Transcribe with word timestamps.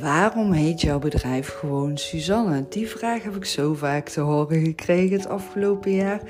Waarom 0.00 0.52
heet 0.52 0.80
jouw 0.80 0.98
bedrijf 0.98 1.48
gewoon 1.48 1.98
Suzanne? 1.98 2.64
Die 2.68 2.88
vraag 2.88 3.22
heb 3.22 3.36
ik 3.36 3.44
zo 3.44 3.74
vaak 3.74 4.08
te 4.08 4.20
horen 4.20 4.64
gekregen 4.64 5.16
het 5.16 5.28
afgelopen 5.28 5.94
jaar. 5.94 6.20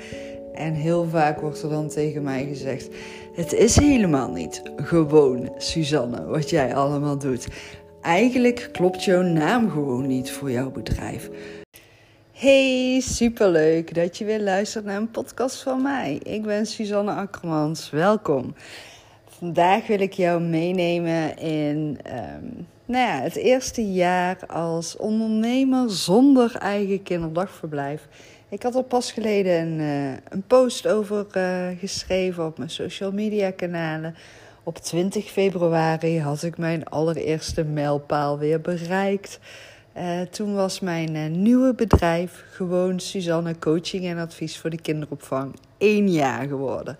En 0.53 0.73
heel 0.73 1.05
vaak 1.09 1.39
wordt 1.39 1.61
er 1.61 1.69
dan 1.69 1.87
tegen 1.87 2.23
mij 2.23 2.45
gezegd: 2.45 2.89
Het 3.35 3.53
is 3.53 3.75
helemaal 3.79 4.31
niet 4.31 4.61
gewoon 4.75 5.53
Suzanne 5.57 6.25
wat 6.25 6.49
jij 6.49 6.75
allemaal 6.75 7.17
doet. 7.17 7.47
Eigenlijk 8.01 8.69
klopt 8.71 9.03
jouw 9.03 9.21
naam 9.21 9.69
gewoon 9.69 10.07
niet 10.07 10.31
voor 10.31 10.51
jouw 10.51 10.71
bedrijf. 10.71 11.29
Hey, 12.31 12.99
superleuk 13.03 13.93
dat 13.93 14.17
je 14.17 14.25
weer 14.25 14.41
luistert 14.41 14.85
naar 14.85 14.97
een 14.97 15.11
podcast 15.11 15.61
van 15.61 15.81
mij. 15.81 16.19
Ik 16.23 16.43
ben 16.43 16.65
Suzanne 16.65 17.11
Akkermans. 17.11 17.89
Welkom. 17.89 18.55
Vandaag 19.29 19.87
wil 19.87 19.99
ik 19.99 20.13
jou 20.13 20.41
meenemen 20.41 21.37
in 21.37 21.99
um, 22.07 22.67
nou 22.85 23.05
ja, 23.05 23.21
het 23.21 23.35
eerste 23.35 23.91
jaar 23.91 24.45
als 24.47 24.97
ondernemer 24.97 25.89
zonder 25.89 26.55
eigen 26.55 27.03
kinderdagverblijf. 27.03 28.07
Ik 28.49 28.63
had 28.63 28.75
er 28.75 28.83
pas 28.83 29.11
geleden 29.11 29.61
een, 29.61 29.79
uh, 29.79 30.17
een 30.29 30.43
post 30.47 30.87
over 30.87 31.25
uh, 31.37 31.67
geschreven 31.79 32.45
op 32.45 32.57
mijn 32.57 32.69
social 32.69 33.11
media 33.11 33.51
kanalen. 33.51 34.15
Op 34.63 34.77
20 34.77 35.25
februari 35.25 36.19
had 36.19 36.43
ik 36.43 36.57
mijn 36.57 36.85
allereerste 36.85 37.63
mijlpaal 37.63 38.37
weer 38.37 38.61
bereikt. 38.61 39.39
Uh, 39.97 40.21
toen 40.21 40.55
was 40.55 40.79
mijn 40.79 41.41
nieuwe 41.41 41.73
bedrijf 41.73 42.43
gewoon 42.51 42.99
Suzanne 42.99 43.59
Coaching 43.59 44.05
en 44.05 44.17
Advies 44.17 44.57
voor 44.57 44.69
de 44.69 44.81
Kinderopvang 44.81 45.55
één 45.77 46.11
jaar 46.11 46.47
geworden. 46.47 46.97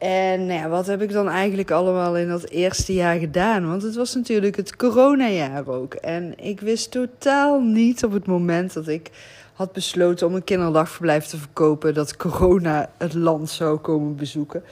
En 0.00 0.46
nou 0.46 0.60
ja, 0.60 0.68
wat 0.68 0.86
heb 0.86 1.02
ik 1.02 1.12
dan 1.12 1.28
eigenlijk 1.28 1.70
allemaal 1.70 2.16
in 2.16 2.28
dat 2.28 2.48
eerste 2.48 2.92
jaar 2.92 3.18
gedaan? 3.18 3.68
Want 3.68 3.82
het 3.82 3.94
was 3.94 4.14
natuurlijk 4.14 4.56
het 4.56 4.76
coronajaar 4.76 5.68
ook. 5.68 5.94
En 5.94 6.34
ik 6.36 6.60
wist 6.60 6.90
totaal 6.90 7.60
niet 7.60 8.04
op 8.04 8.12
het 8.12 8.26
moment 8.26 8.72
dat 8.72 8.88
ik 8.88 9.10
had 9.54 9.72
besloten 9.72 10.26
om 10.26 10.34
een 10.34 10.44
kinderdagverblijf 10.44 11.26
te 11.26 11.36
verkopen... 11.36 11.94
dat 11.94 12.16
corona 12.16 12.90
het 12.98 13.14
land 13.14 13.50
zou 13.50 13.78
komen 13.78 14.16
bezoeken. 14.16 14.62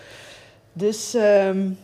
Dus... 0.72 1.14
Um, 1.14 1.78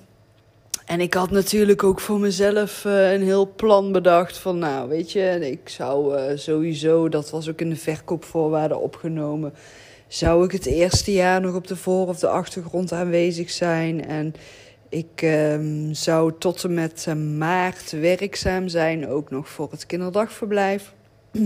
en 0.84 1.00
ik 1.00 1.15
had 1.15 1.31
natuurlijk 1.31 1.83
ook 1.83 2.00
voor 2.00 2.20
mezelf 2.20 2.84
uh, 2.84 3.12
een 3.12 3.22
heel 3.22 3.53
plan 3.56 3.92
bedacht 3.92 4.39
van, 4.39 4.59
nou 4.59 4.89
weet 4.89 5.12
je, 5.12 5.50
ik 5.50 5.69
zou 5.69 6.19
uh, 6.19 6.22
sowieso, 6.34 7.09
dat 7.09 7.31
was 7.31 7.48
ook 7.48 7.61
in 7.61 7.70
de 7.70 7.77
verkoopvoorwaarden 7.77 8.81
opgenomen 8.81 9.53
zou 10.15 10.45
ik 10.45 10.53
het 10.53 10.67
eerste 10.67 11.12
jaar 11.12 11.41
nog 11.41 11.55
op 11.55 11.67
de 11.67 11.77
voor- 11.77 12.09
of 12.09 12.19
de 12.19 12.29
achtergrond 12.29 12.93
aanwezig 12.93 13.51
zijn. 13.51 14.07
En 14.07 14.34
ik 14.89 15.23
um, 15.23 15.95
zou 15.95 16.33
tot 16.39 16.65
en 16.65 16.75
met 16.75 17.06
uh, 17.09 17.15
maart 17.15 17.91
werkzaam 17.91 18.69
zijn, 18.69 19.09
ook 19.09 19.31
nog 19.31 19.48
voor 19.48 19.71
het 19.71 19.87
kinderdagverblijf. 19.87 20.93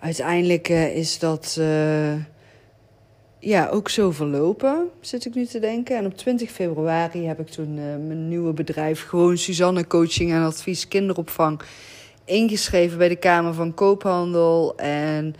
Uiteindelijk 0.00 0.68
uh, 0.68 0.96
is 0.96 1.18
dat 1.18 1.56
uh, 1.58 2.14
ja, 3.38 3.68
ook 3.68 3.88
zo 3.88 4.10
verlopen, 4.10 4.88
zit 5.00 5.24
ik 5.24 5.34
nu 5.34 5.46
te 5.46 5.58
denken. 5.58 5.96
En 5.96 6.06
op 6.06 6.16
20 6.16 6.50
februari 6.50 7.26
heb 7.26 7.40
ik 7.40 7.48
toen 7.48 7.74
mijn 8.06 8.28
nieuwe 8.28 8.52
bedrijf, 8.52 9.06
gewoon 9.06 9.38
Suzanne 9.38 9.86
Coaching 9.86 10.32
en 10.32 10.42
Advies 10.42 10.88
Kinderopvang, 10.88 11.60
ingeschreven 12.24 12.98
bij 12.98 13.08
de 13.08 13.16
Kamer 13.16 13.54
van 13.54 13.74
Koophandel. 13.74 14.76
En 14.76 15.34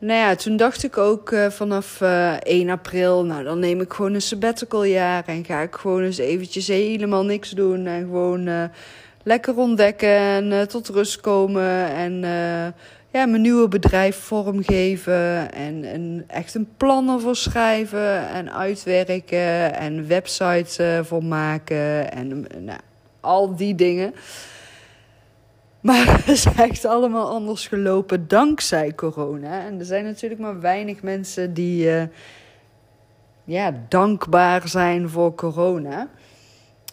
nou 0.00 0.18
ja, 0.18 0.34
toen 0.34 0.56
dacht 0.56 0.82
ik 0.82 0.98
ook 0.98 1.30
uh, 1.30 1.50
vanaf 1.50 2.00
uh, 2.00 2.34
eh, 2.34 2.40
1 2.42 2.70
april, 2.70 3.24
nou 3.24 3.44
dan 3.44 3.58
neem 3.58 3.80
ik 3.80 3.92
gewoon 3.92 4.14
een 4.14 4.22
sabbatical 4.22 4.84
jaar 4.84 5.22
en 5.26 5.44
ga 5.44 5.60
ik 5.60 5.74
gewoon 5.74 6.02
eens 6.02 6.18
eventjes 6.18 6.66
helemaal 6.68 7.24
niks 7.24 7.50
doen 7.50 7.86
en 7.86 8.00
gewoon 8.00 8.46
uh, 8.46 8.64
lekker 9.22 9.56
ontdekken 9.56 10.08
en 10.08 10.68
tot 10.68 10.88
rust 10.88 11.20
komen 11.20 11.94
en 11.94 12.20
ja, 13.12 13.26
mijn 13.26 13.42
nieuwe 13.42 13.68
bedrijf 13.68 14.16
vormgeven 14.16 15.52
en, 15.52 15.84
en 15.84 16.24
echt 16.26 16.54
een 16.54 16.68
plan 16.76 17.08
ervoor 17.08 17.36
schrijven 17.36 18.28
en 18.28 18.52
uitwerken 18.52 19.74
en 19.74 20.06
website 20.06 21.02
voor 21.04 21.24
maken 21.24 22.12
en 22.12 22.46
nou, 22.58 22.78
al 23.20 23.56
die 23.56 23.74
dingen. 23.74 24.14
Maar 25.80 26.06
het 26.16 26.28
is 26.28 26.44
echt 26.44 26.84
allemaal 26.84 27.30
anders 27.30 27.66
gelopen 27.66 28.28
dankzij 28.28 28.94
corona. 28.94 29.64
En 29.66 29.78
er 29.78 29.84
zijn 29.84 30.04
natuurlijk 30.04 30.40
maar 30.40 30.60
weinig 30.60 31.02
mensen 31.02 31.54
die 31.54 31.84
uh, 31.86 32.02
ja, 33.44 33.74
dankbaar 33.88 34.68
zijn 34.68 35.08
voor 35.08 35.34
corona. 35.34 36.08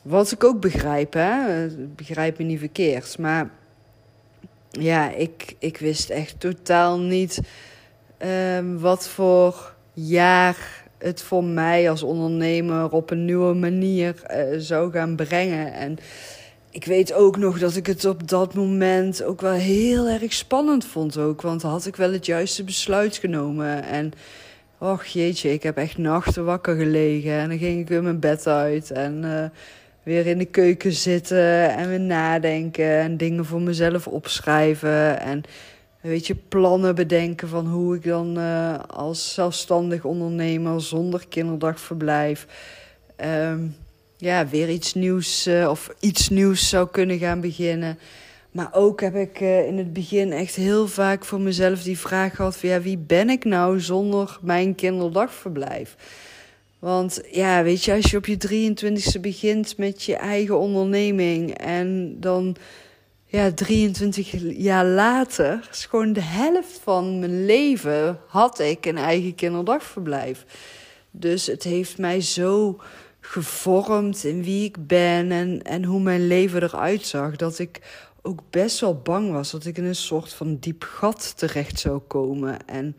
Wat 0.02 0.31
ik 0.31 0.44
ook 0.44 0.62
begrijp, 0.62 1.14
hè? 1.14 1.68
begrijp 1.96 2.38
me 2.38 2.44
niet 2.44 2.59
verkeerd. 2.59 3.18
Maar 3.18 3.50
ja, 4.70 5.12
ik, 5.12 5.56
ik 5.59 5.78
wist 5.78 6.09
echt 6.09 6.40
totaal 6.40 7.00
niet 7.00 7.40
um, 8.58 8.80
wat 8.80 9.08
voor 9.08 9.76
jaar 9.94 10.86
het 10.97 11.22
voor 11.22 11.44
mij 11.44 11.90
als 11.90 12.03
ondernemer 12.03 12.92
op 12.92 13.12
een 13.12 13.26
nieuwe 13.26 13.53
manier 13.53 14.22
uh, 14.31 14.59
zou 14.59 14.92
gaan 14.92 15.16
brengen. 15.16 15.74
En 15.74 15.97
ik 16.72 16.85
weet 16.85 17.13
ook 17.13 17.38
nog 17.38 17.59
dat 17.59 17.75
ik 17.75 17.85
het 17.85 18.05
op 18.05 18.28
dat 18.28 18.53
moment 18.53 19.23
ook 19.23 19.41
wel 19.41 19.51
heel 19.51 20.07
erg 20.07 20.33
spannend 20.33 20.85
vond 20.85 21.17
ook. 21.17 21.41
Want 21.41 21.61
had 21.61 21.85
ik 21.85 21.95
wel 21.95 22.11
het 22.11 22.25
juiste 22.25 22.63
besluit 22.63 23.17
genomen. 23.17 23.83
En 23.83 24.11
och 24.78 25.05
jeetje, 25.05 25.53
ik 25.53 25.63
heb 25.63 25.78
echt 25.78 25.97
nachten 25.97 26.45
wakker 26.45 26.75
gelegen. 26.75 27.31
En 27.31 27.50
dan 27.50 27.57
ging 27.57 27.79
ik 27.79 27.88
weer 27.88 28.03
mijn 28.03 28.19
bed 28.19 28.47
uit 28.47 28.91
en 28.91 29.23
uh, 29.23 29.44
weer 30.03 30.28
in 30.28 30.38
de 30.38 30.45
keuken 30.45 30.94
zitten 30.94 31.75
en 31.75 31.89
weer 31.89 32.00
nadenken. 32.00 32.99
En 32.99 33.17
dingen 33.17 33.45
voor 33.45 33.61
mezelf 33.61 34.07
opschrijven. 34.07 35.19
En 35.19 35.44
weet 36.01 36.28
je, 36.28 36.35
plannen 36.35 36.95
bedenken 36.95 37.47
van 37.47 37.67
hoe 37.67 37.95
ik 37.95 38.03
dan 38.03 38.38
uh, 38.38 38.79
als 38.88 39.34
zelfstandig 39.34 40.03
ondernemer 40.03 40.81
zonder 40.81 41.28
kinderdagverblijf... 41.28 42.47
Um, 43.25 43.75
ja, 44.17 44.47
weer 44.47 44.69
iets 44.69 44.94
nieuws 44.94 45.47
uh, 45.47 45.69
of 45.69 45.89
iets 46.00 46.29
nieuws 46.29 46.69
zou 46.69 46.88
kunnen 46.91 47.17
gaan 47.17 47.41
beginnen. 47.41 48.00
Maar 48.51 48.69
ook 48.72 49.01
heb 49.01 49.16
ik 49.16 49.39
uh, 49.39 49.67
in 49.67 49.78
het 49.78 49.94
begin 49.94 50.31
echt 50.31 50.55
heel 50.55 50.88
vaak 50.88 51.25
voor 51.25 51.41
mezelf 51.41 51.83
die 51.83 52.00
vraag 52.00 52.35
gehad: 52.35 52.57
van 52.57 52.69
ja, 52.69 52.81
wie 52.81 52.97
ben 52.97 53.29
ik 53.29 53.44
nou 53.44 53.79
zonder 53.79 54.38
mijn 54.41 54.75
kinderdagverblijf? 54.75 55.95
Want 56.79 57.22
ja, 57.31 57.63
weet 57.63 57.83
je, 57.83 57.94
als 57.94 58.11
je 58.11 58.17
op 58.17 58.25
je 58.25 58.38
23ste 58.47 59.22
begint 59.22 59.78
met 59.78 60.03
je 60.03 60.16
eigen 60.16 60.59
onderneming 60.59 61.57
en 61.57 62.17
dan 62.19 62.55
ja, 63.25 63.51
23 63.51 64.31
jaar 64.57 64.85
later, 64.85 65.67
is 65.72 65.85
gewoon 65.85 66.13
de 66.13 66.22
helft 66.22 66.79
van 66.84 67.19
mijn 67.19 67.45
leven, 67.45 68.19
had 68.28 68.59
ik 68.59 68.85
een 68.85 68.97
eigen 68.97 69.35
kinderdagverblijf. 69.35 70.45
Dus 71.11 71.45
het 71.45 71.63
heeft 71.63 71.97
mij 71.97 72.22
zo 72.22 72.79
gevormd 73.30 74.24
in 74.24 74.44
wie 74.44 74.64
ik 74.64 74.88
ben 74.88 75.32
en, 75.32 75.62
en 75.62 75.84
hoe 75.84 76.00
mijn 76.00 76.28
leven 76.28 76.64
eruit 76.64 77.06
zag. 77.06 77.36
Dat 77.36 77.60
ik 77.60 77.82
ook 78.22 78.40
best 78.50 78.80
wel 78.80 79.02
bang 79.02 79.32
was 79.32 79.52
dat 79.52 79.66
ik 79.66 79.78
in 79.78 79.84
een 79.84 79.96
soort 79.96 80.34
van 80.34 80.58
diep 80.60 80.84
gat 80.84 81.38
terecht 81.38 81.80
zou 81.80 82.00
komen. 82.00 82.68
En 82.68 82.96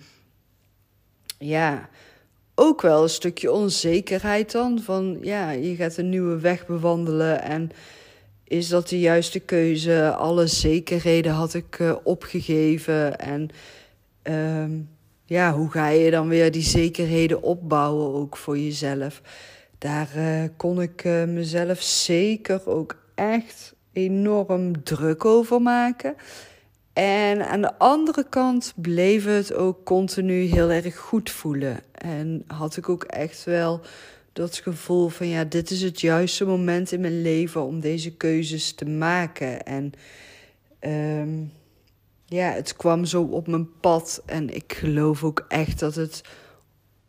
ja, 1.38 1.88
ook 2.54 2.82
wel 2.82 3.02
een 3.02 3.08
stukje 3.08 3.52
onzekerheid 3.52 4.52
dan. 4.52 4.80
Van 4.80 5.18
ja, 5.22 5.50
je 5.50 5.76
gaat 5.76 5.96
een 5.96 6.08
nieuwe 6.08 6.38
weg 6.38 6.66
bewandelen 6.66 7.42
en 7.42 7.70
is 8.44 8.68
dat 8.68 8.88
de 8.88 9.00
juiste 9.00 9.40
keuze? 9.40 10.14
Alle 10.14 10.46
zekerheden 10.46 11.32
had 11.32 11.54
ik 11.54 11.78
uh, 11.78 11.94
opgegeven. 12.02 13.18
En 13.18 13.50
um, 14.22 14.88
ja, 15.24 15.52
hoe 15.52 15.70
ga 15.70 15.88
je 15.88 16.10
dan 16.10 16.28
weer 16.28 16.50
die 16.50 16.62
zekerheden 16.62 17.42
opbouwen 17.42 18.14
ook 18.14 18.36
voor 18.36 18.58
jezelf? 18.58 19.22
Daar 19.78 20.08
uh, 20.16 20.44
kon 20.56 20.82
ik 20.82 21.04
uh, 21.04 21.24
mezelf 21.24 21.82
zeker 21.82 22.66
ook 22.66 22.96
echt 23.14 23.74
enorm 23.92 24.84
druk 24.84 25.24
over 25.24 25.62
maken. 25.62 26.16
En 26.92 27.48
aan 27.48 27.60
de 27.60 27.78
andere 27.78 28.28
kant 28.28 28.72
bleef 28.76 29.24
het 29.24 29.54
ook 29.54 29.84
continu 29.84 30.42
heel 30.42 30.70
erg 30.70 30.96
goed 30.96 31.30
voelen. 31.30 31.80
En 31.92 32.44
had 32.46 32.76
ik 32.76 32.88
ook 32.88 33.04
echt 33.04 33.44
wel 33.44 33.80
dat 34.32 34.56
gevoel 34.56 35.08
van 35.08 35.28
ja, 35.28 35.44
dit 35.44 35.70
is 35.70 35.82
het 35.82 36.00
juiste 36.00 36.44
moment 36.44 36.92
in 36.92 37.00
mijn 37.00 37.22
leven 37.22 37.62
om 37.62 37.80
deze 37.80 38.16
keuzes 38.16 38.72
te 38.72 38.84
maken. 38.84 39.62
En 39.62 39.92
um, 41.20 41.52
ja, 42.26 42.50
het 42.50 42.76
kwam 42.76 43.04
zo 43.04 43.22
op 43.22 43.46
mijn 43.46 43.78
pad. 43.80 44.22
En 44.26 44.54
ik 44.54 44.72
geloof 44.72 45.24
ook 45.24 45.44
echt 45.48 45.78
dat 45.78 45.94
het 45.94 46.22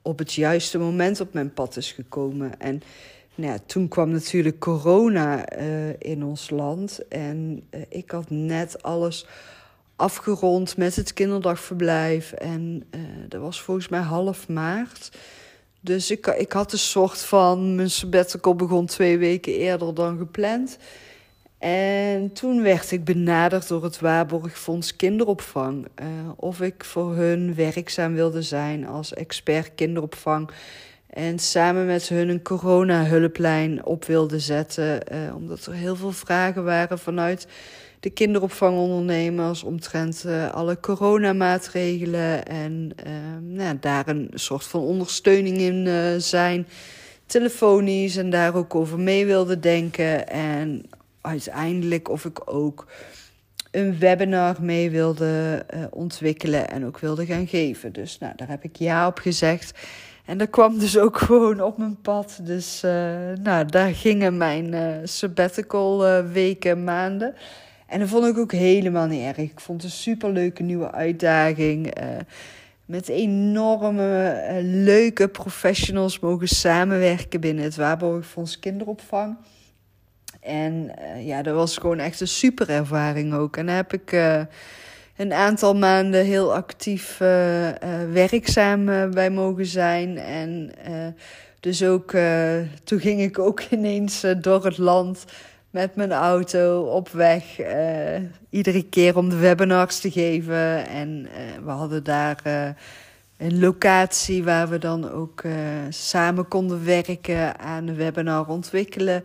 op 0.09 0.19
het 0.19 0.33
juiste 0.33 0.77
moment 0.77 1.21
op 1.21 1.33
mijn 1.33 1.53
pad 1.53 1.77
is 1.77 1.91
gekomen. 1.91 2.59
En 2.59 2.81
nou 3.35 3.51
ja, 3.51 3.59
toen 3.65 3.87
kwam 3.87 4.09
natuurlijk 4.09 4.59
corona 4.59 5.57
uh, 5.59 5.89
in 5.99 6.23
ons 6.23 6.49
land. 6.49 7.07
En 7.07 7.63
uh, 7.71 7.81
ik 7.89 8.11
had 8.11 8.29
net 8.29 8.83
alles 8.83 9.25
afgerond 9.95 10.77
met 10.77 10.95
het 10.95 11.13
kinderdagverblijf. 11.13 12.31
En 12.31 12.83
uh, 12.95 13.01
dat 13.27 13.41
was 13.41 13.61
volgens 13.61 13.87
mij 13.87 13.99
half 13.99 14.47
maart. 14.47 15.11
Dus 15.81 16.11
ik, 16.11 16.27
ik 16.27 16.51
had 16.51 16.71
een 16.71 16.77
soort 16.77 17.19
van. 17.21 17.75
Mijn 17.75 17.89
sabbatical 17.89 18.55
begon 18.55 18.85
twee 18.85 19.17
weken 19.17 19.53
eerder 19.53 19.93
dan 19.93 20.17
gepland. 20.17 20.77
En 21.59 22.33
toen 22.33 22.61
werd 22.61 22.91
ik 22.91 23.03
benaderd 23.03 23.67
door 23.67 23.83
het 23.83 23.99
Waarborgfonds 23.99 24.95
Kinderopvang. 24.95 25.87
Uh, 26.01 26.07
of 26.35 26.61
ik 26.61 26.83
voor 26.83 27.15
hun 27.15 27.55
werkzaam 27.55 28.13
wilde 28.13 28.41
zijn 28.41 28.87
als 28.87 29.13
expert 29.13 29.71
kinderopvang. 29.75 30.49
En 31.09 31.39
samen 31.39 31.85
met 31.85 32.09
hun 32.09 32.29
een 32.29 32.41
corona-hulplijn 32.41 33.85
op 33.85 34.05
wilde 34.05 34.39
zetten. 34.39 34.99
Uh, 35.13 35.35
omdat 35.35 35.65
er 35.65 35.73
heel 35.73 35.95
veel 35.95 36.11
vragen 36.11 36.63
waren 36.63 36.99
vanuit 36.99 37.47
de 37.99 38.09
kinderopvangondernemers 38.09 39.63
omtrent 39.63 40.23
uh, 40.25 40.51
alle 40.51 40.79
coronamaatregelen. 40.79 42.45
En 42.45 42.91
nou, 43.41 43.77
daar 43.79 44.07
een 44.07 44.31
soort 44.33 44.63
van 44.63 44.81
ondersteuning 44.81 45.57
in 45.57 45.87
zijn. 46.21 46.67
Telefonisch 47.25 48.17
en 48.17 48.29
daar 48.29 48.55
ook 48.55 48.75
over 48.75 48.99
mee 48.99 49.25
wilde 49.25 49.59
denken. 49.59 50.27
En 50.27 50.85
uiteindelijk 51.29 52.09
of 52.09 52.25
ik 52.25 52.41
ook 52.45 52.87
een 53.71 53.99
webinar 53.99 54.55
mee 54.61 54.89
wilde 54.89 55.65
uh, 55.75 55.83
ontwikkelen 55.89 56.69
en 56.69 56.85
ook 56.85 56.99
wilde 56.99 57.25
gaan 57.25 57.47
geven. 57.47 57.93
Dus 57.93 58.17
nou, 58.17 58.33
daar 58.35 58.47
heb 58.47 58.63
ik 58.63 58.75
ja 58.75 59.07
op 59.07 59.17
gezegd. 59.17 59.79
En 60.25 60.37
dat 60.37 60.49
kwam 60.49 60.79
dus 60.79 60.97
ook 60.97 61.17
gewoon 61.27 61.61
op 61.61 61.77
mijn 61.77 62.01
pad. 62.01 62.39
Dus 62.41 62.83
uh, 62.83 62.91
nou, 63.41 63.65
daar 63.65 63.93
gingen 63.93 64.37
mijn 64.37 64.73
uh, 64.73 64.95
sabbatical 65.03 66.23
weken, 66.23 66.83
maanden. 66.83 67.35
En 67.87 67.99
dat 67.99 68.09
vond 68.09 68.25
ik 68.25 68.37
ook 68.37 68.51
helemaal 68.51 69.07
niet 69.07 69.23
erg. 69.23 69.37
Ik 69.37 69.59
vond 69.59 69.81
het 69.81 69.91
een 69.91 69.97
superleuke 69.97 70.63
nieuwe 70.63 70.91
uitdaging. 70.91 71.93
met 72.85 73.07
enorme 73.07 74.59
leuke 74.61 75.27
professionals 75.27 76.19
mogen 76.19 76.47
samenwerken 76.47 77.39
binnen 77.39 77.63
het 77.63 77.75
Waarborgfonds 77.75 78.59
Kinderopvang. 78.59 79.37
En 80.39 80.91
uh, 80.99 81.27
ja, 81.27 81.41
dat 81.41 81.55
was 81.55 81.77
gewoon 81.77 81.99
echt 81.99 82.21
een 82.21 82.27
super 82.27 82.69
ervaring 82.69 83.33
ook. 83.33 83.57
En 83.57 83.65
daar 83.65 83.75
heb 83.75 83.93
ik 83.93 84.11
uh, 84.11 84.41
een 85.17 85.33
aantal 85.33 85.75
maanden 85.75 86.25
heel 86.25 86.53
actief 86.53 87.19
uh, 87.19 87.27
werkzaam 88.11 88.85
bij 89.11 89.29
mogen 89.29 89.65
zijn. 89.65 90.17
En 90.17 90.71
dus 91.59 91.83
ook, 91.83 92.11
toen 92.83 92.99
ging 92.99 93.21
ik 93.21 93.39
ook 93.39 93.61
ineens 93.69 94.25
door 94.41 94.65
het 94.65 94.77
land 94.77 95.25
met 95.69 95.95
mijn 95.95 96.11
auto 96.11 96.81
op 96.83 97.09
weg. 97.09 97.43
iedere 98.49 98.83
keer 98.83 99.17
om 99.17 99.29
de 99.29 99.37
webinars 99.37 99.99
te 99.99 100.11
geven. 100.11 100.87
En 100.87 101.27
we 101.63 101.69
hadden 101.71 102.03
daar 102.03 102.41
een 103.37 103.59
locatie 103.59 104.43
waar 104.43 104.69
we 104.69 104.77
dan 104.77 105.11
ook 105.11 105.43
samen 105.89 106.47
konden 106.47 106.85
werken 106.85 107.59
aan 107.59 107.85
de 107.85 107.93
webinar 107.93 108.47
ontwikkelen 108.47 109.23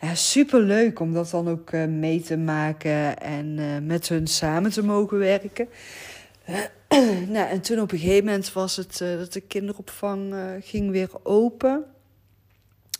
ja, 0.00 0.14
super 0.14 0.60
leuk 0.60 1.00
om 1.00 1.12
dat 1.12 1.30
dan 1.30 1.48
ook 1.48 1.72
uh, 1.72 1.84
mee 1.84 2.20
te 2.20 2.36
maken 2.36 3.18
en 3.18 3.58
uh, 3.58 3.66
met 3.82 4.08
hun 4.08 4.26
samen 4.26 4.70
te 4.70 4.82
mogen 4.82 5.18
werken. 5.18 5.68
nou, 7.28 7.48
en 7.48 7.60
toen 7.60 7.80
op 7.80 7.92
een 7.92 7.98
gegeven 7.98 8.24
moment 8.24 8.52
was 8.52 8.76
het 8.76 9.00
uh, 9.00 9.18
dat 9.18 9.32
de 9.32 9.40
kinderopvang 9.40 10.34
ging 10.60 10.90
weer 10.90 11.10
open. 11.22 11.84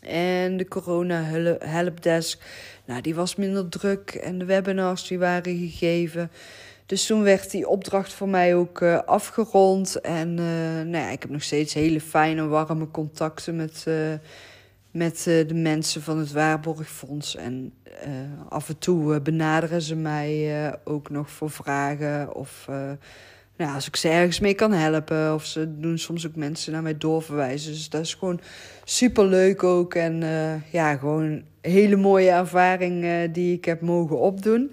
En 0.00 0.56
de 0.56 0.68
corona 0.68 1.22
helpdesk, 1.58 2.40
nou, 2.84 3.00
die 3.00 3.14
was 3.14 3.36
minder 3.36 3.68
druk. 3.68 4.10
En 4.10 4.38
de 4.38 4.44
webinars 4.44 5.08
die 5.08 5.18
waren 5.18 5.58
gegeven. 5.58 6.30
Dus 6.86 7.06
toen 7.06 7.22
werd 7.22 7.50
die 7.50 7.68
opdracht 7.68 8.12
voor 8.12 8.28
mij 8.28 8.54
ook 8.54 8.82
afgerond. 8.82 10.00
En 10.00 10.34
nou 10.90 11.04
ja, 11.04 11.10
ik 11.10 11.22
heb 11.22 11.30
nog 11.30 11.42
steeds 11.42 11.74
hele 11.74 12.00
fijne, 12.00 12.46
warme 12.46 12.90
contacten 12.90 13.56
met 13.56 13.86
met 14.98 15.26
uh, 15.28 15.48
de 15.48 15.54
mensen 15.54 16.02
van 16.02 16.18
het 16.18 16.32
Waarborgfonds. 16.32 17.36
En 17.36 17.72
uh, 17.84 18.48
af 18.48 18.68
en 18.68 18.78
toe 18.78 19.14
uh, 19.14 19.20
benaderen 19.20 19.82
ze 19.82 19.96
mij 19.96 20.78
ook 20.84 21.10
nog 21.10 21.30
voor 21.30 21.50
vragen. 21.50 22.34
Of 22.34 22.66
nou, 23.56 23.74
als 23.74 23.86
ik 23.86 23.96
ze 23.96 24.08
ergens 24.08 24.40
mee 24.40 24.54
kan 24.54 24.72
helpen. 24.72 25.34
Of 25.34 25.44
ze 25.44 25.78
doen 25.78 25.98
soms 25.98 26.26
ook 26.26 26.36
mensen 26.36 26.72
naar 26.72 26.82
mij 26.82 26.98
doorverwijzen. 26.98 27.72
Dus 27.72 27.88
dat 27.88 28.00
is 28.00 28.14
gewoon 28.14 28.40
super 28.84 29.24
leuk 29.24 29.62
ook. 29.62 29.94
En 29.94 30.22
ja, 30.70 30.96
gewoon 30.96 31.22
een 31.22 31.44
hele 31.60 31.96
mooie 31.96 32.30
ervaring 32.30 33.06
die 33.32 33.56
ik 33.56 33.64
heb 33.64 33.80
mogen 33.80 34.18
opdoen. 34.18 34.72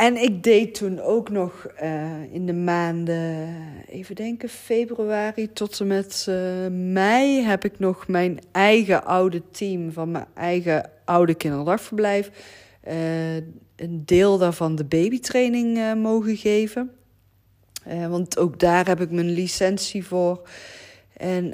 En 0.00 0.16
ik 0.16 0.42
deed 0.42 0.74
toen 0.74 1.00
ook 1.00 1.30
nog 1.30 1.66
uh, 1.82 2.32
in 2.32 2.46
de 2.46 2.52
maanden, 2.52 3.56
even 3.86 4.14
denken, 4.14 4.48
februari 4.48 5.52
tot 5.52 5.80
en 5.80 5.86
met 5.86 6.26
uh, 6.28 6.36
mei 6.70 7.42
heb 7.42 7.64
ik 7.64 7.78
nog 7.78 8.08
mijn 8.08 8.38
eigen 8.52 9.04
oude 9.04 9.42
team 9.50 9.92
van 9.92 10.10
mijn 10.10 10.26
eigen 10.34 10.90
oude 11.04 11.34
kinderdagverblijf. 11.34 12.30
Uh, 12.88 13.34
een 13.76 14.02
deel 14.04 14.38
daarvan 14.38 14.76
de 14.76 14.84
babytraining 14.84 15.94
mogen 15.94 16.36
geven. 16.36 16.90
want 18.08 18.38
ook 18.38 18.60
daar 18.60 18.86
heb 18.86 19.00
ik 19.00 19.10
mijn 19.10 19.30
licentie 19.30 20.06
voor. 20.06 20.48
En 21.16 21.50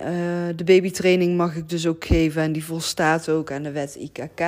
de 0.56 0.64
babytraining 0.64 1.36
mag 1.36 1.56
ik 1.56 1.68
dus 1.68 1.86
ook 1.86 2.04
geven 2.04 2.42
en 2.42 2.52
die 2.52 2.64
volstaat 2.64 3.28
ook 3.28 3.52
aan 3.52 3.62
de 3.62 3.72
wet 3.72 3.94
IKK. 3.94 4.40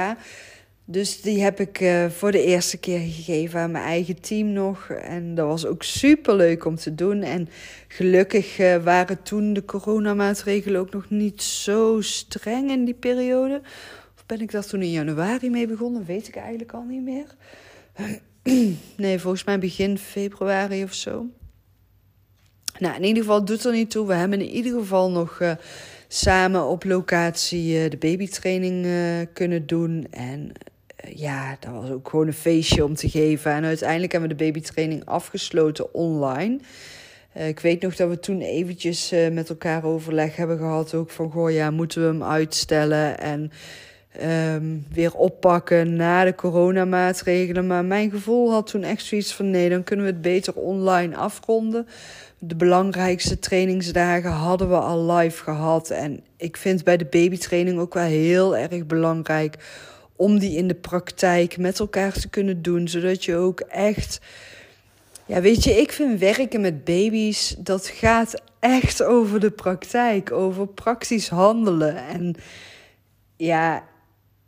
Dus 0.90 1.20
die 1.20 1.42
heb 1.42 1.60
ik 1.60 1.80
uh, 1.80 2.06
voor 2.06 2.32
de 2.32 2.44
eerste 2.44 2.78
keer 2.78 2.98
gegeven 2.98 3.60
aan 3.60 3.70
mijn 3.70 3.84
eigen 3.84 4.20
team 4.20 4.52
nog. 4.52 4.90
En 4.90 5.34
dat 5.34 5.46
was 5.46 5.66
ook 5.66 5.82
super 5.82 6.34
leuk 6.36 6.64
om 6.64 6.76
te 6.76 6.94
doen. 6.94 7.22
En 7.22 7.48
gelukkig 7.88 8.58
uh, 8.58 8.76
waren 8.76 9.22
toen 9.22 9.52
de 9.52 9.64
coronamaatregelen 9.64 10.80
ook 10.80 10.92
nog 10.92 11.10
niet 11.10 11.42
zo 11.42 12.00
streng 12.00 12.70
in 12.70 12.84
die 12.84 12.94
periode. 12.94 13.60
Of 14.16 14.26
ben 14.26 14.40
ik 14.40 14.50
daar 14.50 14.66
toen 14.66 14.82
in 14.82 14.90
januari 14.90 15.50
mee 15.50 15.66
begonnen? 15.66 16.04
Weet 16.04 16.28
ik 16.28 16.36
eigenlijk 16.36 16.72
al 16.72 16.84
niet 16.84 17.02
meer. 17.02 17.26
nee, 18.96 19.18
volgens 19.18 19.44
mij 19.44 19.58
begin 19.58 19.98
februari 19.98 20.82
of 20.82 20.94
zo. 20.94 21.26
Nou, 22.78 22.96
in 22.96 23.04
ieder 23.04 23.22
geval 23.22 23.44
doet 23.44 23.64
er 23.64 23.72
niet 23.72 23.90
toe. 23.90 24.06
We 24.06 24.14
hebben 24.14 24.40
in 24.40 24.50
ieder 24.50 24.78
geval 24.78 25.10
nog 25.10 25.40
uh, 25.40 25.52
samen 26.08 26.64
op 26.64 26.84
locatie 26.84 27.88
de 27.88 27.96
babytraining 27.96 28.86
kunnen 29.32 29.66
doen. 29.66 30.06
En 30.10 30.52
eh, 30.52 30.76
ja, 31.14 31.56
dat 31.60 31.72
was 31.72 31.90
ook 31.90 32.08
gewoon 32.08 32.26
een 32.26 32.32
feestje 32.32 32.84
om 32.84 32.94
te 32.94 33.08
geven. 33.08 33.52
En 33.52 33.64
uiteindelijk 33.64 34.12
hebben 34.12 34.30
we 34.30 34.36
de 34.36 34.44
babytraining 34.44 35.04
afgesloten 35.04 35.94
online. 35.94 36.58
Uh, 37.36 37.48
ik 37.48 37.60
weet 37.60 37.82
nog 37.82 37.96
dat 37.96 38.08
we 38.08 38.18
toen 38.18 38.40
eventjes 38.40 39.12
uh, 39.12 39.28
met 39.28 39.48
elkaar 39.48 39.84
overleg 39.84 40.36
hebben 40.36 40.58
gehad. 40.58 40.94
Ook 40.94 41.10
van, 41.10 41.30
goh 41.30 41.50
ja, 41.50 41.70
moeten 41.70 42.00
we 42.00 42.06
hem 42.06 42.22
uitstellen 42.22 43.18
en 43.18 43.52
um, 44.22 44.86
weer 44.92 45.14
oppakken 45.14 45.96
na 45.96 46.24
de 46.24 46.34
coronamaatregelen. 46.34 47.66
Maar 47.66 47.84
mijn 47.84 48.10
gevoel 48.10 48.50
had 48.50 48.66
toen 48.66 48.82
echt 48.82 49.04
zoiets 49.04 49.34
van, 49.34 49.50
nee, 49.50 49.68
dan 49.68 49.84
kunnen 49.84 50.04
we 50.06 50.12
het 50.12 50.20
beter 50.22 50.54
online 50.54 51.16
afronden. 51.16 51.86
De 52.38 52.56
belangrijkste 52.56 53.38
trainingsdagen 53.38 54.30
hadden 54.30 54.68
we 54.68 54.78
al 54.78 55.12
live 55.12 55.42
gehad. 55.42 55.90
En 55.90 56.20
ik 56.36 56.56
vind 56.56 56.84
bij 56.84 56.96
de 56.96 57.04
babytraining 57.04 57.78
ook 57.78 57.94
wel 57.94 58.04
heel 58.04 58.56
erg 58.56 58.86
belangrijk 58.86 59.56
om 60.18 60.38
die 60.38 60.56
in 60.56 60.68
de 60.68 60.74
praktijk 60.74 61.58
met 61.58 61.78
elkaar 61.78 62.12
te 62.12 62.28
kunnen 62.28 62.62
doen, 62.62 62.88
zodat 62.88 63.24
je 63.24 63.36
ook 63.36 63.60
echt. 63.60 64.20
Ja, 65.26 65.40
weet 65.40 65.64
je, 65.64 65.70
ik 65.70 65.92
vind 65.92 66.20
werken 66.20 66.60
met 66.60 66.84
baby's, 66.84 67.54
dat 67.58 67.86
gaat 67.86 68.42
echt 68.58 69.02
over 69.02 69.40
de 69.40 69.50
praktijk, 69.50 70.32
over 70.32 70.66
praktisch 70.66 71.28
handelen. 71.28 71.96
En 71.96 72.34
ja, 73.36 73.84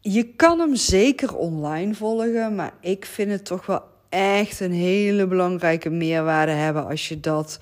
je 0.01 0.25
kan 0.25 0.59
hem 0.59 0.75
zeker 0.75 1.37
online 1.37 1.95
volgen, 1.95 2.55
maar 2.55 2.73
ik 2.81 3.05
vind 3.05 3.31
het 3.31 3.45
toch 3.45 3.67
wel 3.67 3.83
echt 4.09 4.61
een 4.61 4.73
hele 4.73 5.27
belangrijke 5.27 5.91
meerwaarde 5.91 6.53
hebben 6.53 6.87
als 6.87 7.09
je 7.09 7.21
dat 7.21 7.59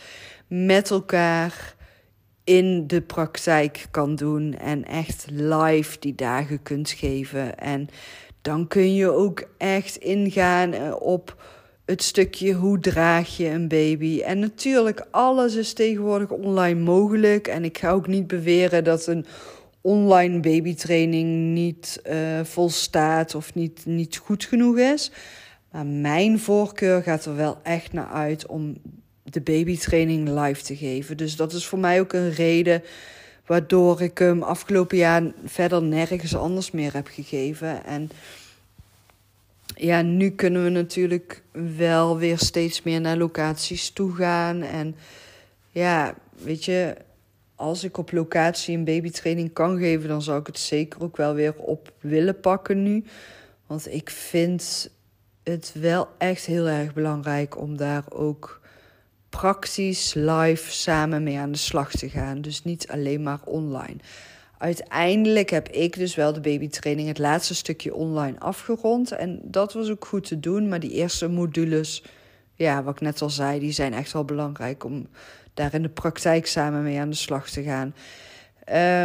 met 0.46 0.90
elkaar 0.90 1.76
in 2.48 2.86
de 2.86 3.00
praktijk 3.00 3.86
kan 3.90 4.14
doen 4.14 4.54
en 4.54 4.84
echt 4.84 5.26
live 5.30 5.96
die 5.98 6.14
dagen 6.14 6.62
kunt 6.62 6.90
geven. 6.90 7.58
En 7.58 7.88
dan 8.42 8.66
kun 8.66 8.94
je 8.94 9.10
ook 9.10 9.48
echt 9.58 9.96
ingaan 9.96 10.72
eh, 10.72 10.94
op 10.98 11.42
het 11.84 12.02
stukje 12.02 12.52
hoe 12.52 12.78
draag 12.78 13.36
je 13.36 13.48
een 13.48 13.68
baby. 13.68 14.20
En 14.20 14.38
natuurlijk, 14.38 15.06
alles 15.10 15.54
is 15.54 15.72
tegenwoordig 15.72 16.30
online 16.30 16.80
mogelijk. 16.80 17.48
En 17.48 17.64
ik 17.64 17.78
ga 17.78 17.90
ook 17.90 18.06
niet 18.06 18.26
beweren 18.26 18.84
dat 18.84 19.06
een 19.06 19.26
online 19.80 20.40
babytraining 20.40 21.52
niet 21.54 22.02
uh, 22.06 22.40
volstaat 22.42 23.34
of 23.34 23.54
niet, 23.54 23.86
niet 23.86 24.16
goed 24.16 24.44
genoeg 24.44 24.78
is. 24.78 25.12
Maar 25.70 25.86
mijn 25.86 26.38
voorkeur 26.38 27.02
gaat 27.02 27.24
er 27.24 27.36
wel 27.36 27.58
echt 27.62 27.92
naar 27.92 28.08
uit 28.08 28.46
om 28.46 28.76
de 29.30 29.40
babytraining 29.40 30.28
live 30.28 30.62
te 30.62 30.76
geven. 30.76 31.16
Dus 31.16 31.36
dat 31.36 31.52
is 31.52 31.66
voor 31.66 31.78
mij 31.78 32.00
ook 32.00 32.12
een 32.12 32.30
reden 32.30 32.82
waardoor 33.46 34.02
ik 34.02 34.18
hem 34.18 34.42
afgelopen 34.42 34.96
jaar 34.96 35.22
verder 35.44 35.82
nergens 35.82 36.36
anders 36.36 36.70
meer 36.70 36.94
heb 36.94 37.06
gegeven. 37.06 37.84
En 37.84 38.10
ja, 39.74 40.02
nu 40.02 40.30
kunnen 40.30 40.64
we 40.64 40.70
natuurlijk 40.70 41.42
wel 41.76 42.18
weer 42.18 42.38
steeds 42.38 42.82
meer 42.82 43.00
naar 43.00 43.16
locaties 43.16 43.90
toe 43.90 44.14
gaan. 44.14 44.62
En 44.62 44.96
ja, 45.70 46.14
weet 46.36 46.64
je, 46.64 46.96
als 47.54 47.84
ik 47.84 47.96
op 47.96 48.12
locatie 48.12 48.76
een 48.76 48.84
babytraining 48.84 49.52
kan 49.52 49.78
geven, 49.78 50.08
dan 50.08 50.22
zou 50.22 50.40
ik 50.40 50.46
het 50.46 50.58
zeker 50.58 51.02
ook 51.02 51.16
wel 51.16 51.34
weer 51.34 51.54
op 51.54 51.92
willen 52.00 52.40
pakken 52.40 52.82
nu. 52.82 53.04
Want 53.66 53.92
ik 53.92 54.10
vind 54.10 54.90
het 55.42 55.72
wel 55.74 56.08
echt 56.18 56.44
heel 56.46 56.66
erg 56.66 56.94
belangrijk 56.94 57.58
om 57.58 57.76
daar 57.76 58.04
ook 58.08 58.57
praktisch 59.28 60.14
live 60.14 60.72
samen 60.72 61.22
mee 61.22 61.38
aan 61.38 61.52
de 61.52 61.58
slag 61.58 61.90
te 61.90 62.08
gaan. 62.08 62.40
Dus 62.40 62.64
niet 62.64 62.88
alleen 62.88 63.22
maar 63.22 63.40
online. 63.44 63.96
Uiteindelijk 64.58 65.50
heb 65.50 65.68
ik 65.68 65.96
dus 65.96 66.14
wel 66.14 66.32
de 66.32 66.40
babytraining, 66.40 67.08
het 67.08 67.18
laatste 67.18 67.54
stukje 67.54 67.94
online 67.94 68.38
afgerond. 68.38 69.12
En 69.12 69.40
dat 69.42 69.72
was 69.72 69.90
ook 69.90 70.06
goed 70.06 70.26
te 70.26 70.40
doen. 70.40 70.68
Maar 70.68 70.80
die 70.80 70.92
eerste 70.92 71.28
modules, 71.28 72.04
ja, 72.54 72.82
wat 72.82 72.94
ik 72.94 73.00
net 73.00 73.22
al 73.22 73.30
zei, 73.30 73.60
die 73.60 73.72
zijn 73.72 73.94
echt 73.94 74.12
wel 74.12 74.24
belangrijk 74.24 74.84
om 74.84 75.06
daar 75.54 75.74
in 75.74 75.82
de 75.82 75.88
praktijk 75.88 76.46
samen 76.46 76.82
mee 76.82 77.00
aan 77.00 77.10
de 77.10 77.16
slag 77.16 77.50
te 77.50 77.62
gaan. 77.62 77.94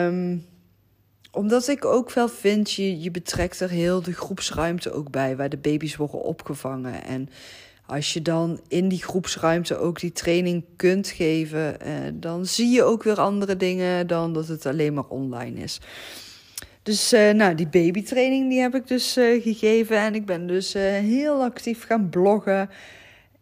Um, 0.08 0.46
omdat 1.32 1.68
ik 1.68 1.86
ook 1.86 2.12
wel 2.12 2.27
vind, 2.27 2.72
je, 2.72 3.01
je 3.01 3.12
betrekt 3.12 3.60
er 3.60 3.70
heel 3.70 4.01
de 4.01 4.13
groepsruimte 4.13 4.92
ook 4.92 5.12
bij, 5.12 5.36
waar 5.36 5.50
de 5.50 5.58
baby's 5.58 5.96
worden 5.96 6.22
opgevangen. 6.22 7.03
En 7.03 7.30
als 7.86 8.13
je 8.13 8.22
dan 8.22 8.60
in 8.68 8.88
die 8.88 9.04
groepsruimte 9.04 9.78
ook 9.78 10.00
die 10.00 10.12
training 10.12 10.63
kunt 10.75 11.08
geven, 11.08 11.82
eh, 11.82 11.94
dan 12.13 12.46
zie 12.46 12.70
je 12.70 12.84
ook 12.84 13.04
weer 13.04 13.20
andere 13.20 13.58
dingen 13.58 14.08
dan 14.08 14.34
dat 14.34 14.48
het 14.48 14.66
alleen 14.66 14.94
maar 14.94 15.08
online 15.08 15.60
is. 15.60 15.80
Dus 16.84 17.13
uh, 17.13 17.32
nou, 17.32 17.56
die 17.56 17.68
babytraining 17.68 18.50
die 18.50 18.60
heb 18.60 18.75
ik 18.75 18.88
dus 18.88 19.18
uh, 19.18 19.42
gegeven. 19.42 19.98
En 19.98 20.16
ik 20.16 20.25
ben 20.25 20.48
dus 20.48 20.75
uh, 20.75 20.82
heel 20.84 21.44
actief 21.44 21.86
gaan 21.86 22.10
bloggen. 22.10 22.70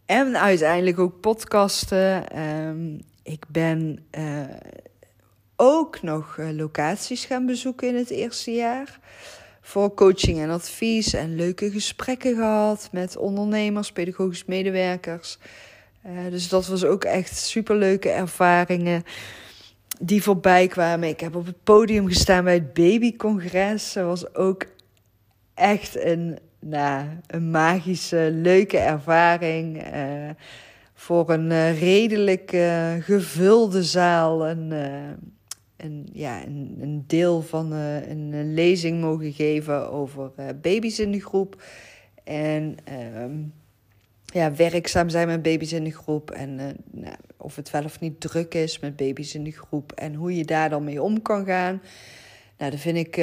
En 0.06 0.40
uiteindelijk 0.40 1.00
ook 1.00 1.20
podcasten. 1.20 2.40
Um, 2.40 3.00
ik 3.24 3.46
ben 3.48 4.06
ook 5.56 6.02
nog 6.02 6.38
locaties 6.38 7.26
gaan 7.26 7.46
bezoeken 7.46 7.88
in 7.88 7.96
het 7.96 8.10
eerste 8.10 8.52
jaar 8.52 9.00
voor 9.72 9.94
coaching 9.94 10.40
en 10.40 10.50
advies 10.50 11.14
en 11.14 11.36
leuke 11.36 11.72
gesprekken 11.72 12.36
gehad 12.36 12.90
met 12.92 13.18
ondernemers, 13.18 13.92
pedagogisch 13.92 14.46
medewerkers. 14.46 15.38
Uh, 16.06 16.12
dus 16.30 16.50
dat 16.50 16.68
was 16.68 16.84
ook 16.84 17.04
echt 17.04 17.38
superleuke 17.38 18.10
ervaringen 18.10 19.04
die 20.00 20.24
voorbij 20.24 20.68
kwamen. 20.68 21.10
Ik 21.10 21.20
heb 21.20 21.36
op 21.36 21.46
het 21.46 21.64
podium 21.64 22.08
gestaan 22.08 22.44
bij 22.44 22.54
het 22.54 22.74
babycongres. 22.74 23.94
Dat 23.94 24.06
was 24.06 24.36
ook 24.36 24.66
echt 25.54 26.04
een, 26.04 26.40
nou, 26.60 27.06
een 27.28 27.52
magische, 27.52 28.30
leuke 28.34 28.78
ervaring. 28.78 29.94
Uh, 29.96 30.30
voor 30.94 31.30
een 31.30 31.52
uh, 31.52 31.80
redelijk 31.80 32.50
gevulde 33.00 33.84
zaal. 33.84 34.48
Een, 34.48 34.72
een, 35.84 36.10
ja, 36.14 36.46
een, 36.46 36.78
een 36.82 37.04
deel 37.08 37.42
van 37.42 37.74
uh, 37.74 38.10
een, 38.10 38.54
lezing 38.54 39.02
mogen 39.02 39.34
geven 39.34 39.92
over 39.92 40.32
uh, 40.40 40.46
baby's 40.62 41.00
in 41.00 41.12
de 41.12 41.22
groep. 41.22 41.64
En 42.24 42.78
uh, 42.90 43.46
ja, 44.26 44.56
werkzaam 44.56 45.10
zijn 45.10 45.28
met 45.28 45.42
baby's 45.42 45.72
in 45.74 45.84
de 45.84 45.92
groep. 45.92 46.32
En 46.32 46.60
uh, 46.60 46.66
nou, 46.92 47.16
of 47.38 47.56
het 47.56 47.72
wel 47.72 47.84
of 47.84 48.00
niet 48.00 48.22
druk 48.22 48.54
is 48.54 48.80
met 48.80 48.96
baby's 48.96 49.36
in 49.36 49.44
de 49.44 49.52
groep. 49.52 49.92
En 49.92 50.14
hoe 50.14 50.36
je 50.36 50.46
daar 50.46 50.70
dan 50.70 50.84
mee 50.84 51.02
om 51.02 51.22
kan 51.22 51.46
gaan. 51.46 51.82
Nou, 52.58 52.72
dat 52.72 52.80
vind 52.80 52.98
ik 52.98 53.16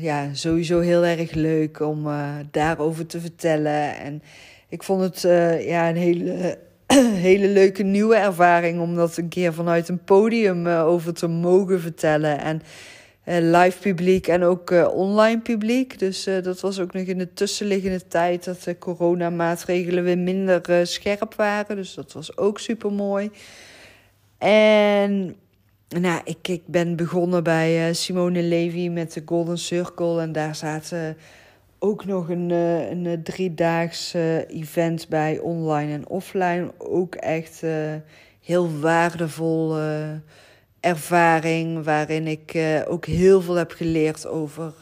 ja, 0.00 0.34
sowieso 0.34 0.80
heel 0.80 1.04
erg 1.04 1.32
leuk 1.32 1.80
om 1.80 2.08
daarover 2.50 3.06
te 3.06 3.20
vertellen. 3.20 3.96
En 3.96 4.22
ik 4.68 4.82
vond 4.82 5.00
het 5.00 5.20
ja, 5.62 5.88
een 5.88 5.96
hele 5.96 6.58
hele 7.28 7.48
leuke 7.48 7.82
nieuwe 7.82 8.16
ervaring 8.16 8.80
om 8.80 8.94
dat 8.94 9.16
een 9.16 9.28
keer 9.28 9.54
vanuit 9.54 9.88
een 9.88 10.04
podium 10.04 10.66
uh, 10.66 10.86
over 10.86 11.14
te 11.14 11.26
mogen 11.26 11.80
vertellen. 11.80 12.38
En 12.38 12.62
uh, 13.24 13.60
live 13.60 13.78
publiek 13.78 14.26
en 14.26 14.42
ook 14.42 14.70
uh, 14.70 14.88
online 14.94 15.40
publiek. 15.40 15.98
Dus 15.98 16.24
dat 16.42 16.60
was 16.60 16.80
ook 16.80 16.92
nog 16.92 17.02
in 17.02 17.18
de 17.18 17.32
tussenliggende 17.32 18.06
tijd 18.06 18.44
dat 18.44 18.62
de 18.62 18.78
coronamaatregelen 18.78 20.04
weer 20.04 20.18
minder 20.18 20.86
scherp 20.86 21.34
waren. 21.34 21.76
Dus 21.76 21.94
dat 21.94 22.12
was 22.12 22.36
ook 22.36 22.58
super 22.58 22.92
mooi. 22.92 23.30
En 24.38 25.36
nou, 25.88 26.20
ik, 26.24 26.48
ik 26.48 26.62
ben 26.66 26.96
begonnen 26.96 27.42
bij 27.42 27.94
Simone 27.94 28.42
Levy 28.42 28.88
met 28.88 29.12
de 29.12 29.22
Golden 29.24 29.58
Circle. 29.58 30.20
En 30.20 30.32
daar 30.32 30.54
zaten 30.54 31.16
ook 31.78 32.04
nog 32.04 32.28
een, 32.28 32.50
uh, 32.50 32.90
een 32.90 33.04
uh, 33.04 33.12
driedaags 33.12 34.14
uh, 34.14 34.36
event 34.48 35.08
bij 35.08 35.38
online 35.38 35.92
en 35.92 36.08
offline. 36.08 36.72
Ook 36.78 37.14
echt 37.14 37.62
heel 38.40 38.78
waardevol 38.80 39.76
ervaring. 40.80 41.84
Waarin 41.84 42.26
ik 42.26 42.58
ook 42.88 43.06
heel 43.06 43.40
veel 43.40 43.54
heb 43.54 43.70
geleerd 43.70 44.26
over 44.26 44.74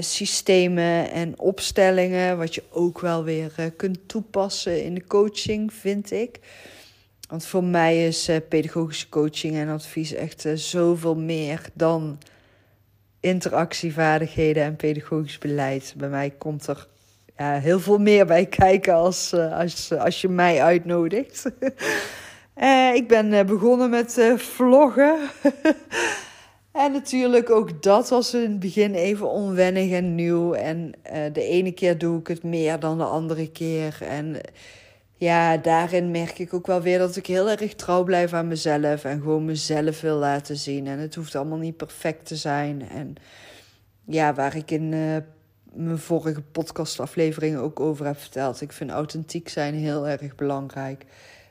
systemen 0.00 1.10
en 1.10 1.38
opstellingen. 1.38 2.38
Wat 2.38 2.54
je 2.54 2.62
ook 2.70 3.00
wel 3.00 3.24
weer 3.24 3.72
kunt 3.76 4.08
toepassen 4.08 4.84
in 4.84 4.94
de 4.94 5.04
coaching, 5.06 5.72
vind 5.72 6.10
ik. 6.10 6.40
Want 7.28 7.46
voor 7.46 7.64
mij 7.64 8.06
is 8.06 8.30
pedagogische 8.48 9.08
coaching 9.08 9.54
en 9.56 9.68
advies 9.68 10.12
echt 10.12 10.46
zoveel 10.54 11.16
meer 11.16 11.68
dan 11.72 12.18
interactievaardigheden 13.20 14.62
en 14.62 14.76
pedagogisch 14.76 15.38
beleid. 15.38 15.94
Bij 15.96 16.08
mij 16.08 16.30
komt 16.30 16.66
er 16.66 16.88
heel 17.42 17.80
veel 17.80 17.98
meer 17.98 18.26
bij 18.26 18.46
kijken 18.46 18.94
als, 18.94 19.32
uh, 19.32 19.58
als, 19.58 19.92
als 19.92 20.20
je 20.20 20.28
mij 20.28 20.62
uitnodigt. 20.62 21.50
uh, 22.56 22.94
ik 23.00 23.08
ben 23.08 23.32
uh, 23.32 23.44
begonnen 23.44 23.90
met 23.90 24.34
vloggen. 24.36 25.18
en 26.72 26.92
natuurlijk 26.92 27.50
ook 27.50 27.82
dat 27.82 28.08
was 28.08 28.34
in 28.34 28.40
het 28.40 28.60
begin 28.60 28.94
even 28.94 29.30
onwennig 29.30 29.92
en 29.92 30.14
nieuw. 30.14 30.52
En 30.52 30.92
de 31.32 31.42
ene 31.42 31.72
keer 31.72 31.98
doe 31.98 32.18
ik 32.20 32.26
het 32.26 32.42
meer 32.42 32.80
dan 32.80 32.98
de 32.98 33.04
andere 33.04 33.50
keer. 33.50 33.98
En 34.00 34.40
ja, 35.16 35.56
daarin 35.56 36.10
merk 36.10 36.38
ik 36.38 36.54
ook 36.54 36.66
wel 36.66 36.80
weer 36.80 36.98
dat 36.98 37.16
ik 37.16 37.26
heel 37.26 37.50
erg 37.50 37.74
trouw 37.74 38.04
blijf 38.04 38.32
aan 38.32 38.48
mezelf 38.48 39.04
en 39.04 39.20
gewoon 39.20 39.44
mezelf 39.44 40.00
wil 40.00 40.16
laten 40.16 40.56
zien. 40.56 40.86
En 40.86 40.98
het 40.98 41.14
hoeft 41.14 41.34
allemaal 41.34 41.58
niet 41.58 41.76
perfect 41.76 42.26
te 42.26 42.36
zijn. 42.36 42.88
En 42.88 43.14
ja, 44.04 44.34
waar 44.34 44.56
ik 44.56 44.70
in 44.70 44.92
uh, 44.92 45.16
mijn 45.72 45.98
vorige 45.98 46.42
podcastafleveringen 46.42 47.60
ook 47.60 47.80
over 47.80 48.06
heb 48.06 48.18
verteld. 48.18 48.60
Ik 48.60 48.72
vind 48.72 48.90
authentiek 48.90 49.48
zijn 49.48 49.74
heel 49.74 50.08
erg 50.08 50.34
belangrijk. 50.34 51.04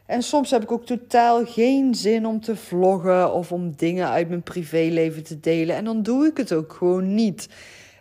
En 0.06 0.22
soms 0.22 0.52
heb 0.52 0.64
ik 0.64 0.72
ook 0.72 0.86
totaal 0.86 1.46
geen 1.46 1.96
zin 1.96 2.26
om 2.26 2.42
te 2.42 2.56
vloggen 2.56 3.34
of 3.34 3.52
om 3.52 3.76
dingen 3.76 4.10
uit 4.10 4.30
mijn 4.30 4.44
privéleven 4.44 5.24
te 5.24 5.40
delen. 5.40 5.76
En 5.76 5.86
dan 5.86 6.04
doe 6.04 6.26
ik 6.26 6.38
het 6.38 6.54
ook 6.54 6.74
gewoon 6.74 7.16
niet. 7.16 7.50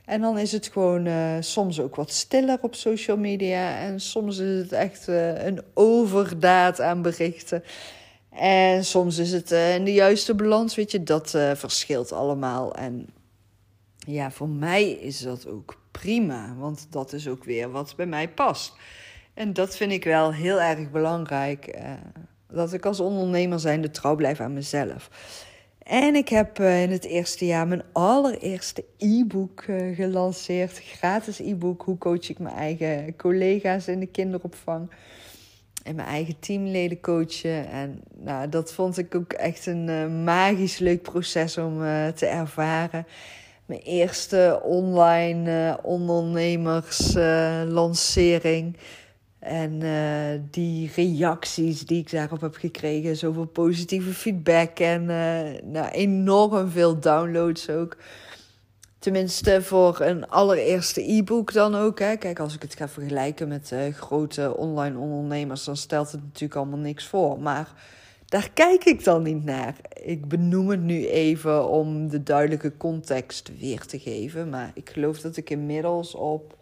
En 0.05 0.21
dan 0.21 0.39
is 0.39 0.53
het 0.53 0.67
gewoon 0.67 1.07
uh, 1.07 1.37
soms 1.41 1.81
ook 1.81 1.97
wat 1.97 2.13
stiller 2.13 2.59
op 2.61 2.75
social 2.75 3.17
media. 3.17 3.79
En 3.79 4.01
soms 4.01 4.39
is 4.39 4.59
het 4.59 4.73
echt 4.73 5.09
uh, 5.09 5.45
een 5.45 5.61
overdaad 5.75 6.81
aan 6.81 7.03
berichten. 7.03 7.65
En 8.31 8.85
soms 8.85 9.19
is 9.19 9.33
het 9.33 9.53
uh, 9.53 9.75
in 9.75 9.85
de 9.85 9.93
juiste 9.93 10.35
balans, 10.35 10.75
weet 10.75 10.91
je, 10.91 11.03
dat 11.03 11.31
verschilt 11.55 12.13
allemaal. 12.13 12.75
En 12.75 13.07
ja, 13.99 14.31
voor 14.31 14.49
mij 14.49 14.91
is 14.91 15.21
dat 15.21 15.47
ook 15.47 15.81
prima, 15.91 16.55
want 16.59 16.87
dat 16.91 17.13
is 17.13 17.29
ook 17.29 17.45
weer 17.45 17.71
wat 17.71 17.95
bij 17.97 18.07
mij 18.07 18.29
past. 18.29 18.73
En 19.35 19.53
dat 19.53 19.77
vind 19.77 19.93
ik 19.93 20.05
wel 20.05 20.33
heel 20.33 20.61
erg 20.61 20.91
belangrijk. 20.91 21.79
dat 22.49 22.73
ik 22.73 22.87
als 22.87 23.01
ondernemer 23.01 23.61
zijnde 23.61 23.91
trouw 23.91 24.15
blijf 24.15 24.41
aan 24.41 24.53
mezelf. 24.53 25.11
En 25.85 26.15
ik 26.15 26.29
heb 26.29 26.59
uh, 26.59 26.83
in 26.83 26.91
het 26.91 27.05
eerste 27.05 27.47
jaar 27.47 27.69
mijn 27.69 27.83
allereerste 27.93 28.85
e-book 28.99 29.65
uh, 29.67 29.97
gelanceerd. 29.97 30.79
Gratis 30.79 31.39
e-book. 31.39 31.83
Hoe 31.83 31.99
coach 31.99 32.29
ik 32.29 32.39
mijn 32.39 32.55
eigen 32.55 33.17
collega's 33.17 33.89
in 33.89 34.01
de 34.01 34.07
kinderopvang. 34.07 34.91
En 35.83 35.95
mijn 35.95 36.09
eigen 36.09 36.39
teamleden 36.39 37.01
coachen. 37.01 37.69
En 37.69 38.01
nou, 38.15 38.49
dat 38.49 38.73
vond 38.73 38.99
ik 38.99 39.15
ook 39.15 39.33
echt 39.33 39.67
een 39.67 39.89
uh, 39.89 40.25
magisch 40.25 40.79
leuk 40.79 41.03
proces 41.03 41.59
om 41.59 41.79
te 42.15 42.27
ervaren. 42.27 43.07
Mijn 43.67 43.81
eerste 43.81 44.61
online 44.63 45.79
ondernemerslancering. 45.83 48.77
En 49.45 49.81
uh, 49.81 50.41
die 50.51 50.91
reacties 50.95 51.87
die 51.87 52.01
ik 52.01 52.11
daarop 52.11 52.41
heb 52.41 52.55
gekregen, 52.55 53.17
zoveel 53.17 53.45
positieve 53.45 54.13
feedback 54.13 54.79
en 54.79 55.03
uh, 55.03 55.63
nou, 55.73 55.89
enorm 55.91 56.71
veel 56.71 57.01
downloads 57.01 57.71
ook. 57.71 57.97
Tenminste, 58.99 59.63
voor 59.63 60.01
een 60.01 60.29
allereerste 60.29 61.13
e-book 61.13 61.53
dan 61.53 61.75
ook. 61.75 61.99
Hè. 61.99 62.17
Kijk, 62.17 62.39
als 62.39 62.55
ik 62.55 62.63
het 62.63 62.75
ga 62.75 62.89
vergelijken 62.89 63.49
met 63.49 63.71
uh, 63.73 63.95
grote 63.95 64.57
online 64.57 64.99
ondernemers, 64.99 65.65
dan 65.65 65.77
stelt 65.77 66.13
het 66.13 66.23
natuurlijk 66.23 66.61
allemaal 66.61 66.79
niks 66.79 67.07
voor. 67.07 67.41
Maar 67.41 67.73
daar 68.27 68.51
kijk 68.55 68.85
ik 68.85 69.05
dan 69.05 69.23
niet 69.23 69.45
naar. 69.45 69.77
Ik 70.03 70.29
benoem 70.29 70.69
het 70.69 70.83
nu 70.83 71.07
even 71.07 71.69
om 71.69 72.09
de 72.09 72.23
duidelijke 72.23 72.77
context 72.77 73.51
weer 73.59 73.87
te 73.87 73.99
geven. 73.99 74.49
Maar 74.49 74.71
ik 74.75 74.91
geloof 74.91 75.21
dat 75.21 75.37
ik 75.37 75.51
inmiddels 75.51 76.15
op. 76.15 76.57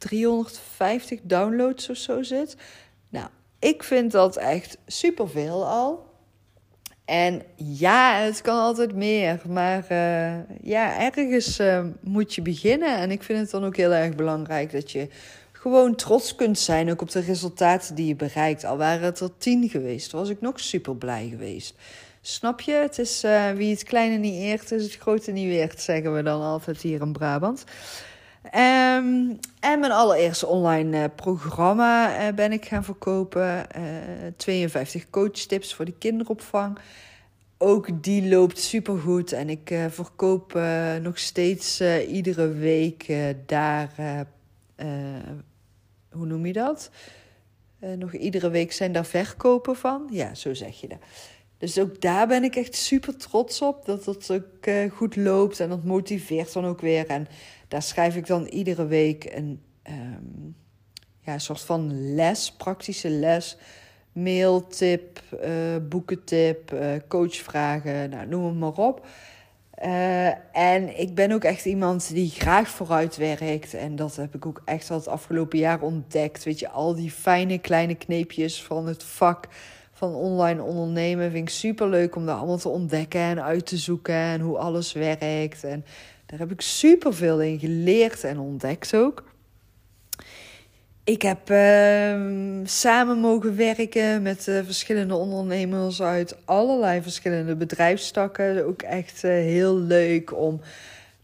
350 0.00 1.20
downloads 1.22 1.88
of 1.88 1.96
zo 1.96 2.22
zit. 2.22 2.56
Nou, 3.08 3.26
ik 3.58 3.82
vind 3.82 4.12
dat 4.12 4.36
echt 4.36 4.78
superveel 4.86 5.66
al. 5.66 6.08
En 7.04 7.42
ja, 7.56 8.14
het 8.14 8.40
kan 8.40 8.58
altijd 8.58 8.94
meer. 8.94 9.40
Maar 9.48 9.86
uh, 9.90 10.62
ja, 10.62 11.00
ergens 11.00 11.60
uh, 11.60 11.84
moet 12.00 12.34
je 12.34 12.42
beginnen. 12.42 12.96
En 12.96 13.10
ik 13.10 13.22
vind 13.22 13.38
het 13.38 13.50
dan 13.50 13.64
ook 13.64 13.76
heel 13.76 13.92
erg 13.92 14.14
belangrijk 14.14 14.72
dat 14.72 14.92
je 14.92 15.08
gewoon 15.52 15.94
trots 15.94 16.34
kunt 16.34 16.58
zijn. 16.58 16.90
Ook 16.90 17.02
op 17.02 17.10
de 17.10 17.20
resultaten 17.20 17.94
die 17.94 18.06
je 18.06 18.16
bereikt. 18.16 18.64
Al 18.64 18.76
waren 18.76 19.04
het 19.04 19.20
er 19.20 19.36
tien 19.38 19.68
geweest, 19.68 20.12
was 20.12 20.28
ik 20.28 20.40
nog 20.40 20.60
super 20.60 20.96
blij 20.96 21.28
geweest. 21.30 21.74
Snap 22.20 22.60
je? 22.60 22.72
Het 22.72 22.98
is 22.98 23.24
uh, 23.24 23.50
wie 23.50 23.70
het 23.70 23.82
kleine 23.82 24.16
niet 24.16 24.34
eert, 24.34 24.72
is 24.72 24.82
het 24.82 24.96
grote 24.96 25.30
niet 25.30 25.46
weert, 25.46 25.80
zeggen 25.80 26.14
we 26.14 26.22
dan 26.22 26.42
altijd 26.42 26.80
hier 26.80 27.00
in 27.00 27.12
Brabant. 27.12 27.64
Um, 28.44 29.38
en 29.60 29.80
mijn 29.80 29.92
allereerste 29.92 30.46
online 30.46 30.98
uh, 30.98 31.04
programma 31.16 32.20
uh, 32.28 32.34
ben 32.34 32.52
ik 32.52 32.64
gaan 32.64 32.84
verkopen. 32.84 33.66
52 34.36 35.10
coachtips 35.10 35.74
voor 35.74 35.84
de 35.84 35.98
kinderopvang. 35.98 36.78
Ook 37.58 38.02
die 38.02 38.28
loopt 38.28 38.58
supergoed. 38.58 39.32
En 39.32 39.48
ik 39.48 39.74
verkoop 39.88 40.60
nog 41.02 41.18
steeds 41.18 41.80
iedere 42.08 42.48
week 42.48 43.12
daar. 43.46 43.90
hoe 46.10 46.26
noem 46.26 46.46
je 46.46 46.52
dat? 46.52 46.90
nog 47.96 48.12
iedere 48.12 48.50
week 48.50 48.72
zijn 48.72 48.92
daar 48.92 49.06
verkopen 49.06 49.76
van. 49.76 50.08
Ja, 50.10 50.34
zo 50.34 50.54
zeg 50.54 50.80
je 50.80 50.88
dat. 50.88 50.98
Dus 51.60 51.78
ook 51.78 52.00
daar 52.00 52.26
ben 52.26 52.44
ik 52.44 52.56
echt 52.56 52.74
super 52.74 53.16
trots 53.16 53.62
op. 53.62 53.84
Dat 53.84 54.04
het 54.04 54.30
ook 54.30 54.66
uh, 54.66 54.90
goed 54.90 55.16
loopt 55.16 55.60
en 55.60 55.68
dat 55.68 55.84
motiveert 55.84 56.52
dan 56.52 56.64
ook 56.64 56.80
weer. 56.80 57.06
En 57.06 57.26
daar 57.70 57.82
schrijf 57.82 58.16
ik 58.16 58.26
dan 58.26 58.46
iedere 58.46 58.86
week 58.86 59.24
een 59.34 59.62
um, 59.88 60.56
ja, 61.20 61.38
soort 61.38 61.60
van 61.60 62.14
les, 62.14 62.52
praktische 62.52 63.08
les. 63.08 63.56
Mailtip, 64.12 65.22
uh, 65.44 65.50
boekentip, 65.88 66.72
uh, 66.72 66.92
coachvragen, 67.08 68.10
nou, 68.10 68.26
noem 68.26 68.44
het 68.44 68.58
maar 68.58 68.86
op. 68.86 69.06
en 70.52 71.00
ik 71.00 71.14
ben 71.14 71.32
ook 71.32 71.44
echt 71.44 71.64
iemand 71.64 72.14
die 72.14 72.30
graag 72.30 72.68
vooruit 72.68 73.16
werkt. 73.16 73.74
En 73.74 73.96
dat 73.96 74.16
heb 74.16 74.34
ik 74.34 74.46
ook 74.46 74.62
echt 74.64 74.90
al 74.90 74.96
het 74.96 75.08
afgelopen 75.08 75.58
jaar 75.58 75.82
ontdekt. 75.82 76.44
Weet 76.44 76.58
je, 76.58 76.68
al 76.68 76.94
die 76.94 77.10
fijne 77.10 77.58
kleine 77.58 77.94
kneepjes 77.94 78.62
van 78.62 78.86
het 78.86 79.04
vak 79.04 79.48
van 79.92 80.14
online 80.14 80.62
ondernemen. 80.62 81.30
Vind 81.30 81.48
ik 81.48 81.54
super 81.54 81.88
leuk 81.88 82.16
om 82.16 82.26
dat 82.26 82.36
allemaal 82.36 82.58
te 82.58 82.68
ontdekken 82.68 83.20
en 83.20 83.42
uit 83.42 83.66
te 83.66 83.76
zoeken 83.76 84.14
en 84.14 84.40
hoe 84.40 84.58
alles 84.58 84.92
werkt. 84.92 85.64
En 85.64 85.84
daar 86.30 86.38
heb 86.38 86.50
ik 86.50 86.60
super 86.60 87.14
veel 87.14 87.40
in 87.40 87.58
geleerd 87.58 88.24
en 88.24 88.38
ontdekt 88.38 88.94
ook. 88.94 89.24
Ik 91.04 91.22
heb 91.22 91.50
uh, 91.50 92.20
samen 92.64 93.18
mogen 93.18 93.56
werken 93.56 94.22
met 94.22 94.46
uh, 94.46 94.60
verschillende 94.64 95.14
ondernemers 95.14 96.02
uit 96.02 96.36
allerlei 96.44 97.02
verschillende 97.02 97.56
bedrijfstakken. 97.56 98.66
Ook 98.66 98.82
echt 98.82 99.24
uh, 99.24 99.30
heel 99.30 99.76
leuk 99.76 100.36
om 100.36 100.60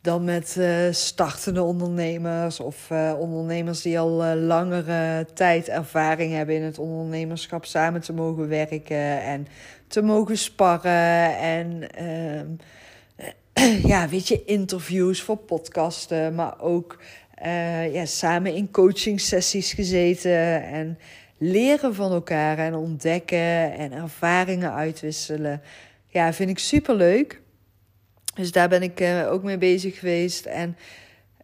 dan 0.00 0.24
met 0.24 0.56
uh, 0.58 0.76
startende 0.90 1.62
ondernemers 1.62 2.60
of 2.60 2.90
ondernemers 3.18 3.82
die 3.82 3.98
al 3.98 4.34
langere 4.34 5.26
tijd 5.34 5.68
ervaring 5.68 6.32
hebben 6.32 6.54
in 6.54 6.62
het 6.62 6.78
ondernemerschap 6.78 7.64
samen 7.64 8.00
te 8.00 8.12
mogen 8.12 8.48
werken 8.48 9.22
en 9.22 9.46
te 9.86 10.02
mogen 10.02 10.38
sparren 10.38 11.38
en 11.38 11.90
ehm, 11.90 12.46
ja, 13.92 14.08
weet 14.08 14.28
je, 14.28 14.44
interviews 14.44 15.22
voor 15.22 15.36
podcasten, 15.36 16.34
maar 16.34 16.60
ook 16.60 16.98
ja, 17.92 18.04
samen 18.04 18.54
in 18.54 18.70
coaching 18.70 19.20
sessies 19.20 19.72
gezeten 19.72 20.62
en 20.62 20.98
leren 21.38 21.94
van 21.94 22.12
elkaar 22.12 22.58
en 22.58 22.74
ontdekken 22.74 23.72
en 23.72 23.92
ervaringen 23.92 24.72
uitwisselen. 24.72 25.62
Ja, 26.08 26.32
vind 26.32 26.50
ik 26.50 26.58
super 26.58 26.94
leuk. 26.94 27.40
Dus 28.34 28.52
daar 28.52 28.68
ben 28.68 28.82
ik 28.82 29.00
uh, 29.00 29.32
ook 29.32 29.42
mee 29.42 29.58
bezig 29.58 29.98
geweest. 29.98 30.46
En 30.46 30.76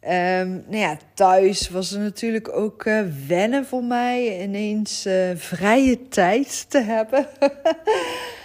um, 0.04 0.64
nou 0.66 0.76
ja, 0.76 0.96
thuis 1.14 1.68
was 1.68 1.92
er 1.92 2.00
natuurlijk 2.00 2.56
ook 2.56 2.84
uh, 2.84 3.02
wennen 3.26 3.66
voor 3.66 3.84
mij. 3.84 4.42
Ineens 4.42 5.08
vrije 5.34 6.08
tijd 6.08 6.70
te 6.70 6.80
hebben. 6.80 7.26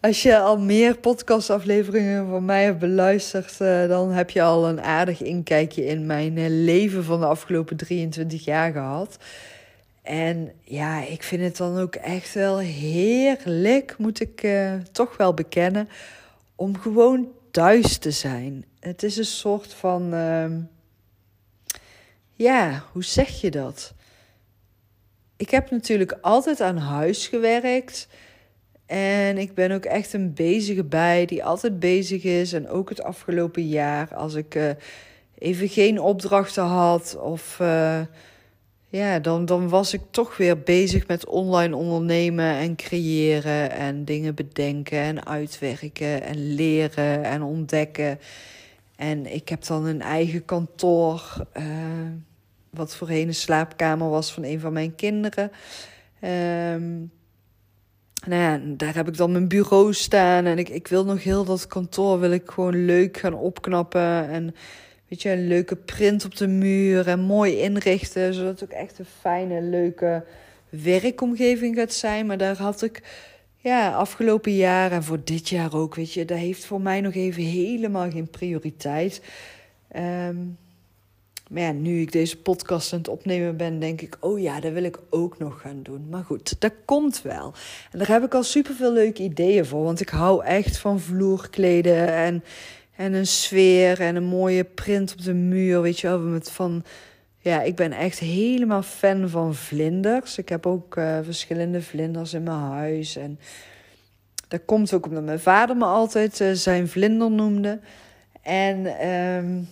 Als 0.00 0.22
je 0.22 0.38
al 0.38 0.58
meer 0.58 0.98
podcastafleveringen 0.98 2.28
van 2.28 2.44
mij 2.44 2.64
hebt 2.64 2.78
beluisterd, 2.78 3.58
dan 3.88 4.10
heb 4.10 4.30
je 4.30 4.42
al 4.42 4.68
een 4.68 4.80
aardig 4.80 5.22
inkijkje 5.22 5.84
in 5.84 6.06
mijn 6.06 6.64
leven 6.64 7.04
van 7.04 7.20
de 7.20 7.26
afgelopen 7.26 7.76
23 7.76 8.44
jaar 8.44 8.72
gehad. 8.72 9.16
En 10.02 10.52
ja, 10.64 11.04
ik 11.04 11.22
vind 11.22 11.42
het 11.42 11.56
dan 11.56 11.78
ook 11.78 11.94
echt 11.94 12.34
wel 12.34 12.58
heerlijk, 12.58 13.94
moet 13.98 14.20
ik 14.20 14.48
toch 14.92 15.16
wel 15.16 15.34
bekennen, 15.34 15.88
om 16.54 16.78
gewoon 16.78 17.28
thuis 17.50 17.98
te 17.98 18.10
zijn. 18.10 18.64
Het 18.80 19.02
is 19.02 19.16
een 19.16 19.24
soort 19.24 19.74
van. 19.74 20.14
Uh, 20.14 20.46
ja, 22.34 22.84
hoe 22.92 23.04
zeg 23.04 23.40
je 23.40 23.50
dat? 23.50 23.94
Ik 25.36 25.50
heb 25.50 25.70
natuurlijk 25.70 26.18
altijd 26.20 26.60
aan 26.60 26.76
huis 26.76 27.26
gewerkt. 27.26 28.08
En 28.90 29.38
ik 29.38 29.54
ben 29.54 29.70
ook 29.70 29.84
echt 29.84 30.12
een 30.12 30.34
bezige 30.34 30.84
bij 30.84 31.26
die 31.26 31.44
altijd 31.44 31.78
bezig 31.78 32.22
is. 32.22 32.52
En 32.52 32.68
ook 32.68 32.88
het 32.88 33.02
afgelopen 33.02 33.68
jaar, 33.68 34.14
als 34.14 34.34
ik 34.34 34.54
uh, 34.54 34.70
even 35.38 35.68
geen 35.68 36.00
opdrachten 36.00 36.64
had 36.64 37.18
of. 37.20 37.58
Uh, 37.62 38.00
ja, 38.88 39.18
dan, 39.18 39.44
dan 39.44 39.68
was 39.68 39.94
ik 39.94 40.00
toch 40.10 40.36
weer 40.36 40.60
bezig 40.60 41.06
met 41.06 41.26
online 41.26 41.76
ondernemen 41.76 42.54
en 42.54 42.76
creëren 42.76 43.70
en 43.70 44.04
dingen 44.04 44.34
bedenken 44.34 44.98
en 44.98 45.26
uitwerken 45.26 46.22
en 46.22 46.54
leren 46.54 47.24
en 47.24 47.42
ontdekken. 47.42 48.18
En 48.96 49.34
ik 49.34 49.48
heb 49.48 49.64
dan 49.64 49.86
een 49.86 50.02
eigen 50.02 50.44
kantoor, 50.44 51.46
uh, 51.56 51.64
wat 52.70 52.96
voorheen 52.96 53.28
een 53.28 53.34
slaapkamer 53.34 54.08
was 54.08 54.32
van 54.32 54.44
een 54.44 54.60
van 54.60 54.72
mijn 54.72 54.94
kinderen. 54.94 55.50
Um, 56.74 57.10
nou 58.26 58.42
ja, 58.42 58.60
daar 58.76 58.94
heb 58.94 59.08
ik 59.08 59.16
dan 59.16 59.32
mijn 59.32 59.48
bureau 59.48 59.94
staan 59.94 60.46
en 60.46 60.58
ik, 60.58 60.68
ik 60.68 60.88
wil 60.88 61.04
nog 61.04 61.22
heel 61.22 61.44
dat 61.44 61.66
kantoor 61.66 62.20
wil 62.20 62.30
ik 62.30 62.50
gewoon 62.50 62.84
leuk 62.84 63.16
gaan 63.16 63.34
opknappen 63.34 64.28
en 64.28 64.54
weet 65.08 65.22
je, 65.22 65.30
een 65.30 65.48
leuke 65.48 65.76
print 65.76 66.24
op 66.24 66.36
de 66.36 66.46
muur 66.46 67.08
en 67.08 67.20
mooi 67.20 67.58
inrichten. 67.58 68.34
Zodat 68.34 68.60
het 68.60 68.70
ook 68.70 68.76
echt 68.76 68.98
een 68.98 69.06
fijne, 69.20 69.62
leuke 69.62 70.24
werkomgeving 70.68 71.76
gaat 71.76 71.92
zijn. 71.92 72.26
Maar 72.26 72.38
daar 72.38 72.56
had 72.56 72.82
ik 72.82 73.02
ja, 73.56 73.92
afgelopen 73.92 74.54
jaar 74.54 74.92
en 74.92 75.04
voor 75.04 75.20
dit 75.24 75.48
jaar 75.48 75.74
ook, 75.74 75.94
weet 75.94 76.12
je, 76.12 76.24
dat 76.24 76.38
heeft 76.38 76.64
voor 76.64 76.80
mij 76.80 77.00
nog 77.00 77.14
even 77.14 77.42
helemaal 77.42 78.10
geen 78.10 78.30
prioriteit. 78.30 79.22
Um, 79.96 80.56
maar 81.50 81.62
ja, 81.62 81.72
nu 81.72 82.00
ik 82.00 82.12
deze 82.12 82.36
podcast 82.38 82.92
aan 82.92 82.98
het 82.98 83.08
opnemen 83.08 83.56
ben, 83.56 83.78
denk 83.78 84.00
ik, 84.00 84.16
oh 84.20 84.40
ja, 84.40 84.60
dat 84.60 84.72
wil 84.72 84.84
ik 84.84 84.98
ook 85.10 85.38
nog 85.38 85.60
gaan 85.60 85.82
doen. 85.82 86.06
Maar 86.10 86.24
goed, 86.24 86.60
dat 86.60 86.72
komt 86.84 87.22
wel. 87.22 87.54
En 87.92 87.98
daar 87.98 88.08
heb 88.08 88.24
ik 88.24 88.34
al 88.34 88.42
superveel 88.42 88.92
leuke 88.92 89.22
ideeën 89.22 89.64
voor, 89.64 89.84
want 89.84 90.00
ik 90.00 90.08
hou 90.08 90.44
echt 90.44 90.78
van 90.78 91.00
vloerkleden 91.00 92.12
en 92.12 92.42
en 93.00 93.12
een 93.12 93.26
sfeer 93.26 94.00
en 94.00 94.16
een 94.16 94.24
mooie 94.24 94.64
print 94.64 95.12
op 95.12 95.22
de 95.22 95.34
muur. 95.34 95.82
Weet 95.82 96.00
je 96.00 96.08
wel, 96.08 96.18
met 96.18 96.50
van. 96.50 96.84
Ja, 97.38 97.62
ik 97.62 97.76
ben 97.76 97.92
echt 97.92 98.18
helemaal 98.18 98.82
fan 98.82 99.28
van 99.28 99.54
vlinders. 99.54 100.38
Ik 100.38 100.48
heb 100.48 100.66
ook 100.66 100.96
uh, 100.96 101.18
verschillende 101.22 101.82
vlinders 101.82 102.34
in 102.34 102.42
mijn 102.42 102.56
huis. 102.56 103.16
En 103.16 103.38
dat 104.48 104.60
komt 104.64 104.92
ook 104.92 105.06
omdat 105.06 105.24
mijn 105.24 105.40
vader 105.40 105.76
me 105.76 105.84
altijd 105.84 106.40
uh, 106.40 106.52
zijn 106.52 106.88
vlinder 106.88 107.30
noemde. 107.30 107.80
En 108.42 109.06
um, 109.08 109.68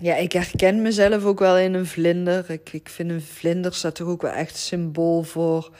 ja, 0.00 0.16
ik 0.16 0.32
herken 0.32 0.82
mezelf 0.82 1.24
ook 1.24 1.38
wel 1.38 1.58
in 1.58 1.74
een 1.74 1.86
vlinder. 1.86 2.50
Ik, 2.50 2.72
ik 2.72 2.88
vind 2.88 3.10
een 3.10 3.22
vlinder 3.22 3.74
staat 3.74 3.94
toch 3.94 4.08
ook 4.08 4.22
wel 4.22 4.32
echt 4.32 4.56
symbool 4.56 5.22
voor 5.22 5.70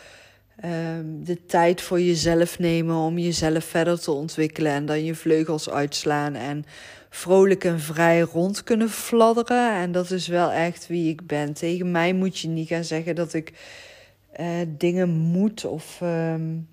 um, 0.65 1.25
de 1.25 1.47
tijd 1.47 1.81
voor 1.81 2.01
jezelf 2.01 2.59
nemen 2.59 2.97
om 2.97 3.19
jezelf 3.19 3.65
verder 3.65 4.01
te 4.01 4.11
ontwikkelen 4.11 4.73
en 4.73 4.87
dan 4.87 5.05
je 5.05 5.15
vleugels 5.15 5.71
uitslaan 5.71 6.35
en 6.35 6.65
vrolijk 7.11 7.65
en 7.65 7.81
vrij 7.81 8.21
rond 8.21 8.65
kunnen 8.65 8.91
fladderen. 8.91 9.75
En 9.75 9.93
dat 9.93 10.11
is 10.11 10.29
wel 10.29 10.53
echt 10.53 10.87
wie 10.87 11.11
ik 11.11 11.27
ben. 11.27 11.53
Tegen 11.53 11.91
mij 11.91 12.13
moet 12.13 12.39
je 12.39 12.49
niet 12.49 12.69
gaan 12.69 12.85
zeggen 12.85 13.15
dat 13.15 13.35
ik 13.35 13.53
uh, 14.41 14.47
dingen 14.69 15.09
moet 15.09 15.65
of 15.65 16.01
um, 16.03 16.69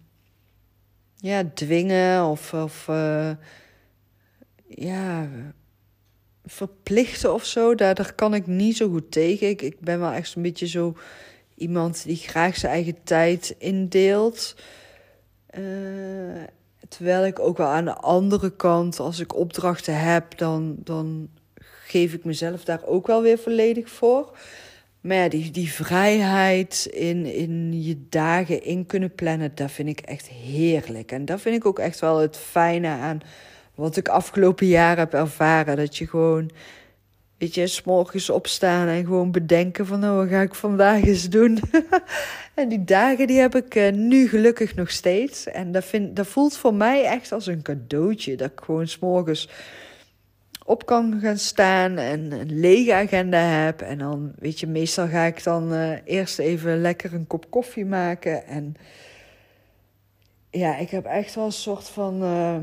ja, 1.16 1.44
dwingen 1.54 2.26
of, 2.26 2.54
of 2.54 2.88
uh, 2.90 3.32
ja, 4.68 5.28
verplichten 6.48 7.34
of 7.34 7.46
zo. 7.46 7.76
Daar, 7.76 7.96
daar 7.96 8.14
kan 8.14 8.34
ik 8.34 8.48
niet 8.48 8.78
zo 8.78 8.90
goed 8.90 9.12
tegen. 9.12 9.50
Ik, 9.50 9.62
ik 9.62 9.80
ben 9.80 10.00
wel 10.00 10.12
echt 10.12 10.36
een 10.36 10.42
beetje 10.42 10.68
zo 10.68 10.96
iemand 11.56 12.04
die 12.04 12.16
graag 12.16 12.58
zijn 12.58 12.72
eigen 12.72 13.04
tijd 13.04 13.56
indeelt. 13.58 14.56
Uh, 15.60 16.44
terwijl 16.88 17.26
ik 17.26 17.40
ook 17.40 17.58
wel 17.58 17.68
aan 17.68 17.86
de 17.86 17.96
andere 17.96 18.56
kant, 18.56 19.00
als 19.00 19.20
ik 19.20 19.36
opdrachten 19.36 20.00
heb, 20.00 20.38
dan, 20.38 20.76
dan 20.78 21.30
geef 21.88 22.14
ik 22.14 22.24
mezelf 22.24 22.64
daar 22.64 22.86
ook 22.86 23.08
wel 23.08 23.22
weer 23.22 23.38
volledig 23.38 23.90
voor. 23.90 24.38
Maar 25.02 25.18
ja, 25.18 25.30
die, 25.30 25.52
die 25.52 25.72
vrijheid 25.72 26.88
in, 26.92 27.26
in 27.26 27.84
je 27.84 28.06
dagen 28.10 28.64
in 28.64 28.86
kunnen 28.86 29.16
plannen, 29.16 29.52
dat 29.56 29.72
vind 29.72 29.90
ik 29.90 30.00
echt 30.00 30.28
heerlijk. 30.28 31.12
En 31.12 31.26
dat 31.26 31.42
vind 31.42 31.56
ik 31.56 31.66
ook 31.66 31.80
echt 31.80 32.00
wel 32.00 32.18
het 32.18 32.38
fijne 32.38 32.88
aan 32.88 33.22
wat 33.78 33.98
ik 33.98 34.08
afgelopen 34.08 34.68
jaar 34.68 34.98
heb 34.98 35.14
ervaren. 35.14 35.76
Dat 35.76 35.98
je 35.98 36.08
gewoon, 36.08 36.50
weet 37.38 37.56
je, 37.56 37.68
s'morgens 37.68 38.30
opstaan 38.30 38.88
en 38.88 39.06
gewoon 39.06 39.32
bedenken 39.32 39.86
van, 39.86 40.00
nou, 40.00 40.18
wat 40.18 40.30
ga 40.30 40.42
ik 40.42 40.56
vandaag 40.56 41.04
eens 41.04 41.30
doen? 41.30 41.60
en 42.54 42.70
die 42.70 42.84
dagen 42.84 43.28
die 43.28 43.40
heb 43.40 43.56
ik 43.56 43.76
uh, 43.76 43.92
nu 43.92 44.28
gelukkig 44.28 44.76
nog 44.76 44.92
steeds. 44.92 45.48
En 45.48 45.72
dat, 45.72 45.86
vind, 45.86 46.16
dat 46.16 46.28
voelt 46.28 46.58
voor 46.58 46.74
mij 46.74 47.04
echt 47.04 47.32
als 47.32 47.48
een 47.48 47.62
cadeautje. 47.62 48.36
Dat 48.36 48.52
ik 48.52 48.60
gewoon 48.64 48.88
s'morgens 48.88 49.50
op 50.66 50.86
kan 50.86 51.20
gaan 51.22 51.38
staan 51.38 51.98
en 51.98 52.32
een 52.32 52.60
lege 52.60 52.94
agenda 52.94 53.40
heb. 53.40 53.82
En 53.82 53.98
dan, 53.98 54.32
weet 54.40 54.60
je, 54.60 54.68
meestal 54.68 55.08
ga 55.08 55.24
ik 55.24 55.44
dan 55.44 55.74
uh, 55.74 55.92
eerst 56.04 56.40
even 56.40 56.82
lekker 56.82 57.14
een 57.14 57.28
kop 57.28 57.50
koffie 57.50 57.86
maken. 57.86 58.46
En 58.46 58.76
ja, 60.50 60.78
ik 60.78 60.90
heb 60.90 61.06
echt 61.06 61.36
wel 61.36 61.46
een 61.46 61.52
soort 61.52 61.90
van 61.90 62.24
uh, 62.24 62.58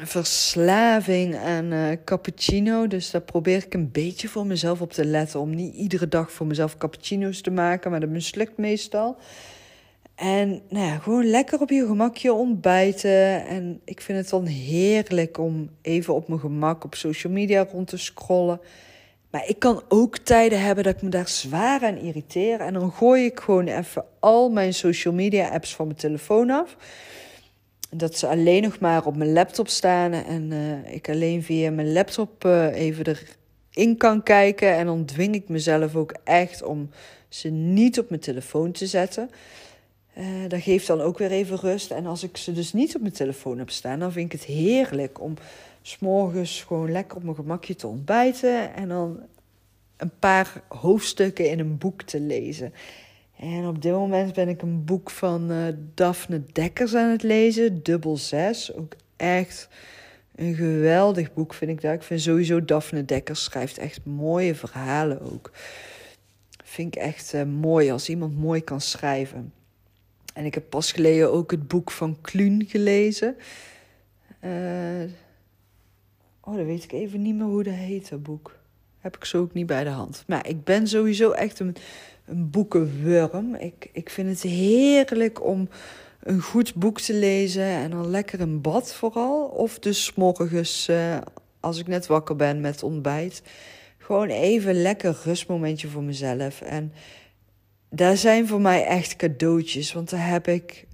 verslaving 0.00 1.36
aan 1.36 1.72
uh, 1.72 1.88
cappuccino. 2.04 2.86
Dus 2.86 3.10
daar 3.10 3.20
probeer 3.20 3.56
ik 3.56 3.74
een 3.74 3.90
beetje 3.90 4.28
voor 4.28 4.46
mezelf 4.46 4.80
op 4.80 4.92
te 4.92 5.04
letten. 5.04 5.40
Om 5.40 5.54
niet 5.54 5.74
iedere 5.74 6.08
dag 6.08 6.32
voor 6.32 6.46
mezelf 6.46 6.76
cappuccino's 6.76 7.40
te 7.40 7.50
maken, 7.50 7.90
maar 7.90 8.00
dat 8.00 8.08
mislukt 8.08 8.56
meestal. 8.56 9.16
En 10.14 10.62
nou 10.68 10.86
ja, 10.86 10.98
gewoon 10.98 11.24
lekker 11.24 11.60
op 11.60 11.70
je 11.70 11.86
gemakje 11.86 12.32
ontbijten. 12.32 13.46
En 13.46 13.80
ik 13.84 14.00
vind 14.00 14.18
het 14.18 14.28
dan 14.28 14.46
heerlijk 14.46 15.38
om 15.38 15.70
even 15.82 16.14
op 16.14 16.28
mijn 16.28 16.40
gemak 16.40 16.84
op 16.84 16.94
social 16.94 17.32
media 17.32 17.66
rond 17.72 17.88
te 17.88 17.96
scrollen. 17.96 18.60
Maar 19.30 19.48
ik 19.48 19.58
kan 19.58 19.82
ook 19.88 20.18
tijden 20.18 20.60
hebben 20.60 20.84
dat 20.84 20.94
ik 20.94 21.02
me 21.02 21.08
daar 21.08 21.28
zwaar 21.28 21.82
aan 21.84 21.96
irriteer. 21.96 22.60
En 22.60 22.72
dan 22.72 22.92
gooi 22.92 23.24
ik 23.24 23.40
gewoon 23.40 23.66
even 23.66 24.04
al 24.20 24.50
mijn 24.50 24.74
social 24.74 25.14
media 25.14 25.48
apps 25.48 25.74
van 25.74 25.86
mijn 25.86 25.98
telefoon 25.98 26.50
af. 26.50 26.76
Dat 27.96 28.16
ze 28.16 28.26
alleen 28.26 28.62
nog 28.62 28.78
maar 28.78 29.06
op 29.06 29.16
mijn 29.16 29.32
laptop 29.32 29.68
staan. 29.68 30.12
En 30.12 30.50
uh, 30.50 30.94
ik 30.94 31.08
alleen 31.08 31.42
via 31.42 31.70
mijn 31.70 31.92
laptop 31.92 32.44
uh, 32.44 32.74
even 32.74 33.16
erin 33.70 33.96
kan 33.96 34.22
kijken. 34.22 34.74
En 34.76 34.86
dan 34.86 35.04
dwing 35.04 35.34
ik 35.34 35.48
mezelf 35.48 35.96
ook 35.96 36.14
echt 36.24 36.62
om 36.62 36.90
ze 37.28 37.48
niet 37.48 37.98
op 37.98 38.08
mijn 38.08 38.20
telefoon 38.20 38.72
te 38.72 38.86
zetten. 38.86 39.30
Uh, 40.18 40.24
dat 40.48 40.60
geeft 40.60 40.86
dan 40.86 41.00
ook 41.00 41.18
weer 41.18 41.30
even 41.30 41.56
rust. 41.56 41.90
En 41.90 42.06
als 42.06 42.22
ik 42.22 42.36
ze 42.36 42.52
dus 42.52 42.72
niet 42.72 42.94
op 42.94 43.00
mijn 43.00 43.12
telefoon 43.12 43.58
heb 43.58 43.70
staan, 43.70 43.98
dan 43.98 44.12
vind 44.12 44.32
ik 44.32 44.40
het 44.40 44.48
heerlijk 44.48 45.20
om 45.20 45.34
s'morgens 45.82 46.62
gewoon 46.66 46.92
lekker 46.92 47.16
op 47.16 47.22
mijn 47.22 47.34
gemakje 47.34 47.74
te 47.74 47.86
ontbijten. 47.86 48.74
En 48.74 48.88
dan 48.88 49.20
een 49.96 50.18
paar 50.18 50.62
hoofdstukken 50.68 51.50
in 51.50 51.58
een 51.58 51.78
boek 51.78 52.02
te 52.02 52.20
lezen. 52.20 52.72
En 53.42 53.66
op 53.66 53.82
dit 53.82 53.92
moment 53.92 54.32
ben 54.32 54.48
ik 54.48 54.62
een 54.62 54.84
boek 54.84 55.10
van 55.10 55.52
uh, 55.52 55.66
Daphne 55.94 56.42
Dekkers 56.52 56.94
aan 56.94 57.10
het 57.10 57.22
lezen, 57.22 57.82
Dubbel 57.82 58.16
Zes. 58.16 58.74
Ook 58.74 58.96
echt 59.16 59.68
een 60.34 60.54
geweldig 60.54 61.32
boek 61.32 61.54
vind 61.54 61.70
ik 61.70 61.80
dat. 61.80 61.92
Ik 61.92 62.02
vind 62.02 62.20
sowieso 62.20 62.64
Daphne 62.64 63.04
Dekkers 63.04 63.44
schrijft 63.44 63.78
echt 63.78 64.04
mooie 64.04 64.54
verhalen 64.54 65.20
ook. 65.20 65.50
Vind 66.64 66.96
ik 66.96 67.02
echt 67.02 67.34
uh, 67.34 67.42
mooi 67.42 67.90
als 67.90 68.08
iemand 68.08 68.38
mooi 68.38 68.64
kan 68.64 68.80
schrijven. 68.80 69.52
En 70.34 70.44
ik 70.44 70.54
heb 70.54 70.70
pas 70.70 70.92
geleden 70.92 71.32
ook 71.32 71.50
het 71.50 71.68
boek 71.68 71.90
van 71.90 72.20
Kluun 72.20 72.64
gelezen. 72.68 73.36
Uh, 74.44 75.02
oh, 76.40 76.56
dan 76.56 76.64
weet 76.64 76.84
ik 76.84 76.92
even 76.92 77.22
niet 77.22 77.34
meer 77.34 77.46
hoe 77.46 77.62
dat 77.62 77.74
heet, 77.74 78.08
dat 78.08 78.22
boek. 78.22 78.60
Heb 78.98 79.16
ik 79.16 79.24
zo 79.24 79.40
ook 79.40 79.52
niet 79.52 79.66
bij 79.66 79.84
de 79.84 79.90
hand. 79.90 80.24
Maar 80.26 80.48
ik 80.48 80.64
ben 80.64 80.86
sowieso 80.88 81.30
echt 81.30 81.58
een, 81.58 81.76
een 82.26 82.50
boekenwurm. 82.50 83.54
Ik, 83.54 83.88
ik 83.92 84.10
vind 84.10 84.28
het 84.28 84.42
heerlijk 84.42 85.44
om 85.44 85.68
een 86.22 86.40
goed 86.40 86.74
boek 86.74 87.00
te 87.00 87.14
lezen 87.14 87.64
en 87.64 87.90
dan 87.90 88.10
lekker 88.10 88.40
een 88.40 88.60
bad 88.60 88.94
vooral. 88.94 89.44
Of 89.44 89.78
dus 89.78 90.14
morgens, 90.14 90.88
uh, 90.90 91.18
als 91.60 91.78
ik 91.78 91.86
net 91.86 92.06
wakker 92.06 92.36
ben 92.36 92.60
met 92.60 92.82
ontbijt. 92.82 93.42
Gewoon 93.98 94.28
even 94.28 94.82
lekker 94.82 95.20
rustmomentje 95.24 95.88
voor 95.88 96.02
mezelf. 96.02 96.60
En 96.60 96.92
daar 97.90 98.16
zijn 98.16 98.46
voor 98.46 98.60
mij 98.60 98.84
echt 98.84 99.16
cadeautjes. 99.16 99.92
Want 99.92 100.10
daar 100.10 100.28
heb 100.28 100.48
ik. 100.48 100.86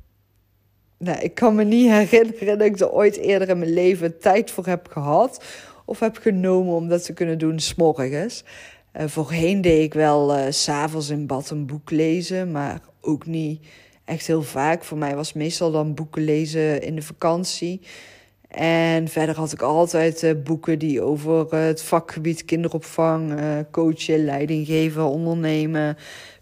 Nou, 0.98 1.18
ik 1.18 1.34
kan 1.34 1.54
me 1.54 1.64
niet 1.64 1.90
herinneren 2.10 2.58
dat 2.58 2.66
ik 2.66 2.80
er 2.80 2.90
ooit 2.90 3.16
eerder 3.16 3.48
in 3.48 3.58
mijn 3.58 3.72
leven 3.72 4.18
tijd 4.18 4.50
voor 4.50 4.66
heb 4.66 4.88
gehad. 4.88 5.44
Of 5.84 6.00
heb 6.00 6.16
genomen 6.16 6.74
om 6.74 6.88
dat 6.88 7.04
te 7.04 7.12
kunnen 7.12 7.38
doen 7.38 7.60
s'morgens. 7.60 8.44
Uh, 8.96 9.06
voorheen 9.06 9.60
deed 9.60 9.82
ik 9.82 9.94
wel 9.94 10.36
uh, 10.36 10.44
s'avonds 10.50 11.10
in 11.10 11.26
bad 11.26 11.50
een 11.50 11.66
boek 11.66 11.90
lezen. 11.90 12.50
Maar 12.50 12.80
ook 13.00 13.26
niet 13.26 13.66
echt 14.04 14.26
heel 14.26 14.42
vaak. 14.42 14.84
Voor 14.84 14.98
mij 14.98 15.14
was 15.14 15.32
meestal 15.32 15.70
dan 15.70 15.94
boeken 15.94 16.24
lezen 16.24 16.82
in 16.82 16.94
de 16.94 17.02
vakantie. 17.02 17.80
En 18.48 19.08
verder 19.08 19.36
had 19.36 19.52
ik 19.52 19.62
altijd 19.62 20.22
uh, 20.22 20.32
boeken 20.44 20.78
die 20.78 21.02
over 21.02 21.54
het 21.54 21.82
vakgebied 21.82 22.44
kinderopvang, 22.44 23.40
coachen, 23.70 24.24
leiding 24.24 24.66
geven, 24.66 25.04
ondernemen, 25.04 25.96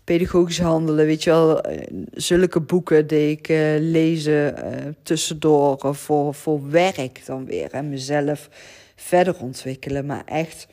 pedagogisch 0.05 0.61
handelen, 0.61 1.07
weet 1.07 1.25
je 1.25 1.31
wel, 1.31 1.61
eh, 1.61 1.87
zulke 2.13 2.61
boeken 2.61 3.07
die 3.07 3.31
ik 3.31 3.49
lezen 3.81 4.55
tussendoor 5.03 5.95
voor, 5.95 6.35
voor 6.35 6.71
werk 6.71 7.27
dan 7.27 7.45
weer 7.45 7.71
en 7.71 7.89
mezelf 7.89 8.49
verder 8.97 9.37
ontwikkelen. 9.41 10.07
Maar 10.07 10.25
echt, 10.25 10.67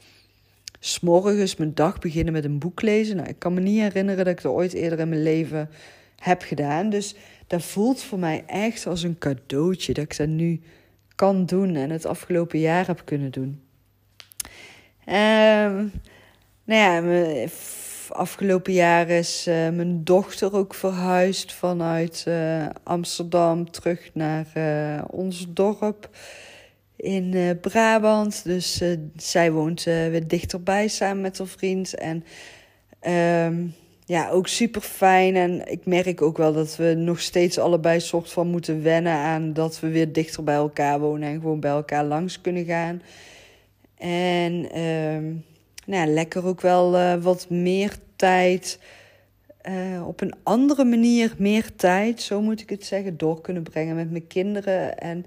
s'morgens 0.85 1.55
mijn 1.55 1.73
dag 1.73 1.99
beginnen 1.99 2.33
met 2.33 2.43
een 2.43 2.59
boek 2.59 2.81
lezen. 2.81 3.15
Nou, 3.15 3.29
ik 3.29 3.39
kan 3.39 3.53
me 3.53 3.59
niet 3.59 3.81
herinneren 3.81 4.25
dat 4.25 4.33
ik 4.33 4.41
dat 4.41 4.51
ooit 4.51 4.73
eerder 4.73 4.99
in 4.99 5.09
mijn 5.09 5.23
leven 5.23 5.69
heb 6.19 6.41
gedaan. 6.41 6.89
Dus 6.89 7.15
dat 7.47 7.63
voelt 7.63 8.01
voor 8.01 8.19
mij 8.19 8.43
echt 8.47 8.87
als 8.87 9.03
een 9.03 9.17
cadeautje 9.17 9.93
dat 9.93 10.03
ik 10.03 10.17
dat 10.17 10.27
nu 10.27 10.61
kan 11.15 11.45
doen 11.45 11.75
en 11.75 11.89
het 11.89 12.05
afgelopen 12.05 12.59
jaar 12.59 12.87
heb 12.87 13.01
kunnen 13.05 13.31
doen. 13.31 13.61
Um, 15.07 15.91
nou 16.63 17.07
ja, 17.07 17.47
afgelopen 18.09 18.73
jaar 18.73 19.09
is 19.09 19.47
uh, 19.47 19.53
mijn 19.55 20.03
dochter 20.03 20.53
ook 20.53 20.73
verhuisd 20.73 21.53
vanuit 21.53 22.25
uh, 22.27 22.65
Amsterdam 22.83 23.71
terug 23.71 24.09
naar 24.13 24.47
uh, 24.57 25.03
ons 25.07 25.45
dorp 25.49 26.09
in 27.03 27.57
Brabant. 27.61 28.43
Dus 28.43 28.81
zij 29.15 29.51
woont 29.51 29.83
weer 29.83 30.27
dichterbij 30.27 30.87
samen 30.87 31.21
met 31.21 31.37
haar 31.37 31.47
vriend. 31.47 31.93
En 31.93 32.23
um, 33.47 33.73
ja, 34.05 34.29
ook 34.29 34.47
super 34.47 34.81
fijn. 34.81 35.35
En 35.35 35.71
ik 35.71 35.85
merk 35.85 36.21
ook 36.21 36.37
wel 36.37 36.53
dat 36.53 36.75
we 36.75 36.93
nog 36.93 37.19
steeds 37.19 37.57
allebei 37.57 37.99
soort 37.99 38.31
van 38.31 38.47
moeten 38.47 38.83
wennen 38.83 39.13
aan 39.13 39.53
dat 39.53 39.79
we 39.79 39.87
weer 39.87 40.13
dichter 40.13 40.43
bij 40.43 40.55
elkaar 40.55 40.99
wonen 40.99 41.29
en 41.29 41.39
gewoon 41.39 41.59
bij 41.59 41.71
elkaar 41.71 42.03
langs 42.05 42.41
kunnen 42.41 42.65
gaan. 42.65 43.01
En 43.97 44.79
um, 44.79 45.45
nou, 45.85 46.07
lekker 46.07 46.45
ook 46.45 46.61
wel 46.61 47.19
wat 47.19 47.49
meer 47.49 47.95
tijd. 48.15 48.79
Op 50.05 50.21
een 50.21 50.33
andere 50.43 50.83
manier 50.83 51.33
meer 51.37 51.75
tijd, 51.75 52.21
zo 52.21 52.41
moet 52.41 52.61
ik 52.61 52.69
het 52.69 52.85
zeggen, 52.85 53.17
door 53.17 53.41
kunnen 53.41 53.63
brengen 53.63 53.95
met 53.95 54.11
mijn 54.11 54.27
kinderen. 54.27 54.97
En 54.97 55.25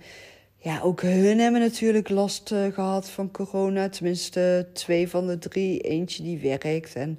ja, 0.67 0.81
ook 0.81 1.01
hun 1.01 1.39
hebben 1.39 1.61
natuurlijk 1.61 2.09
last 2.09 2.51
uh, 2.51 2.73
gehad 2.73 3.11
van 3.11 3.31
corona. 3.31 3.89
Tenminste, 3.89 4.67
twee 4.73 5.09
van 5.09 5.27
de 5.27 5.39
drie. 5.39 5.81
Eentje 5.81 6.23
die 6.23 6.39
werkt 6.39 6.95
en 6.95 7.19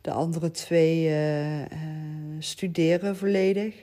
de 0.00 0.10
andere 0.10 0.50
twee 0.50 1.12
studeren 2.38 3.16
volledig. 3.16 3.74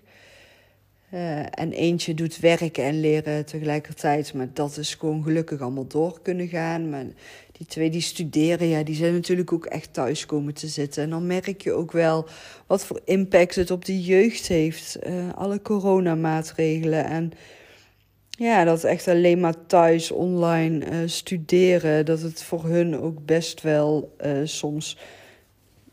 en 1.50 1.72
eentje 1.72 2.14
doet 2.14 2.40
werken 2.40 2.84
en 2.84 3.00
leren 3.00 3.46
tegelijkertijd. 3.46 4.34
Maar 4.34 4.48
dat 4.54 4.78
is 4.78 4.96
gewoon 4.96 5.24
gelukkig 5.24 5.62
allemaal 5.62 5.88
door 5.88 6.22
kunnen 6.22 6.48
gaan. 6.48 6.90
Maar 6.90 7.06
die 7.52 7.68
twee 7.68 7.90
die 7.90 8.02
studeren, 8.02 8.68
ja, 8.68 8.84
die 8.84 8.96
zijn 8.96 9.14
natuurlijk 9.14 9.54
ook 9.54 9.66
echt 9.66 9.94
thuis 9.94 10.26
komen 10.26 10.54
te 10.54 10.68
zitten. 10.68 11.04
En 11.04 11.10
dan 11.10 11.28
merk 11.28 11.62
je 11.62 11.74
ook 11.74 11.92
wel 11.92 12.28
wat 12.68 12.86
voor 12.86 13.02
impact 13.04 13.56
het 13.56 13.72
op 13.72 13.86
de 13.86 14.02
jeugd 14.02 14.48
heeft. 14.48 15.00
Alle 15.36 15.62
coronamaatregelen. 15.62 17.06
En 17.06 17.32
ja, 18.38 18.64
dat 18.64 18.84
echt 18.84 19.08
alleen 19.08 19.40
maar 19.40 19.66
thuis 19.66 20.12
online 20.12 20.86
uh, 20.86 20.98
studeren, 21.06 22.06
dat 22.06 22.22
het 22.22 22.44
voor 22.44 22.64
hun 22.64 23.00
ook 23.00 23.26
best 23.26 23.62
wel 23.62 24.16
uh, 24.26 24.38
soms 24.44 24.98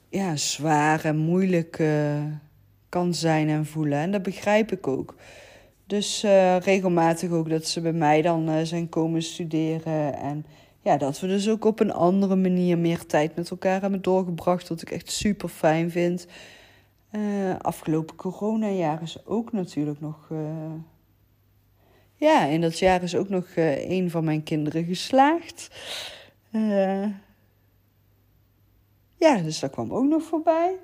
ja, 0.08 0.36
zwaar 0.36 1.04
en 1.04 1.16
moeilijk 1.16 1.82
kan 2.88 3.14
zijn 3.14 3.48
en 3.48 3.66
voelen. 3.66 3.98
En 3.98 4.10
dat 4.10 4.22
begrijp 4.22 4.72
ik 4.72 4.86
ook. 4.86 5.14
Dus 5.86 6.22
regelmatig 6.58 7.30
ook 7.30 7.50
dat 7.50 7.66
ze 7.66 7.80
bij 7.80 7.92
mij 7.92 8.22
dan 8.22 8.66
zijn 8.66 8.88
komen 8.88 9.22
studeren 9.22 10.14
en 10.14 10.46
ja, 10.80 10.96
dat 10.96 11.20
we 11.20 11.26
dus 11.26 11.48
ook 11.48 11.64
op 11.64 11.80
een 11.80 11.92
andere 11.92 12.36
manier 12.36 12.78
meer 12.78 13.06
tijd 13.06 13.36
met 13.36 13.50
elkaar 13.50 13.80
hebben 13.80 14.02
doorgebracht. 14.02 14.68
Wat 14.68 14.82
ik 14.82 14.90
echt 14.90 15.10
super 15.10 15.48
fijn 15.48 15.90
vind. 15.90 16.26
Afgelopen 17.58 18.16
coronajaar 18.16 19.02
is 19.02 19.26
ook 19.26 19.52
natuurlijk 19.52 20.00
nog. 20.00 20.28
Ja, 22.22 22.44
in 22.44 22.60
dat 22.60 22.78
jaar 22.78 23.02
is 23.02 23.14
ook 23.14 23.28
nog 23.28 23.46
uh, 23.56 23.90
een 23.90 24.10
van 24.10 24.24
mijn 24.24 24.42
kinderen 24.42 24.84
geslaagd. 24.84 25.68
Ja, 29.18 29.36
dus 29.44 29.60
dat 29.60 29.70
kwam 29.70 29.92
ook 29.92 30.04
nog 30.04 30.22
voorbij. 30.22 30.74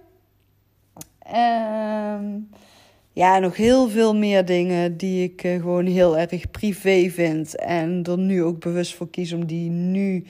Ehm, 1.18 2.24
ja, 3.12 3.38
nog 3.38 3.57
heel 3.57 3.88
veel 3.88 4.14
meer 4.14 4.44
dingen 4.44 4.96
die 4.96 5.22
ik 5.22 5.44
uh, 5.44 5.61
gewoon 5.61 5.87
heel 5.87 6.18
erg 6.18 6.51
privé 6.51 7.11
vind. 7.11 7.57
En 7.57 8.03
er 8.03 8.18
nu 8.18 8.42
ook 8.42 8.61
bewust 8.61 8.94
voor 8.94 9.11
kies 9.11 9.33
om 9.33 9.46
die 9.46 9.70
nu 9.70 10.24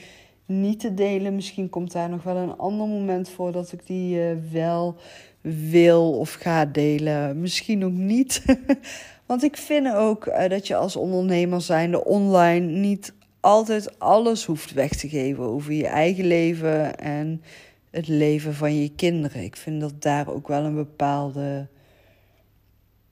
niet 0.47 0.81
te 0.81 0.95
delen. 0.95 1.35
Misschien 1.35 1.69
komt 1.69 1.93
daar 1.93 2.09
nog 2.09 2.23
wel 2.23 2.37
een 2.37 2.57
ander 2.57 2.87
moment 2.87 3.29
voor 3.29 3.53
dat 3.53 3.73
ik 3.73 3.87
die 3.87 4.21
wel 4.53 4.97
wil 5.41 6.19
of 6.19 6.33
ga 6.33 6.65
delen. 6.65 7.41
Misschien 7.41 7.85
ook 7.85 7.93
niet. 7.93 8.43
Want 9.29 9.43
ik 9.43 9.57
vind 9.57 9.95
ook 9.95 10.27
uh, 10.27 10.49
dat 10.49 10.67
je 10.67 10.77
als 10.77 10.97
ondernemer 10.97 11.61
zijnde 11.61 12.05
online 12.05 12.67
niet 12.67 13.13
altijd 13.41 13.99
alles 13.99 14.45
hoeft 14.45 14.73
weg 14.73 14.91
te 14.91 15.09
geven 15.09 15.45
over 15.45 15.73
je 15.73 15.87
eigen 15.87 16.27
leven 16.27 16.99
en 16.99 17.43
het 17.91 18.09
leven 18.09 18.55
van 18.55 18.81
je 18.83 18.95
kinderen. 18.95 19.43
Ik 19.43 19.57
vind 19.57 19.81
dat 19.81 20.03
daar 20.03 20.29
ook 20.29 20.49
wel 20.49 20.65
een 20.65 20.75
bepaalde. 20.75 21.67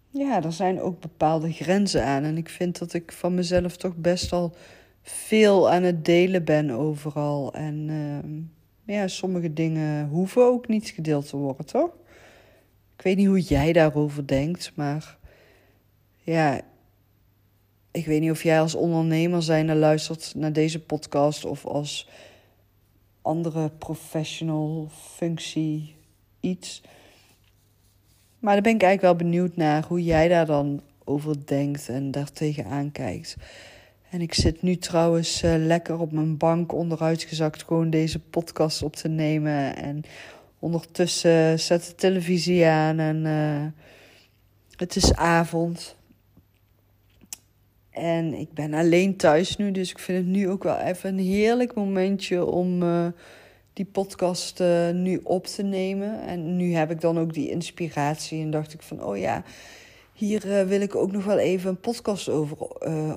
Ja, 0.09 0.43
er 0.43 0.53
zijn 0.53 0.81
ook 0.81 1.01
bepaalde 1.01 1.53
grenzen 1.53 2.05
aan. 2.05 2.25
En 2.25 2.37
ik 2.37 2.49
vind 2.49 2.79
dat 2.79 2.93
ik 2.93 3.13
van 3.13 3.35
mezelf 3.35 3.77
toch 3.77 3.97
best 3.97 4.33
al 4.33 4.55
veel 5.03 5.71
aan 5.71 5.83
het 5.83 6.05
delen 6.05 6.45
ben 6.45 6.71
overal. 6.71 7.55
En 7.55 7.89
uh, 8.87 8.97
ja, 8.97 9.09
sommige 9.09 9.53
dingen 9.53 10.09
hoeven 10.09 10.43
ook 10.43 10.69
niet 10.69 10.89
gedeeld 10.89 11.29
te 11.29 11.37
worden, 11.37 11.67
toch? 11.67 11.91
Ik 12.97 13.03
weet 13.03 13.17
niet 13.17 13.27
hoe 13.27 13.41
jij 13.41 13.73
daarover 13.73 14.27
denkt, 14.27 14.73
maar 14.75 15.19
ja, 16.27 16.61
ik 17.91 18.07
weet 18.07 18.21
niet 18.21 18.31
of 18.31 18.43
jij 18.43 18.61
als 18.61 18.75
ondernemer 18.75 19.43
zijnde 19.43 19.75
luistert 19.75 20.33
naar 20.37 20.53
deze 20.53 20.81
podcast 20.81 21.45
of 21.45 21.67
als 21.67 22.09
andere 23.23 23.71
professional 23.71 24.89
functie 24.91 25.97
iets. 26.41 26.83
Maar 28.39 28.53
daar 28.53 28.63
ben 28.63 28.75
ik 28.75 28.83
eigenlijk 28.83 29.19
wel 29.19 29.29
benieuwd 29.29 29.57
naar 29.57 29.85
hoe 29.87 30.05
jij 30.05 30.29
daar 30.29 30.47
dan 30.47 30.83
over 31.05 31.47
denkt 31.47 31.89
en 31.89 32.11
daar 32.11 32.33
tegenaan 32.33 32.93
kijkt. 32.93 33.37
En 34.11 34.21
ik 34.21 34.35
zit 34.35 34.63
nu 34.63 34.77
trouwens 34.77 35.43
uh, 35.43 35.55
lekker 35.57 35.99
op 35.99 36.13
mijn 36.13 36.37
bank 36.37 36.73
onderuitgezakt 36.73 37.63
gewoon 37.63 37.91
deze 37.91 38.21
podcast 38.21 38.83
op 38.83 38.97
te 38.97 39.09
nemen. 39.09 39.77
En 39.77 40.03
ondertussen 40.59 41.61
zet 41.61 41.87
de 41.87 41.95
televisie 41.95 42.67
aan 42.67 42.99
en 42.99 43.25
uh, 43.25 43.67
het 44.77 44.97
is 44.97 45.15
avond. 45.15 45.96
En 47.97 48.35
ik 48.35 48.53
ben 48.53 48.75
alleen 48.75 49.17
thuis 49.17 49.57
nu, 49.57 49.71
dus 49.71 49.91
ik 49.91 49.99
vind 49.99 50.19
het 50.19 50.27
nu 50.27 50.49
ook 50.49 50.63
wel 50.63 50.79
even 50.79 51.09
een 51.09 51.25
heerlijk 51.25 51.75
momentje 51.75 52.45
om 52.45 52.83
uh, 52.83 53.07
die 53.73 53.85
podcast 53.85 54.61
uh, 54.61 54.91
nu 54.91 55.21
op 55.23 55.47
te 55.47 55.63
nemen. 55.63 56.27
En 56.27 56.57
nu 56.57 56.73
heb 56.75 56.91
ik 56.91 57.01
dan 57.01 57.19
ook 57.19 57.35
die 57.35 57.51
inspiratie 57.51 58.43
en 58.43 58.51
dacht 58.51 58.73
ik 58.73 58.83
van, 58.83 59.05
oh 59.05 59.19
ja, 59.19 59.43
hier 60.13 60.47
uh, 60.47 60.63
wil 60.63 60.81
ik 60.81 60.95
ook 60.95 61.13
nog 61.13 61.25
wel 61.25 61.39
even 61.39 61.71
een 61.71 61.81
podcast 61.81 62.29
over 62.29 62.57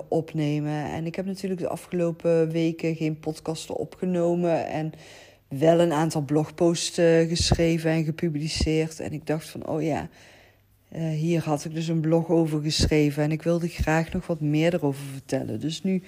opnemen. 0.07 0.85
En 0.85 1.05
ik 1.05 1.15
heb 1.15 1.25
natuurlijk 1.25 1.61
de 1.61 1.69
afgelopen 1.69 2.51
weken 2.51 2.95
geen 2.95 3.19
podcasten 3.19 3.75
opgenomen 3.75 4.67
en 4.67 4.91
wel 5.47 5.79
een 5.79 5.93
aantal 5.93 6.21
blogposts 6.21 6.95
geschreven 7.27 7.91
en 7.91 8.03
gepubliceerd. 8.03 8.99
En 8.99 9.11
ik 9.11 9.27
dacht 9.27 9.49
van, 9.49 9.67
oh 9.67 9.81
ja 9.81 10.09
uh, 10.95 11.09
hier 11.09 11.43
had 11.43 11.65
ik 11.65 11.73
dus 11.73 11.87
een 11.87 12.01
blog 12.01 12.27
over 12.27 12.61
geschreven 12.61 13.23
en 13.23 13.31
ik 13.31 13.43
wilde 13.43 13.67
graag 13.67 14.11
nog 14.11 14.27
wat 14.27 14.39
meer 14.39 14.73
erover 14.73 15.03
vertellen. 15.13 15.59
Dus 15.59 15.83
nu 15.83 16.03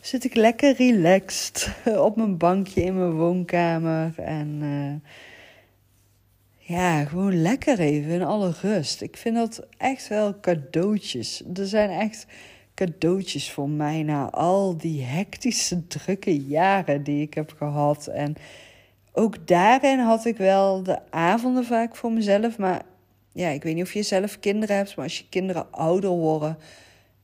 zit 0.00 0.24
ik 0.24 0.34
lekker 0.34 0.74
relaxed 0.76 1.70
op 2.08 2.16
mijn 2.16 2.36
bankje 2.36 2.82
in 2.82 2.98
mijn 2.98 3.12
woonkamer. 3.12 4.12
En 4.16 4.58
uh, 4.62 4.94
ja, 6.58 7.04
gewoon 7.04 7.42
lekker 7.42 7.78
even 7.78 8.10
in 8.10 8.22
alle 8.22 8.52
rust. 8.62 9.02
Ik 9.02 9.16
vind 9.16 9.36
dat 9.36 9.66
echt 9.76 10.08
wel 10.08 10.40
cadeautjes. 10.40 11.42
Er 11.54 11.66
zijn 11.66 11.90
echt 11.90 12.26
cadeautjes 12.74 13.50
voor 13.52 13.68
mij 13.68 14.02
na 14.02 14.30
al 14.30 14.76
die 14.76 15.02
hectische, 15.02 15.86
drukke 15.86 16.36
jaren 16.36 17.02
die 17.02 17.22
ik 17.22 17.34
heb 17.34 17.54
gehad. 17.56 18.06
En 18.06 18.34
ook 19.12 19.46
daarin 19.46 19.98
had 19.98 20.24
ik 20.24 20.36
wel 20.36 20.82
de 20.82 20.98
avonden 21.10 21.64
vaak 21.64 21.96
voor 21.96 22.12
mezelf, 22.12 22.58
maar 22.58 22.82
ja, 23.38 23.48
ik 23.48 23.62
weet 23.62 23.74
niet 23.74 23.84
of 23.84 23.92
je 23.92 24.02
zelf 24.02 24.38
kinderen 24.38 24.76
hebt, 24.76 24.96
maar 24.96 25.04
als 25.04 25.18
je 25.18 25.24
kinderen 25.28 25.72
ouder 25.72 26.10
worden 26.10 26.58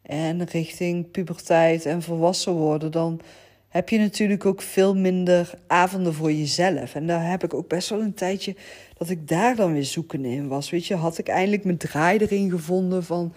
en 0.03 0.45
richting 0.45 1.11
puberteit 1.11 1.87
en 1.87 2.03
volwassen 2.03 2.53
worden, 2.53 2.91
dan 2.91 3.21
heb 3.69 3.89
je 3.89 3.99
natuurlijk 3.99 4.47
ook 4.47 4.63
veel 4.63 4.95
minder 4.97 5.55
avonden 5.67 6.15
voor 6.15 6.33
jezelf. 6.33 6.95
En 6.95 7.07
daar 7.07 7.31
heb 7.31 7.45
ik 7.45 7.55
ook 7.55 7.69
best 7.69 7.89
wel 7.89 8.01
een 8.01 8.15
tijdje 8.15 8.57
dat 8.99 9.09
ik 9.09 9.29
daar 9.29 9.57
dan 9.57 9.73
weer 9.73 9.85
zoeken 9.85 10.25
in 10.25 10.49
was. 10.49 10.71
Weet 10.71 10.87
je, 10.87 10.95
had 10.95 11.19
ik 11.19 11.29
eindelijk 11.29 11.65
mijn 11.65 11.77
draai 11.77 12.19
erin 12.19 12.51
gevonden 12.51 13.05
van 13.05 13.33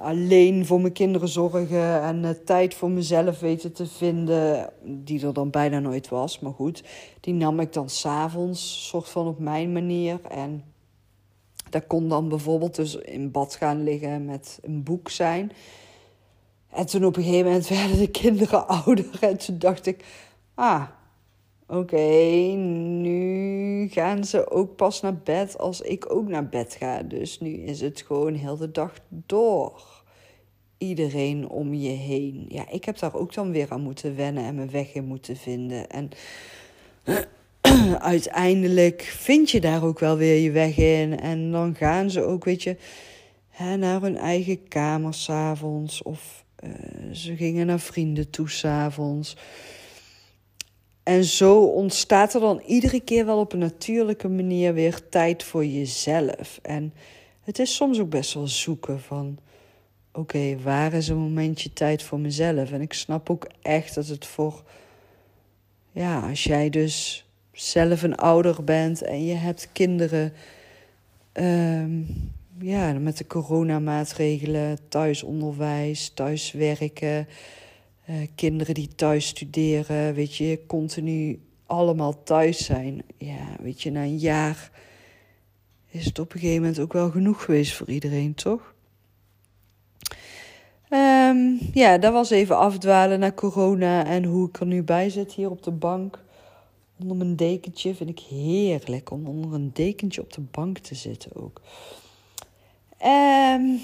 alleen 0.00 0.66
voor 0.66 0.80
mijn 0.80 0.92
kinderen 0.92 1.28
zorgen 1.28 2.02
en 2.02 2.24
eh, 2.24 2.30
tijd 2.44 2.74
voor 2.74 2.90
mezelf 2.90 3.40
weten 3.40 3.72
te 3.72 3.86
vinden, 3.86 4.70
die 4.82 5.26
er 5.26 5.32
dan 5.32 5.50
bijna 5.50 5.78
nooit 5.78 6.08
was. 6.08 6.38
Maar 6.38 6.52
goed, 6.52 6.84
die 7.20 7.34
nam 7.34 7.60
ik 7.60 7.72
dan 7.72 7.88
s'avonds, 7.88 8.88
soort 8.88 9.08
van 9.08 9.26
op 9.26 9.38
mijn 9.38 9.72
manier. 9.72 10.20
En 10.30 10.73
dat 11.74 11.86
kon 11.86 12.08
dan 12.08 12.28
bijvoorbeeld 12.28 12.74
dus 12.74 12.94
in 12.94 13.30
bad 13.30 13.54
gaan 13.54 13.82
liggen 13.82 14.24
met 14.24 14.58
een 14.62 14.82
boek 14.82 15.10
zijn. 15.10 15.52
En 16.70 16.86
toen 16.86 17.04
op 17.04 17.16
een 17.16 17.22
gegeven 17.22 17.46
moment 17.46 17.68
werden 17.68 17.98
de 17.98 18.10
kinderen 18.10 18.68
ouder. 18.84 19.06
En 19.20 19.38
toen 19.38 19.58
dacht 19.58 19.86
ik, 19.86 20.04
ah, 20.54 20.82
oké, 21.66 22.06
nu 22.56 23.88
gaan 23.88 24.24
ze 24.24 24.50
ook 24.50 24.76
pas 24.76 25.00
naar 25.00 25.16
bed 25.16 25.58
als 25.58 25.80
ik 25.80 26.12
ook 26.12 26.28
naar 26.28 26.48
bed 26.48 26.74
ga. 26.74 27.02
Dus 27.02 27.40
nu 27.40 27.50
is 27.50 27.80
het 27.80 28.02
gewoon 28.02 28.34
heel 28.34 28.56
de 28.56 28.70
dag 28.70 28.92
door. 29.08 30.02
Iedereen 30.78 31.48
om 31.48 31.74
je 31.74 31.88
heen. 31.88 32.44
Ja, 32.48 32.68
ik 32.70 32.84
heb 32.84 32.98
daar 32.98 33.14
ook 33.14 33.34
dan 33.34 33.50
weer 33.50 33.70
aan 33.70 33.80
moeten 33.80 34.16
wennen 34.16 34.44
en 34.44 34.54
mijn 34.54 34.70
weg 34.70 34.94
in 34.94 35.04
moeten 35.04 35.36
vinden. 35.36 35.88
En 35.88 36.10
uiteindelijk 37.98 39.02
vind 39.02 39.50
je 39.50 39.60
daar 39.60 39.84
ook 39.84 39.98
wel 39.98 40.16
weer 40.16 40.42
je 40.42 40.50
weg 40.50 40.76
in. 40.76 41.20
En 41.20 41.50
dan 41.50 41.74
gaan 41.74 42.10
ze 42.10 42.22
ook, 42.22 42.44
weet 42.44 42.62
je, 42.62 42.76
hè, 43.48 43.76
naar 43.76 44.00
hun 44.00 44.16
eigen 44.16 44.68
kamer 44.68 45.14
s'avonds. 45.14 46.02
Of 46.02 46.44
uh, 46.64 46.70
ze 47.12 47.36
gingen 47.36 47.66
naar 47.66 47.80
vrienden 47.80 48.30
toe 48.30 48.50
s'avonds. 48.50 49.36
En 51.02 51.24
zo 51.24 51.64
ontstaat 51.64 52.34
er 52.34 52.40
dan 52.40 52.62
iedere 52.66 53.00
keer 53.00 53.26
wel 53.26 53.38
op 53.38 53.52
een 53.52 53.58
natuurlijke 53.58 54.28
manier 54.28 54.74
weer 54.74 55.08
tijd 55.08 55.42
voor 55.42 55.66
jezelf. 55.66 56.58
En 56.62 56.94
het 57.42 57.58
is 57.58 57.74
soms 57.74 58.00
ook 58.00 58.10
best 58.10 58.34
wel 58.34 58.46
zoeken 58.46 59.00
van... 59.00 59.38
Oké, 60.12 60.56
waar 60.62 60.92
is 60.92 61.08
een 61.08 61.16
momentje 61.16 61.72
tijd 61.72 62.02
voor 62.02 62.20
mezelf? 62.20 62.72
En 62.72 62.80
ik 62.80 62.92
snap 62.92 63.30
ook 63.30 63.46
echt 63.62 63.94
dat 63.94 64.06
het 64.06 64.26
voor... 64.26 64.62
Ja, 65.92 66.28
als 66.28 66.44
jij 66.44 66.70
dus 66.70 67.23
zelf 67.54 68.02
een 68.02 68.16
ouder 68.16 68.64
bent 68.64 69.02
en 69.02 69.24
je 69.24 69.34
hebt 69.34 69.68
kinderen. 69.72 70.32
Um, 71.32 72.06
ja, 72.58 72.92
met 72.92 73.18
de 73.18 73.26
coronamaatregelen, 73.26 74.78
thuisonderwijs, 74.88 76.08
thuiswerken, 76.08 77.28
uh, 78.10 78.16
kinderen 78.34 78.74
die 78.74 78.88
thuis 78.94 79.26
studeren, 79.26 80.14
weet 80.14 80.36
je, 80.36 80.60
continu 80.66 81.40
allemaal 81.66 82.22
thuis 82.22 82.64
zijn. 82.64 83.02
Ja, 83.18 83.56
weet 83.60 83.82
je, 83.82 83.90
na 83.90 84.02
een 84.02 84.18
jaar 84.18 84.70
is 85.90 86.04
het 86.04 86.18
op 86.18 86.32
een 86.32 86.40
gegeven 86.40 86.62
moment 86.62 86.80
ook 86.80 86.92
wel 86.92 87.10
genoeg 87.10 87.44
geweest 87.44 87.72
voor 87.72 87.88
iedereen, 87.88 88.34
toch? 88.34 88.74
Um, 90.90 91.58
ja, 91.72 91.98
dat 91.98 92.12
was 92.12 92.30
even 92.30 92.58
afdwalen 92.58 93.20
naar 93.20 93.34
corona 93.34 94.06
en 94.06 94.24
hoe 94.24 94.48
ik 94.48 94.60
er 94.60 94.66
nu 94.66 94.82
bij 94.82 95.10
zit 95.10 95.32
hier 95.32 95.50
op 95.50 95.62
de 95.62 95.70
bank 95.70 96.23
onder 97.00 97.16
mijn 97.16 97.36
dekentje. 97.36 97.94
Vind 97.94 98.10
ik 98.10 98.20
heerlijk 98.20 99.10
om 99.10 99.26
onder 99.26 99.52
een 99.52 99.70
dekentje 99.72 100.20
op 100.20 100.32
de 100.32 100.40
bank 100.40 100.78
te 100.78 100.94
zitten 100.94 101.30
ook. 101.36 101.60
Um, 103.06 103.80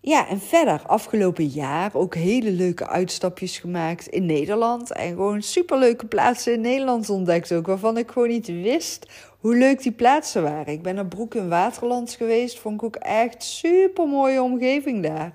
ja, 0.00 0.28
en 0.28 0.40
verder, 0.40 0.82
afgelopen 0.86 1.46
jaar 1.46 1.94
ook 1.94 2.14
hele 2.14 2.50
leuke 2.50 2.86
uitstapjes 2.86 3.58
gemaakt 3.58 4.06
in 4.06 4.26
Nederland. 4.26 4.92
En 4.92 5.08
gewoon 5.08 5.42
superleuke 5.42 6.06
plaatsen 6.06 6.52
in 6.52 6.60
Nederland 6.60 7.10
ontdekt 7.10 7.52
ook. 7.52 7.66
Waarvan 7.66 7.98
ik 7.98 8.10
gewoon 8.10 8.28
niet 8.28 8.46
wist 8.46 9.10
hoe 9.38 9.56
leuk 9.56 9.82
die 9.82 9.92
plaatsen 9.92 10.42
waren. 10.42 10.72
Ik 10.72 10.82
ben 10.82 10.94
naar 10.94 11.06
Broek 11.06 11.34
in 11.34 11.48
Waterland 11.48 12.12
geweest. 12.12 12.58
Vond 12.58 12.74
ik 12.74 12.82
ook 12.82 12.96
echt 12.96 13.42
super 13.42 14.06
mooie 14.06 14.42
omgeving 14.42 15.02
daar. 15.02 15.34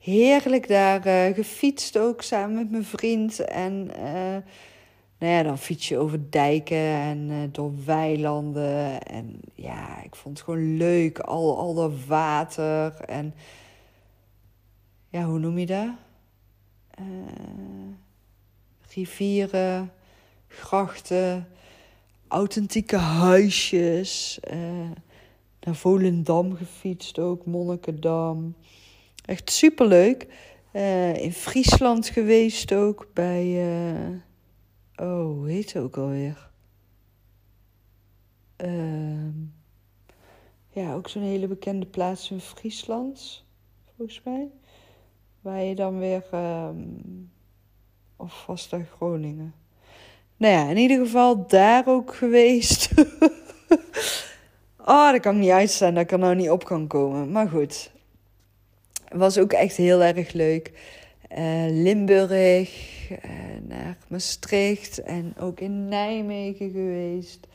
Heerlijk 0.00 0.68
daar 0.68 1.06
uh, 1.06 1.34
gefietst 1.34 1.98
ook 1.98 2.22
samen 2.22 2.54
met 2.54 2.70
mijn 2.70 2.84
vriend. 2.84 3.40
En 3.40 3.90
uh, 3.98 4.36
nou 5.20 5.32
ja, 5.32 5.42
dan 5.42 5.58
fiets 5.58 5.88
je 5.88 5.98
over 5.98 6.30
dijken 6.30 6.76
en 6.76 7.30
uh, 7.30 7.36
door 7.52 7.72
weilanden. 7.84 9.02
En 9.02 9.40
ja, 9.54 10.02
ik 10.02 10.16
vond 10.16 10.36
het 10.36 10.44
gewoon 10.44 10.76
leuk. 10.76 11.18
Al, 11.18 11.58
al 11.58 11.74
dat 11.74 12.04
water 12.06 12.94
en... 12.94 13.34
Ja, 15.08 15.24
hoe 15.24 15.38
noem 15.38 15.58
je 15.58 15.66
dat? 15.66 15.88
Uh, 17.00 17.06
rivieren, 18.94 19.92
grachten. 20.46 21.48
authentieke 22.28 22.96
huisjes. 22.96 24.40
Uh, 24.52 24.90
naar 25.60 25.74
Volendam 25.74 26.56
gefietst 26.56 27.18
ook, 27.18 27.46
Monnikendam. 27.46 28.54
Echt 29.24 29.50
superleuk. 29.50 30.26
In 31.14 31.32
Friesland 31.32 32.08
geweest 32.08 32.72
ook 32.72 33.06
bij. 33.14 33.58
Oh, 35.00 35.24
hoe 35.24 35.50
heet 35.50 35.72
het 35.72 35.82
ook 35.82 35.96
alweer? 35.96 36.50
Uh, 38.64 39.28
ja, 40.68 40.94
ook 40.94 41.08
zo'n 41.08 41.22
hele 41.22 41.46
bekende 41.46 41.86
plaats 41.86 42.30
in 42.30 42.40
Friesland, 42.40 43.44
volgens 43.96 44.22
mij. 44.24 44.48
Waar 45.40 45.62
je 45.62 45.74
dan 45.74 45.98
weer. 45.98 46.24
Um, 46.34 47.30
of 48.16 48.46
was 48.46 48.68
dat 48.68 48.80
Groningen? 48.96 49.54
Nou 50.36 50.54
ja, 50.54 50.68
in 50.68 50.76
ieder 50.76 50.98
geval 50.98 51.46
daar 51.46 51.86
ook 51.86 52.14
geweest. 52.14 52.90
oh, 54.78 55.10
dat 55.10 55.20
kan 55.20 55.38
niet 55.38 55.50
uitstaan 55.50 55.94
dat 55.94 56.02
ik 56.02 56.12
er 56.12 56.18
nou 56.18 56.34
niet 56.34 56.50
op 56.50 56.64
kan 56.64 56.86
komen. 56.86 57.32
Maar 57.32 57.48
goed, 57.48 57.90
was 59.08 59.38
ook 59.38 59.52
echt 59.52 59.76
heel 59.76 60.02
erg 60.02 60.32
leuk. 60.32 60.72
Uh, 61.38 61.64
Limburg, 61.68 62.70
uh, 63.10 63.18
naar 63.68 63.96
Maastricht 64.08 65.02
en 65.02 65.34
ook 65.38 65.60
in 65.60 65.88
Nijmegen 65.88 66.70
geweest. 66.70 67.46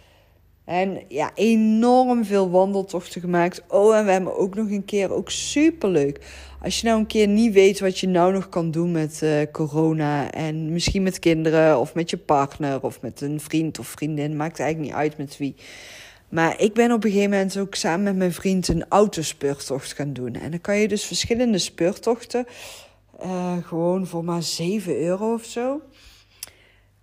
En 0.66 1.02
ja, 1.08 1.32
enorm 1.34 2.26
veel 2.26 2.50
wandeltochten 2.50 3.22
gemaakt. 3.22 3.64
Oh, 3.68 3.98
en 3.98 4.06
we 4.06 4.12
hebben 4.12 4.38
ook 4.38 4.56
nog 4.56 4.70
een 4.70 4.86
keer, 4.86 5.12
ook 5.12 5.30
superleuk. 5.30 6.20
Als 6.62 6.80
je 6.80 6.88
nou 6.88 7.00
een 7.00 7.08
keer 7.08 7.28
niet 7.28 7.54
weet 7.54 7.80
wat 7.80 8.00
je 8.00 8.08
nou 8.08 8.34
nog 8.34 8.50
kan 8.50 8.72
doen 8.72 8.92
met 8.92 9.20
uh, 9.24 9.42
corona. 9.52 10.32
En 10.32 10.74
misschien 10.74 11.04
met 11.04 11.20
kinderen 11.20 11.80
of 11.80 11.94
met 11.94 12.10
je 12.10 12.18
partner 12.18 12.84
of 12.84 13.02
met 13.02 13.22
een 13.22 13.40
vriend 13.40 13.80
of 13.80 13.88
vriendin. 13.88 14.36
Maakt 14.36 14.60
eigenlijk 14.60 14.92
niet 14.92 15.02
uit 15.02 15.18
met 15.18 15.38
wie. 15.38 15.56
Maar 16.30 16.62
ik 16.62 16.74
ben 16.74 16.92
op 16.92 17.04
een 17.04 17.12
gegeven 17.12 17.32
moment 17.32 17.58
ook 17.58 17.76
samen 17.76 18.04
met 18.04 18.16
mijn 18.16 18.34
vriend 18.34 18.68
een 18.68 18.86
autospeurtocht 18.90 19.94
gaan 19.94 20.14
doen. 20.14 20.34
En 20.34 20.52
dan 20.52 20.62
kan 20.62 20.78
je 20.78 20.88
dus 20.88 21.06
verschillende 21.06 21.58
speurtochten. 21.58 22.46
Uh, 23.24 23.58
gewoon 23.64 24.08
voor 24.08 24.24
maar 24.24 24.44
7 24.44 24.98
euro 24.98 25.34
of 25.34 25.44
zo. 25.44 25.82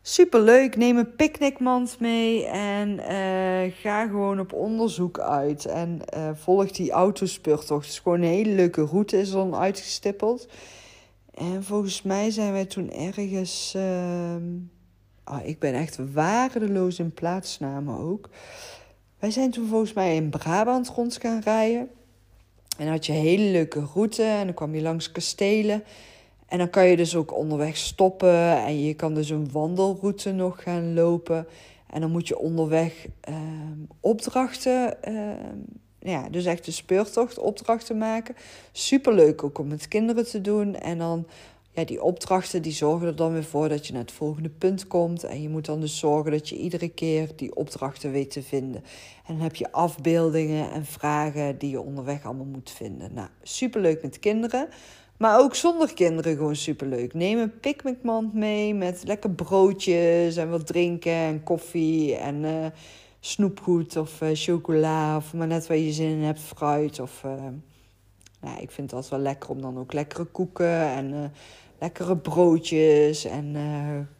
Superleuk, 0.03 0.77
neem 0.77 0.97
een 0.97 1.15
picknickmand 1.15 2.01
mee 2.01 2.47
en 2.47 2.89
uh, 2.89 3.73
ga 3.81 4.07
gewoon 4.07 4.41
op 4.41 4.53
onderzoek 4.53 5.19
uit. 5.19 5.67
En 5.67 6.01
uh, 6.17 6.31
volg 6.35 6.71
die 6.71 6.91
autospeurtocht. 6.91 7.85
Het 7.85 7.93
is 7.93 7.99
gewoon 7.99 8.21
een 8.21 8.29
hele 8.29 8.55
leuke 8.55 8.83
route, 8.83 9.19
is 9.19 9.31
dan 9.31 9.55
uitgestippeld. 9.55 10.49
En 11.35 11.65
volgens 11.65 12.03
mij 12.03 12.31
zijn 12.31 12.53
wij 12.53 12.65
toen 12.65 12.91
ergens... 12.91 13.75
oh, 15.25 15.39
ik 15.45 15.59
ben 15.59 15.75
echt 15.75 16.13
waardeloos 16.13 16.99
in 16.99 17.13
plaatsnamen 17.13 17.99
ook. 17.99 18.29
Wij 19.19 19.31
zijn 19.31 19.51
toen 19.51 19.69
volgens 19.69 19.93
mij 19.93 20.17
in 20.17 20.31
Brabant 20.31 20.89
rond 20.89 21.19
gaan 21.21 21.41
rijden. 21.41 21.91
En 22.79 22.85
dan 22.85 22.95
had 22.95 23.07
je 23.07 23.13
een 23.13 23.19
hele 23.19 23.51
leuke 23.51 23.85
route 23.95 24.23
en 24.23 24.45
dan 24.45 24.55
kwam 24.55 24.75
je 24.75 24.83
langs 24.83 25.13
kastelen. 25.13 25.85
En 26.47 26.59
dan 26.59 26.71
kan 26.71 26.87
je 26.87 26.97
dus 26.97 27.17
ook 27.17 27.37
onderweg 27.37 27.77
stoppen 27.77 28.57
en 28.57 28.85
je 28.85 28.95
kan 28.95 29.15
dus 29.15 29.31
een 29.31 29.51
wandelroute 29.53 30.33
nog 30.33 30.63
gaan 30.63 30.95
lopen. 30.95 31.47
En 31.91 32.01
dan 32.01 32.11
moet 32.11 32.29
je 32.29 32.39
onderweg 32.39 33.07
uh, 33.29 33.37
opdrachten, 34.01 34.97
uh, 35.09 35.31
ja, 35.99 36.29
dus 36.29 36.45
echt 36.45 36.65
de 36.65 36.71
speurtocht, 36.71 37.39
opdrachten 37.39 37.99
maken. 37.99 38.35
Superleuk 38.73 39.45
ook 39.45 39.59
om 39.59 39.69
met 39.69 39.89
kinderen 39.89 40.27
te 40.27 40.41
doen. 40.41 40.77
En 40.77 40.99
dan 40.99 41.27
ja, 41.75 41.85
die 41.85 42.03
opdrachten 42.03 42.63
die 42.63 42.73
zorgen 42.73 43.07
er 43.07 43.17
dan 43.17 43.33
weer 43.33 43.45
voor 43.45 43.69
dat 43.69 43.87
je 43.87 43.93
naar 43.93 44.03
het 44.03 44.13
volgende 44.13 44.49
punt 44.49 44.87
komt. 44.87 45.25
En 45.25 45.43
je 45.43 45.49
moet 45.49 45.67
dan 45.67 45.81
dus 45.81 45.99
zorgen 45.99 46.31
dat 46.31 46.49
je 46.49 46.57
iedere 46.57 46.89
keer 46.89 47.29
die 47.37 47.55
opdrachten 47.55 48.11
weet 48.11 48.31
te 48.31 48.43
vinden. 48.43 48.85
En 49.27 49.35
dan 49.35 49.43
heb 49.43 49.55
je 49.55 49.73
afbeeldingen 49.73 50.71
en 50.71 50.85
vragen 50.85 51.59
die 51.59 51.71
je 51.71 51.81
onderweg 51.81 52.25
allemaal 52.25 52.47
moet 52.47 52.71
vinden. 52.71 53.15
Nou, 53.15 53.29
superleuk 53.43 54.03
met 54.03 54.19
kinderen. 54.19 54.69
Maar 55.17 55.41
ook 55.41 55.55
zonder 55.55 55.95
kinderen 55.95 56.37
gewoon 56.37 56.57
superleuk. 56.57 57.15
Neem 57.15 57.39
een 57.39 57.61
picknickmand 57.61 58.35
mee 58.35 58.75
met 58.75 59.03
lekker 59.05 59.31
broodjes 59.31 60.37
en 60.37 60.51
wat 60.51 60.67
drinken 60.67 61.13
en 61.13 61.43
koffie 61.43 62.17
en 62.17 62.43
uh, 62.43 62.67
snoepgoed 63.21 63.97
of 63.97 64.21
uh, 64.21 64.29
chocola. 64.33 65.17
Of 65.17 65.35
maar 65.35 65.47
net 65.47 65.67
waar 65.67 65.77
je 65.77 65.93
zin 65.93 66.11
in 66.11 66.23
hebt, 66.23 66.41
fruit. 66.41 67.01
Of, 67.01 67.23
uh, 67.27 67.33
nou, 68.41 68.61
ik 68.61 68.71
vind 68.71 68.91
het 68.91 68.93
altijd 68.93 69.11
wel 69.11 69.33
lekker 69.33 69.51
om 69.51 69.61
dan 69.61 69.79
ook 69.79 69.93
lekkere 69.93 70.25
koeken 70.25 70.87
en 70.87 71.33
lekkere 71.83 72.17
broodjes. 72.17 73.25
En 73.25 73.57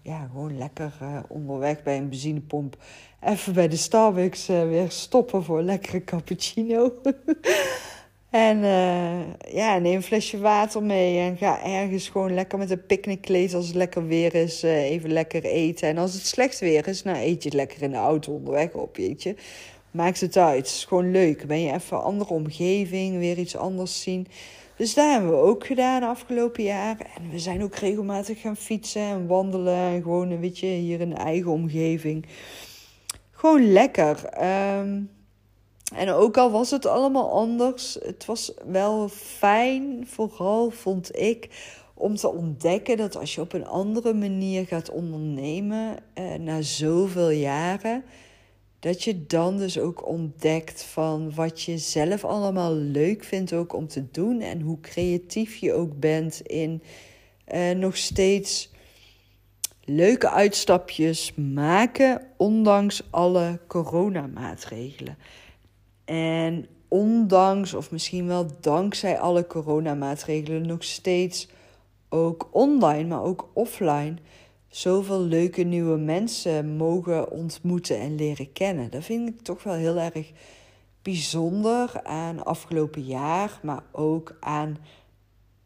ja, 0.03 0.29
gewoon 0.33 0.59
lekker 0.59 0.93
onderweg 1.29 1.83
bij 1.83 1.97
een 1.97 2.09
benzinepomp 2.09 2.77
even 3.21 3.53
bij 3.53 3.69
de 3.69 3.77
Starbucks 3.77 4.47
weer 4.47 4.91
stoppen 4.91 5.45
voor 5.45 5.59
een 5.59 5.65
lekkere 5.65 6.05
cappuccino. 6.05 6.93
En 8.31 8.59
ja, 9.49 9.79
neem 9.79 9.95
een 9.95 10.03
flesje 10.03 10.39
water 10.39 10.83
mee 10.83 11.19
en 11.19 11.37
ga 11.37 11.65
ergens 11.65 12.09
gewoon 12.09 12.35
lekker 12.35 12.59
met 12.59 12.71
een 12.71 12.87
picknickkleed 12.87 13.55
als 13.55 13.67
het 13.67 13.75
lekker 13.75 14.07
weer 14.07 14.35
is, 14.35 14.63
even 14.63 15.13
lekker 15.13 15.45
eten. 15.45 15.89
En 15.89 15.99
als 15.99 16.15
het 16.15 16.27
slecht 16.27 16.59
weer 16.59 16.89
is, 16.89 17.03
nou 17.03 17.19
eet 17.19 17.43
je 17.43 17.49
het 17.49 17.59
lekker 17.59 17.83
in 17.83 17.91
de 17.91 17.97
auto 17.97 18.33
onderweg 18.33 18.73
op, 18.73 18.97
weet 18.97 19.23
je. 19.23 19.35
Maakt 19.91 20.21
het 20.21 20.37
uit, 20.37 20.57
het 20.57 20.67
is 20.67 20.85
gewoon 20.85 21.11
leuk. 21.11 21.47
Ben 21.47 21.61
je 21.61 21.73
even 21.73 21.97
een 21.97 22.03
andere 22.03 22.35
omgeving, 22.35 23.19
weer 23.19 23.39
iets 23.39 23.57
anders 23.57 24.03
zien. 24.03 24.27
Dus 24.83 24.95
daar 24.95 25.11
hebben 25.13 25.31
we 25.31 25.37
ook 25.37 25.67
gedaan 25.67 26.03
afgelopen 26.03 26.63
jaar. 26.63 26.97
En 27.17 27.31
we 27.31 27.39
zijn 27.39 27.63
ook 27.63 27.75
regelmatig 27.75 28.41
gaan 28.41 28.57
fietsen 28.57 29.03
en 29.03 29.27
wandelen. 29.27 29.77
En 29.77 30.03
gewoon 30.03 30.31
een 30.31 30.41
beetje 30.41 30.67
hier 30.67 31.01
in 31.01 31.09
de 31.09 31.17
eigen 31.17 31.51
omgeving. 31.51 32.27
Gewoon 33.31 33.73
lekker. 33.73 34.17
Um, 34.79 35.11
en 35.95 36.11
ook 36.11 36.37
al 36.37 36.51
was 36.51 36.71
het 36.71 36.87
allemaal 36.87 37.31
anders, 37.31 37.99
het 38.03 38.25
was 38.25 38.55
wel 38.67 39.09
fijn, 39.09 40.07
vooral 40.07 40.71
vond 40.71 41.17
ik, 41.17 41.49
om 41.95 42.17
te 42.17 42.29
ontdekken 42.29 42.97
dat 42.97 43.17
als 43.17 43.35
je 43.35 43.41
op 43.41 43.53
een 43.53 43.67
andere 43.67 44.15
manier 44.15 44.67
gaat 44.67 44.91
ondernemen 44.91 45.97
eh, 46.15 46.35
na 46.35 46.63
zoveel 46.63 47.31
jaren, 47.31 48.05
dat 48.83 49.03
je 49.03 49.27
dan 49.27 49.57
dus 49.57 49.79
ook 49.79 50.07
ontdekt 50.07 50.83
van 50.83 51.35
wat 51.35 51.63
je 51.63 51.79
zelf 51.79 52.25
allemaal 52.25 52.75
leuk 52.75 53.25
vindt 53.25 53.53
ook 53.53 53.73
om 53.73 53.89
te 53.89 54.11
doen 54.11 54.41
en 54.41 54.61
hoe 54.61 54.81
creatief 54.81 55.57
je 55.57 55.73
ook 55.73 56.01
bent 56.01 56.41
in 56.41 56.83
eh, 57.45 57.71
nog 57.71 57.97
steeds 57.97 58.71
leuke 59.85 60.31
uitstapjes 60.31 61.35
maken, 61.35 62.23
ondanks 62.37 63.03
alle 63.11 63.61
coronamaatregelen. 63.67 65.17
En 66.05 66.67
ondanks, 66.89 67.75
of 67.75 67.91
misschien 67.91 68.27
wel 68.27 68.47
dankzij 68.61 69.19
alle 69.19 69.47
coronamaatregelen, 69.47 70.67
nog 70.67 70.85
steeds 70.85 71.49
ook 72.09 72.49
online, 72.51 73.09
maar 73.09 73.23
ook 73.23 73.49
offline, 73.53 74.19
zoveel 74.73 75.21
leuke 75.21 75.63
nieuwe 75.63 75.97
mensen 75.97 76.77
mogen 76.77 77.31
ontmoeten 77.31 77.99
en 77.99 78.15
leren 78.15 78.53
kennen. 78.53 78.91
Dat 78.91 79.05
vind 79.05 79.29
ik 79.29 79.41
toch 79.41 79.63
wel 79.63 79.75
heel 79.75 79.99
erg 79.99 80.33
bijzonder 81.03 82.03
aan 82.03 82.45
afgelopen 82.45 83.03
jaar, 83.03 83.61
maar 83.63 83.83
ook 83.91 84.37
aan 84.41 84.79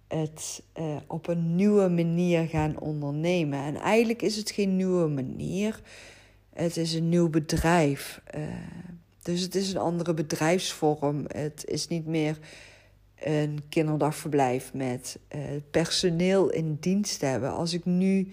het 0.09 0.63
uh, 0.79 0.97
op 1.07 1.29
een 1.29 1.55
nieuwe 1.55 1.89
manier 1.89 2.47
gaan 2.47 2.81
ondernemen. 2.81 3.59
En 3.59 3.77
eigenlijk 3.77 4.23
is 4.23 4.37
het 4.37 4.51
geen 4.51 4.77
nieuwe 4.77 5.09
manier, 5.09 5.81
het 6.53 6.77
is 6.77 6.95
een 6.95 7.09
nieuw 7.09 7.31
bedrijf. 7.31 8.21
Uh, 8.37 8.43
dus 9.23 9.41
het 9.41 9.55
is 9.55 9.73
een 9.73 9.81
andere 9.81 10.15
bedrijfsvorm. 10.15 11.25
Het 11.27 11.65
is 11.67 11.89
niet 11.89 12.07
meer 12.07 12.39
een 13.21 13.63
kinderdagverblijf 13.69 14.75
met 14.75 15.19
uh, 15.35 15.41
personeel 15.71 16.51
in 16.51 16.77
dienst 16.81 17.21
hebben. 17.21 17.53
Als 17.53 17.73
ik 17.73 17.85
nu. 17.85 18.29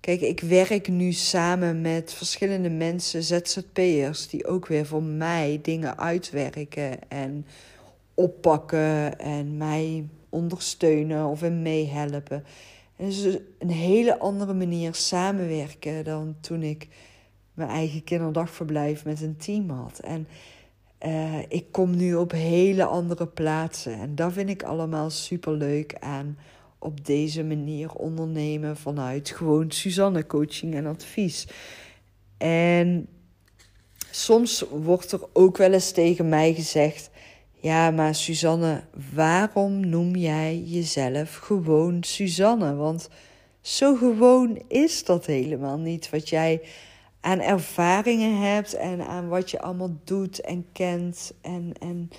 Kijk, 0.00 0.20
ik 0.20 0.40
werk 0.40 0.88
nu 0.88 1.12
samen 1.12 1.80
met 1.80 2.12
verschillende 2.12 2.70
mensen, 2.70 3.22
ZZP'ers, 3.22 4.28
die 4.28 4.46
ook 4.46 4.66
weer 4.66 4.86
voor 4.86 5.02
mij 5.02 5.58
dingen 5.62 5.98
uitwerken 5.98 7.08
en 7.08 7.46
oppakken 8.14 9.18
en 9.18 9.56
mij 9.56 10.08
ondersteunen 10.28 11.26
of 11.26 11.42
in 11.42 11.62
meehelpen. 11.62 12.44
En 12.96 13.06
is 13.06 13.38
een 13.58 13.70
hele 13.70 14.18
andere 14.18 14.54
manier 14.54 14.94
samenwerken 14.94 16.04
dan 16.04 16.36
toen 16.40 16.62
ik 16.62 16.88
mijn 17.54 17.70
eigen 17.70 18.04
kinderdagverblijf 18.04 19.04
met 19.04 19.22
een 19.22 19.36
team 19.36 19.70
had. 19.70 19.98
En 19.98 20.28
uh, 21.06 21.38
ik 21.48 21.72
kom 21.72 21.96
nu 21.96 22.14
op 22.14 22.30
hele 22.30 22.84
andere 22.84 23.26
plaatsen. 23.26 23.98
En 24.00 24.14
dat 24.14 24.32
vind 24.32 24.48
ik 24.48 24.62
allemaal 24.62 25.10
super 25.10 25.52
leuk 25.52 25.96
aan 25.98 26.38
op 26.78 27.04
deze 27.06 27.44
manier 27.44 27.92
ondernemen 27.92 28.76
vanuit 28.76 29.30
gewoon 29.30 29.70
Suzanne 29.70 30.26
coaching 30.26 30.74
en 30.74 30.86
advies. 30.86 31.46
En 32.38 33.08
soms 34.10 34.64
wordt 34.70 35.12
er 35.12 35.20
ook 35.32 35.56
wel 35.56 35.72
eens 35.72 35.90
tegen 35.90 36.28
mij 36.28 36.54
gezegd: 36.54 37.10
Ja, 37.52 37.90
maar 37.90 38.14
Suzanne, 38.14 38.84
waarom 39.14 39.88
noem 39.88 40.16
jij 40.16 40.58
jezelf 40.58 41.36
gewoon 41.36 42.02
Suzanne? 42.02 42.74
Want 42.74 43.08
zo 43.60 43.94
gewoon 43.94 44.62
is 44.68 45.04
dat 45.04 45.26
helemaal 45.26 45.78
niet 45.78 46.10
wat 46.10 46.28
jij 46.28 46.60
aan 47.20 47.40
ervaringen 47.40 48.40
hebt 48.40 48.74
en 48.74 49.06
aan 49.06 49.28
wat 49.28 49.50
je 49.50 49.60
allemaal 49.60 49.96
doet 50.04 50.40
en 50.40 50.66
kent. 50.72 51.32
En, 51.40 51.72
en 51.80 52.10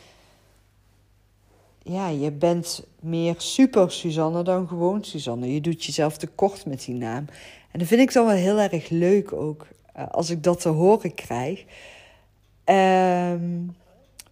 ja, 1.90 2.08
je 2.08 2.32
bent 2.32 2.84
meer 3.00 3.36
super 3.38 3.92
Suzanne 3.92 4.44
dan 4.44 4.68
gewoon 4.68 5.04
Suzanne. 5.04 5.54
Je 5.54 5.62
doet 5.62 5.86
jezelf 5.86 6.18
tekort 6.18 6.66
met 6.66 6.86
die 6.86 6.96
naam. 6.96 7.26
En 7.72 7.80
dat 7.80 7.88
vind 7.88 8.02
ik 8.02 8.14
dan 8.14 8.26
wel 8.26 8.36
heel 8.36 8.60
erg 8.60 8.90
leuk 8.90 9.34
ook, 9.34 9.68
eh, 9.94 10.08
als 10.08 10.30
ik 10.30 10.44
dat 10.44 10.62
te 10.62 10.70
horen 10.70 11.14
krijg. 11.14 11.66
Um, 12.66 13.76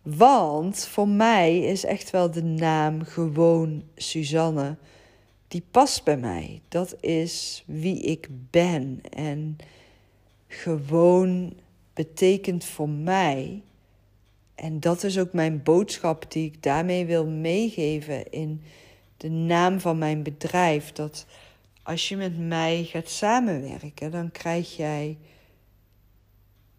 want 0.01 0.85
voor 0.85 1.07
mij 1.07 1.59
is 1.59 1.85
echt 1.85 2.09
wel 2.09 2.31
de 2.31 2.43
naam 2.43 3.03
gewoon 3.03 3.83
Suzanne. 3.95 4.75
Die 5.47 5.63
past 5.71 6.03
bij 6.03 6.17
mij. 6.17 6.61
Dat 6.67 6.95
is 6.99 7.63
wie 7.65 7.99
ik 8.01 8.27
ben. 8.49 9.01
En 9.09 9.57
gewoon 10.47 11.53
betekent 11.93 12.65
voor 12.65 12.89
mij. 12.89 13.61
En 14.57 14.79
dat 14.79 15.03
is 15.03 15.19
ook 15.19 15.33
mijn 15.33 15.63
boodschap 15.63 16.31
die 16.31 16.45
ik 16.45 16.63
daarmee 16.63 17.05
wil 17.05 17.27
meegeven 17.27 18.31
in 18.31 18.61
de 19.17 19.29
naam 19.29 19.79
van 19.79 19.97
mijn 19.97 20.23
bedrijf. 20.23 20.91
Dat 20.91 21.25
als 21.83 22.09
je 22.09 22.17
met 22.17 22.37
mij 22.39 22.83
gaat 22.83 23.09
samenwerken, 23.09 24.11
dan 24.11 24.31
krijg 24.31 24.75
jij 24.75 25.17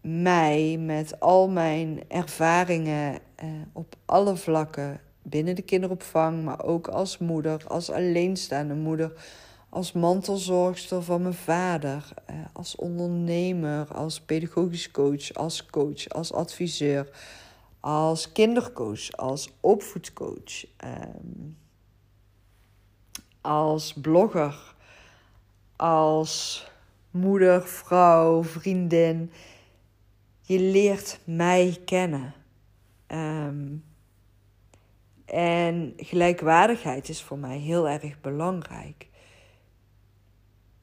mij 0.01 0.77
met 0.79 1.19
al 1.19 1.49
mijn 1.49 1.99
ervaringen 2.07 3.19
eh, 3.35 3.47
op 3.73 3.95
alle 4.05 4.35
vlakken 4.35 4.99
binnen 5.21 5.55
de 5.55 5.61
kinderopvang, 5.61 6.43
maar 6.43 6.63
ook 6.63 6.87
als 6.87 7.17
moeder, 7.17 7.63
als 7.67 7.91
alleenstaande 7.91 8.73
moeder, 8.73 9.13
als 9.69 9.91
mantelzorgster 9.91 11.03
van 11.03 11.21
mijn 11.21 11.33
vader, 11.33 12.09
eh, 12.25 12.35
als 12.53 12.75
ondernemer, 12.75 13.93
als 13.93 14.21
pedagogisch 14.21 14.91
coach, 14.91 15.33
als 15.33 15.65
coach, 15.65 16.09
als 16.09 16.33
adviseur, 16.33 17.09
als 17.79 18.31
kindercoach, 18.31 19.11
als 19.11 19.49
opvoedcoach, 19.59 20.65
ehm, 20.77 21.51
als 23.41 23.93
blogger, 23.93 24.75
als 25.75 26.65
moeder, 27.11 27.67
vrouw, 27.67 28.43
vriendin. 28.43 29.31
Je 30.41 30.59
leert 30.59 31.19
mij 31.23 31.81
kennen. 31.85 32.33
Ehm, 33.07 33.67
en 35.25 35.93
gelijkwaardigheid 35.97 37.09
is 37.09 37.23
voor 37.23 37.37
mij 37.37 37.57
heel 37.57 37.89
erg 37.89 38.21
belangrijk. 38.21 39.07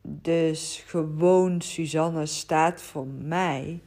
Dus 0.03 0.83
gewoon 0.87 1.61
Suzanne 1.61 2.27
staat 2.27 2.83
voor 2.83 3.07
mij 3.07 3.81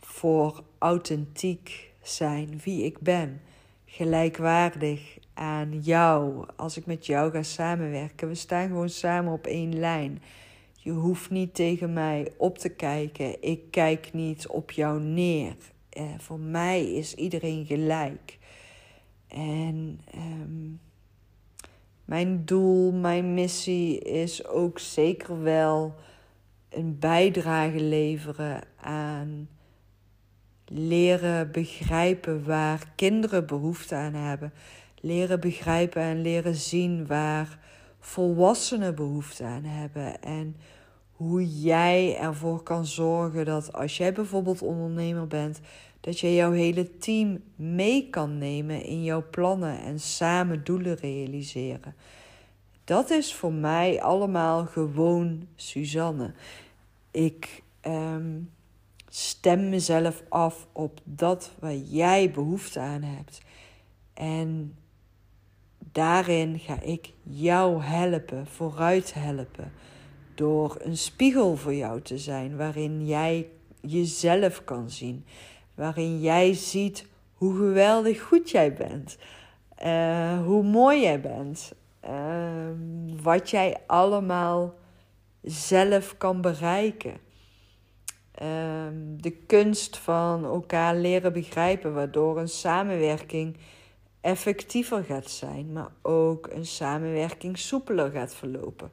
voor 0.00 0.64
authentiek 0.78 1.89
zijn 2.02 2.60
wie 2.64 2.84
ik 2.84 2.98
ben. 2.98 3.40
Gelijkwaardig 3.84 5.18
aan 5.34 5.80
jou. 5.80 6.46
Als 6.56 6.76
ik 6.76 6.86
met 6.86 7.06
jou 7.06 7.30
ga 7.30 7.42
samenwerken, 7.42 8.28
we 8.28 8.34
staan 8.34 8.66
gewoon 8.66 8.88
samen 8.88 9.32
op 9.32 9.46
één 9.46 9.78
lijn. 9.78 10.22
Je 10.76 10.90
hoeft 10.90 11.30
niet 11.30 11.54
tegen 11.54 11.92
mij 11.92 12.32
op 12.36 12.58
te 12.58 12.68
kijken. 12.68 13.42
Ik 13.42 13.70
kijk 13.70 14.12
niet 14.12 14.46
op 14.46 14.70
jou 14.70 15.00
neer. 15.00 15.56
Eh, 15.88 16.04
voor 16.18 16.38
mij 16.38 16.92
is 16.92 17.14
iedereen 17.14 17.66
gelijk. 17.66 18.38
En 19.28 20.00
ehm, 20.10 20.68
mijn 22.04 22.44
doel, 22.44 22.92
mijn 22.92 23.34
missie 23.34 23.98
is 23.98 24.46
ook 24.46 24.78
zeker 24.78 25.42
wel 25.42 25.94
een 26.68 26.98
bijdrage 26.98 27.80
leveren 27.80 28.62
aan 28.80 29.48
leren 30.72 31.50
begrijpen 31.52 32.44
waar 32.44 32.92
kinderen 32.94 33.46
behoefte 33.46 33.94
aan 33.94 34.14
hebben. 34.14 34.52
Leren 35.00 35.40
begrijpen 35.40 36.02
en 36.02 36.22
leren 36.22 36.54
zien 36.54 37.06
waar 37.06 37.58
volwassenen 37.98 38.94
behoefte 38.94 39.44
aan 39.44 39.64
hebben. 39.64 40.22
En 40.22 40.56
hoe 41.12 41.60
jij 41.60 42.16
ervoor 42.18 42.62
kan 42.62 42.86
zorgen 42.86 43.44
dat 43.44 43.72
als 43.72 43.96
jij 43.96 44.12
bijvoorbeeld 44.12 44.62
ondernemer 44.62 45.26
bent, 45.26 45.60
dat 46.00 46.18
je 46.20 46.34
jouw 46.34 46.52
hele 46.52 46.98
team 46.98 47.42
mee 47.56 48.10
kan 48.10 48.38
nemen 48.38 48.84
in 48.84 49.04
jouw 49.04 49.24
plannen 49.30 49.80
en 49.80 50.00
samen 50.00 50.64
doelen 50.64 50.96
realiseren. 50.96 51.94
Dat 52.84 53.10
is 53.10 53.34
voor 53.34 53.52
mij 53.52 54.02
allemaal 54.02 54.66
gewoon 54.66 55.46
Suzanne. 55.54 56.32
Ik 57.10 57.62
ehm, 57.80 58.38
stem 59.10 59.68
mezelf 59.68 60.22
af 60.28 60.66
op 60.72 61.00
dat 61.04 61.50
waar 61.58 61.76
jij 61.76 62.30
behoefte 62.30 62.80
aan 62.80 63.02
hebt. 63.02 63.40
En 64.14 64.76
daarin 65.92 66.58
ga 66.58 66.80
ik 66.80 67.12
jou 67.22 67.82
helpen, 67.82 68.46
vooruit 68.46 69.14
helpen. 69.14 69.72
Door 70.34 70.76
een 70.78 70.96
spiegel 70.96 71.56
voor 71.56 71.74
jou 71.74 72.00
te 72.00 72.18
zijn 72.18 72.56
waarin 72.56 73.06
jij 73.06 73.48
jezelf 73.80 74.64
kan 74.64 74.90
zien 74.90 75.24
waarin 75.80 76.20
jij 76.20 76.52
ziet 76.54 77.06
hoe 77.34 77.56
geweldig 77.56 78.22
goed 78.22 78.50
jij 78.50 78.74
bent, 78.74 79.18
uh, 79.84 80.44
hoe 80.44 80.62
mooi 80.62 81.00
jij 81.00 81.20
bent, 81.20 81.72
uh, 82.04 82.70
wat 83.22 83.50
jij 83.50 83.76
allemaal 83.86 84.74
zelf 85.42 86.16
kan 86.16 86.40
bereiken. 86.40 87.16
Uh, 88.42 88.48
de 89.16 89.30
kunst 89.30 89.96
van 89.96 90.44
elkaar 90.44 90.96
leren 90.96 91.32
begrijpen, 91.32 91.94
waardoor 91.94 92.38
een 92.38 92.48
samenwerking 92.48 93.56
effectiever 94.20 95.04
gaat 95.04 95.30
zijn, 95.30 95.72
maar 95.72 95.90
ook 96.02 96.48
een 96.52 96.66
samenwerking 96.66 97.58
soepeler 97.58 98.10
gaat 98.10 98.34
verlopen. 98.34 98.90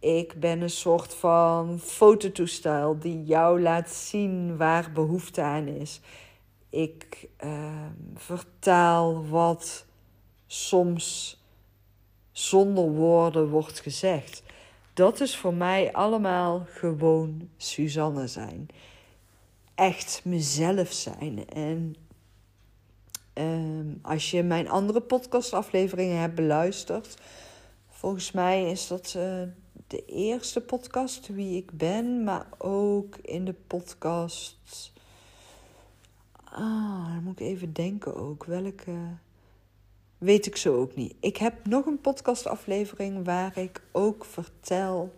Ik 0.00 0.40
ben 0.40 0.60
een 0.60 0.70
soort 0.70 1.14
van 1.14 1.78
fototoestel 1.78 2.98
die 2.98 3.24
jou 3.24 3.60
laat 3.60 3.90
zien 3.90 4.56
waar 4.56 4.92
behoefte 4.92 5.42
aan 5.42 5.66
is. 5.66 6.00
Ik 6.70 7.28
uh, 7.44 7.86
vertaal 8.14 9.28
wat 9.28 9.86
soms 10.46 11.36
zonder 12.32 12.90
woorden 12.90 13.48
wordt 13.48 13.80
gezegd. 13.80 14.42
Dat 14.98 15.20
is 15.20 15.36
voor 15.36 15.54
mij 15.54 15.92
allemaal 15.92 16.66
gewoon 16.68 17.48
Suzanne 17.56 18.26
zijn. 18.26 18.68
Echt 19.74 20.20
mezelf 20.24 20.92
zijn. 20.92 21.48
En 21.48 21.96
uh, 23.34 23.94
als 24.02 24.30
je 24.30 24.42
mijn 24.42 24.68
andere 24.68 25.00
podcastafleveringen 25.00 26.20
hebt 26.20 26.34
beluisterd, 26.34 27.16
volgens 27.88 28.32
mij 28.32 28.70
is 28.70 28.86
dat. 28.86 29.14
Uh, 29.16 29.42
de 29.86 30.04
eerste 30.04 30.60
podcast 30.60 31.28
wie 31.28 31.56
ik 31.56 31.70
ben, 31.72 32.24
maar 32.24 32.46
ook 32.58 33.16
in 33.16 33.44
de 33.44 33.54
podcast. 33.66 34.92
Ah, 36.44 37.12
dan 37.12 37.22
moet 37.22 37.40
ik 37.40 37.46
even 37.46 37.72
denken 37.72 38.14
ook. 38.16 38.44
Welke. 38.44 38.92
Weet 40.18 40.46
ik 40.46 40.56
zo 40.56 40.80
ook 40.80 40.94
niet. 40.94 41.14
Ik 41.20 41.36
heb 41.36 41.66
nog 41.66 41.86
een 41.86 42.00
podcastaflevering 42.00 43.24
waar 43.24 43.58
ik 43.58 43.82
ook 43.92 44.24
vertel 44.24 45.14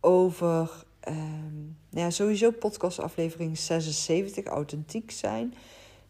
over. 0.00 0.84
Um, 1.08 1.78
ja, 1.88 2.10
sowieso 2.10 2.50
podcastaflevering 2.50 3.58
76, 3.58 4.44
authentiek 4.44 5.10
zijn. 5.10 5.54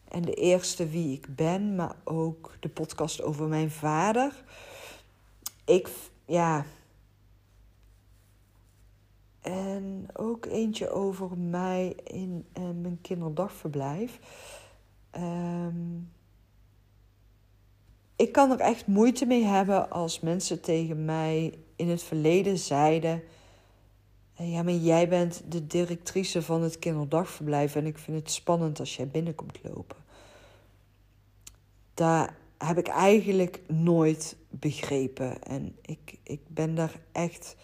En 0.07 0.21
de 0.21 0.33
eerste 0.33 0.87
wie 0.87 1.13
ik 1.13 1.35
ben, 1.35 1.75
maar 1.75 1.95
ook 2.03 2.55
de 2.59 2.69
podcast 2.69 3.21
over 3.21 3.47
mijn 3.47 3.71
vader. 3.71 4.43
Ik, 5.65 5.89
ja, 6.25 6.65
en 9.41 10.07
ook 10.13 10.45
eentje 10.45 10.89
over 10.89 11.37
mij 11.37 11.95
in 12.03 12.45
uh, 12.57 12.63
mijn 12.81 12.99
kinderdagverblijf. 13.01 14.19
Um, 15.15 16.11
ik 18.15 18.31
kan 18.31 18.51
er 18.51 18.59
echt 18.59 18.87
moeite 18.87 19.25
mee 19.25 19.43
hebben 19.43 19.89
als 19.89 20.19
mensen 20.19 20.61
tegen 20.61 21.05
mij 21.05 21.53
in 21.75 21.89
het 21.89 22.03
verleden 22.03 22.57
zeiden: 22.57 23.23
Ja, 24.35 24.63
maar 24.63 24.73
jij 24.73 25.07
bent 25.07 25.43
de 25.47 25.67
directrice 25.67 26.41
van 26.41 26.61
het 26.61 26.79
kinderdagverblijf 26.79 27.75
en 27.75 27.85
ik 27.85 27.97
vind 27.97 28.17
het 28.17 28.31
spannend 28.31 28.79
als 28.79 28.95
jij 28.95 29.07
binnenkomt 29.07 29.59
lopen. 29.63 29.97
Daar 31.93 32.35
heb 32.57 32.77
ik 32.77 32.87
eigenlijk 32.87 33.61
nooit 33.67 34.35
begrepen. 34.49 35.43
En 35.43 35.75
ik, 35.81 36.17
ik 36.23 36.41
ben 36.47 36.75
daar 36.75 36.99
echt 37.11 37.55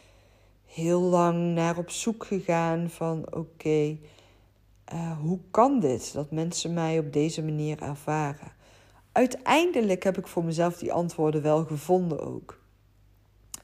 heel 0.65 1.01
lang 1.01 1.53
naar 1.53 1.77
op 1.77 1.89
zoek 1.89 2.25
gegaan 2.25 2.89
van 2.89 3.25
oké, 3.33 3.97
eh, 4.83 5.19
hoe 5.19 5.39
kan 5.51 5.79
dit 5.79 6.13
dat 6.13 6.31
mensen 6.31 6.73
mij 6.73 6.99
op 6.99 7.13
deze 7.13 7.43
manier 7.43 7.81
ervaren? 7.81 8.57
Uiteindelijk 9.19 10.03
heb 10.03 10.17
ik 10.17 10.27
voor 10.27 10.43
mezelf 10.43 10.77
die 10.77 10.93
antwoorden 10.93 11.41
wel 11.41 11.65
gevonden 11.65 12.19
ook. 12.19 12.59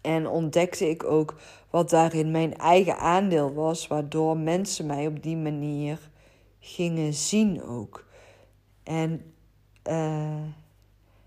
En 0.02 0.28
ontdekte 0.28 0.90
ik 0.90 1.04
ook 1.04 1.36
wat 1.70 1.90
daarin 1.90 2.32
mijn 2.32 2.58
eigen 2.58 2.98
aandeel 2.98 3.54
was, 3.54 3.88
waardoor 3.88 4.38
mensen 4.38 4.86
mij 4.86 5.08
op 5.08 5.24
die 5.24 5.38
manier 5.38 6.10
gingen 6.60 7.14
zien 7.14 7.64
ook. 7.64 8.06
En 8.84 9.34
uh, 9.90 10.46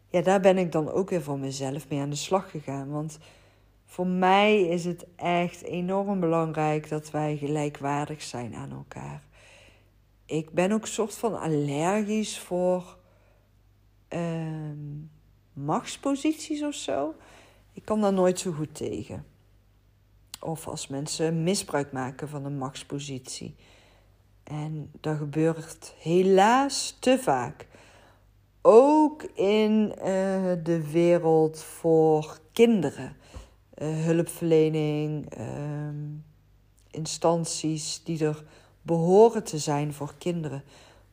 ja, 0.08 0.20
daar 0.22 0.40
ben 0.40 0.58
ik 0.58 0.72
dan 0.72 0.90
ook 0.90 1.10
weer 1.10 1.22
voor 1.22 1.38
mezelf 1.38 1.88
mee 1.88 2.00
aan 2.00 2.10
de 2.10 2.16
slag 2.16 2.50
gegaan. 2.50 2.90
Want 2.90 3.18
voor 3.84 4.06
mij 4.06 4.60
is 4.60 4.84
het 4.84 5.06
echt 5.16 5.62
enorm 5.62 6.20
belangrijk 6.20 6.88
dat 6.88 7.10
wij 7.10 7.36
gelijkwaardig 7.36 8.22
zijn 8.22 8.54
aan 8.54 8.70
elkaar. 8.70 9.22
Ik 10.26 10.50
ben 10.50 10.72
ook 10.72 10.86
soort 10.86 11.14
van 11.14 11.40
allergisch 11.40 12.38
voor 12.38 12.96
machtsposities 15.52 16.62
of 16.62 16.74
zo. 16.74 17.14
Ik 17.72 17.84
kan 17.84 18.00
daar 18.00 18.12
nooit 18.12 18.38
zo 18.38 18.52
goed 18.52 18.74
tegen. 18.74 19.26
Of 20.40 20.68
als 20.68 20.86
mensen 20.86 21.42
misbruik 21.42 21.92
maken 21.92 22.28
van 22.28 22.44
een 22.44 22.58
machtspositie. 22.58 23.54
En 24.42 24.90
dat 25.00 25.16
gebeurt 25.16 25.94
helaas 25.98 26.96
te 27.00 27.18
vaak. 27.18 27.66
Ook 28.62 29.22
in 29.22 29.92
uh, 29.96 30.04
de 30.62 30.90
wereld 30.90 31.62
voor 31.62 32.38
kinderen. 32.52 33.16
Uh, 33.82 34.04
hulpverlening, 34.04 35.38
uh, 35.38 35.44
instanties 36.90 38.02
die 38.04 38.24
er 38.24 38.44
behoren 38.82 39.44
te 39.44 39.58
zijn 39.58 39.92
voor 39.92 40.14
kinderen, 40.18 40.64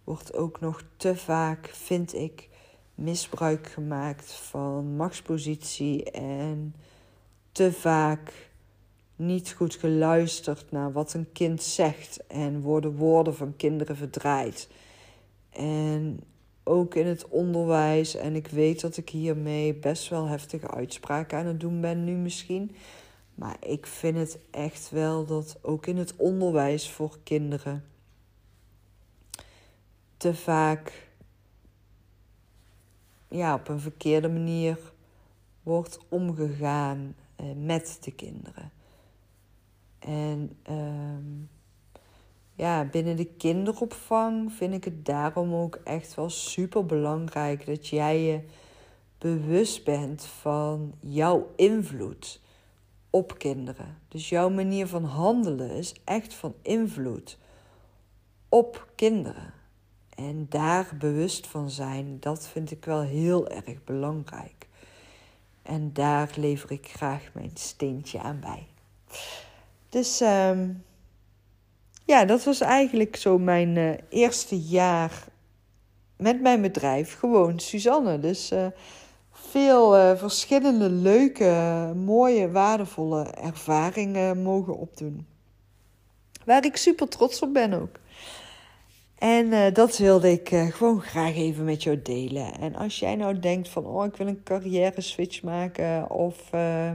wordt 0.04 0.36
ook 0.36 0.60
nog 0.60 0.84
te 0.98 1.16
vaak, 1.16 1.68
vind 1.68 2.14
ik, 2.14 2.50
misbruik 2.96 3.68
gemaakt 3.68 4.32
van 4.32 4.96
machtspositie 4.96 6.12
en 6.12 6.76
te 7.52 7.74
vaak 7.74 8.50
niet 9.16 9.52
goed 9.52 9.76
geluisterd 9.76 10.72
naar 10.72 10.91
wat 10.91 11.14
een 11.14 11.32
kind 11.32 11.64
zegt 11.64 12.28
en 12.28 12.62
worden 12.62 12.96
woorden 12.96 13.36
van 13.36 13.56
kinderen 13.56 13.96
verdraaid. 13.96 14.70
En 15.50 16.20
ook 16.64 16.96
in 16.96 17.06
het 17.06 17.28
onderwijs, 17.28 18.16
en 18.16 18.36
ik 18.36 18.48
weet 18.48 18.82
dat 18.82 18.98
ik 18.98 19.10
hiermee 19.10 19.74
best 19.74 20.10
wel 20.10 20.26
heftige 20.26 20.72
uitspraken 20.72 21.38
aan 21.38 21.46
het 21.46 21.60
doen 21.60 21.82
ben 21.82 22.04
nu 22.04 22.14
misschien. 22.14 22.76
Maar 23.36 23.58
ik 23.60 23.86
vind 23.86 24.18
het 24.18 24.39
echt 24.52 24.89
wel 24.89 25.26
dat 25.26 25.58
ook 25.62 25.86
in 25.86 25.98
het 25.98 26.16
onderwijs 26.16 26.89
voor 26.89 27.18
kinderen 27.24 27.84
te 30.18 30.36
vaak 30.36 31.05
ja, 33.36 33.53
op 33.53 33.67
een 33.67 33.79
verkeerde 33.79 34.29
manier 34.29 34.77
wordt 35.63 35.99
omgegaan 36.09 37.15
eh, 37.36 37.45
met 37.55 37.97
de 38.01 38.11
kinderen. 38.11 38.71
En 39.99 40.57
ehm, 40.63 41.33
ja, 42.53 42.86
binnen 42.86 43.15
de 43.15 43.25
kinderopvang 43.25 44.53
vind 44.53 44.73
ik 44.73 44.83
het 44.83 45.05
daarom 45.05 45.53
ook 45.53 45.75
echt 45.83 46.15
wel 46.15 46.29
super 46.29 46.86
belangrijk 46.86 47.65
dat 47.65 47.88
jij 47.88 48.21
je 48.21 48.41
bewust 49.17 49.83
bent 49.83 50.25
van 50.25 50.93
jouw 50.99 51.51
invloed 51.55 52.41
op 53.09 53.38
kinderen. 53.38 53.97
Dus 54.07 54.29
jouw 54.29 54.49
manier 54.49 54.88
van 54.88 55.03
handelen 55.03 55.69
is 55.69 55.95
echt 56.03 56.33
van 56.33 56.53
invloed 56.61 57.38
op 58.49 58.88
kinderen. 58.95 59.53
En 60.16 60.45
daar 60.49 60.95
bewust 60.99 61.47
van 61.47 61.70
zijn, 61.70 62.18
dat 62.20 62.47
vind 62.47 62.72
ik 62.72 62.86
wel 62.86 63.01
heel 63.01 63.47
erg 63.47 63.84
belangrijk. 63.84 64.68
En 65.61 65.93
daar 65.93 66.32
lever 66.36 66.72
ik 66.72 66.88
graag 66.88 67.30
mijn 67.34 67.51
steentje 67.53 68.20
aan 68.20 68.39
bij. 68.39 68.68
Dus 69.89 70.22
ehm, 70.22 70.70
ja, 72.05 72.26
dat 72.26 72.43
was 72.43 72.61
eigenlijk 72.61 73.16
zo 73.16 73.38
mijn 73.38 73.76
uh, 73.76 73.93
eerste 74.09 74.59
jaar 74.59 75.28
met 76.18 76.41
mijn 76.41 76.61
bedrijf. 76.61 77.18
Gewoon 77.18 77.59
Suzanne. 77.59 78.20
Dus 78.20 78.51
uh, 78.51 78.68
veel 79.32 79.97
uh, 79.97 80.18
verschillende 80.18 80.89
leuke, 80.89 81.91
mooie, 81.95 82.51
waardevolle 82.51 83.24
ervaringen 83.24 84.41
mogen 84.41 84.78
opdoen. 84.78 85.28
Waar 86.45 86.66
ik 86.66 86.76
super 86.76 87.07
trots 87.07 87.41
op 87.41 87.53
ben 87.53 87.74
ook. 87.74 87.99
En 89.18 89.45
uh, 89.45 89.66
dat 89.74 89.97
wilde 89.97 90.32
ik 90.32 90.51
uh, 90.51 90.66
gewoon 90.66 91.01
graag 91.01 91.36
even 91.36 91.66
met 91.66 91.84
jou 91.84 92.01
delen. 92.01 92.59
En 92.59 92.76
als 92.76 92.99
jij 92.99 93.16
nou 93.16 93.39
denkt 93.39 93.70
van, 93.70 93.86
oh, 93.86 94.05
ik 94.05 94.16
wil 94.16 94.28
een 94.28 94.43
carrière 94.43 95.01
switch 95.01 95.43
maken 95.43 96.09
of 96.09 96.49
uh, 96.55 96.91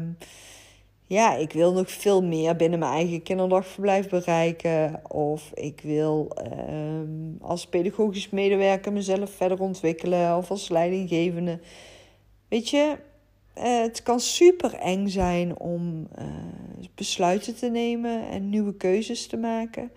ja, 1.06 1.34
ik 1.34 1.52
wil 1.52 1.72
nog 1.72 1.90
veel 1.90 2.22
meer 2.22 2.56
binnen 2.56 2.78
mijn 2.78 2.92
eigen 2.92 3.22
kinderdagverblijf 3.22 4.08
bereiken. 4.08 5.00
Of 5.08 5.50
ik 5.54 5.80
wil 5.80 6.30
ehm, 6.34 7.08
als 7.40 7.66
pedagogisch 7.66 8.30
medewerker 8.30 8.92
mezelf 8.92 9.30
verder 9.30 9.60
ontwikkelen. 9.60 10.36
Of 10.36 10.50
als 10.50 10.68
leidinggevende. 10.68 11.58
Weet 12.48 12.68
je, 12.68 12.96
eh, 13.54 13.80
het 13.80 14.02
kan 14.02 14.20
super 14.20 14.74
eng 14.74 15.08
zijn 15.08 15.58
om 15.58 16.08
besluiten 16.94 17.56
te 17.56 17.66
nemen 17.66 18.28
en 18.28 18.50
nieuwe 18.50 18.74
keuzes 18.74 19.26
te 19.26 19.36
maken. 19.36 19.90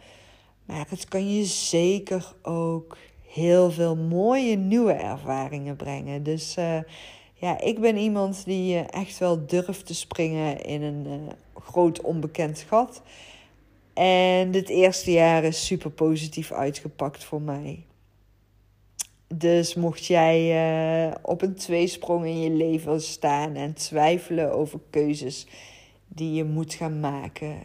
Maar 0.65 0.85
het 0.89 1.07
kan 1.07 1.35
je 1.35 1.45
zeker 1.45 2.33
ook 2.41 2.97
heel 3.27 3.71
veel 3.71 3.95
mooie 3.95 4.55
nieuwe 4.55 4.91
ervaringen 4.91 5.75
brengen. 5.75 6.23
Dus 6.23 6.57
uh, 6.57 6.79
ja, 7.33 7.59
ik 7.59 7.79
ben 7.79 7.97
iemand 7.97 8.45
die 8.45 8.75
uh, 8.75 8.83
echt 8.89 9.17
wel 9.17 9.45
durft 9.45 9.85
te 9.85 9.95
springen 9.95 10.61
in 10.65 10.81
een 10.81 11.05
uh, 11.07 11.33
groot 11.63 12.01
onbekend 12.01 12.65
gat. 12.67 13.01
En 13.93 14.51
dit 14.51 14.69
eerste 14.69 15.11
jaar 15.11 15.43
is 15.43 15.65
super 15.65 15.91
positief 15.91 16.51
uitgepakt 16.51 17.23
voor 17.23 17.41
mij. 17.41 17.85
Dus 19.35 19.75
mocht 19.75 20.05
jij 20.05 21.17
op 21.21 21.41
een 21.41 21.55
tweesprong 21.55 22.25
in 22.25 22.39
je 22.41 22.49
leven 22.49 23.01
staan 23.01 23.55
en 23.55 23.73
twijfelen 23.73 24.53
over 24.53 24.79
keuzes 24.89 25.47
die 26.07 26.33
je 26.33 26.43
moet 26.43 26.73
gaan 26.73 26.99
maken. 26.99 27.55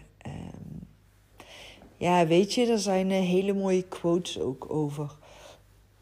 Ja, 1.98 2.26
weet 2.26 2.54
je, 2.54 2.66
er 2.66 2.78
zijn 2.78 3.10
hele 3.10 3.52
mooie 3.52 3.82
quotes 3.82 4.38
ook 4.38 4.70
over. 4.70 5.10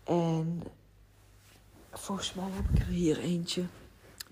En 0.04 0.62
Volgens 1.98 2.34
mij 2.34 2.44
heb 2.50 2.70
ik 2.70 2.78
er 2.78 2.92
hier 2.92 3.18
eentje. 3.18 3.64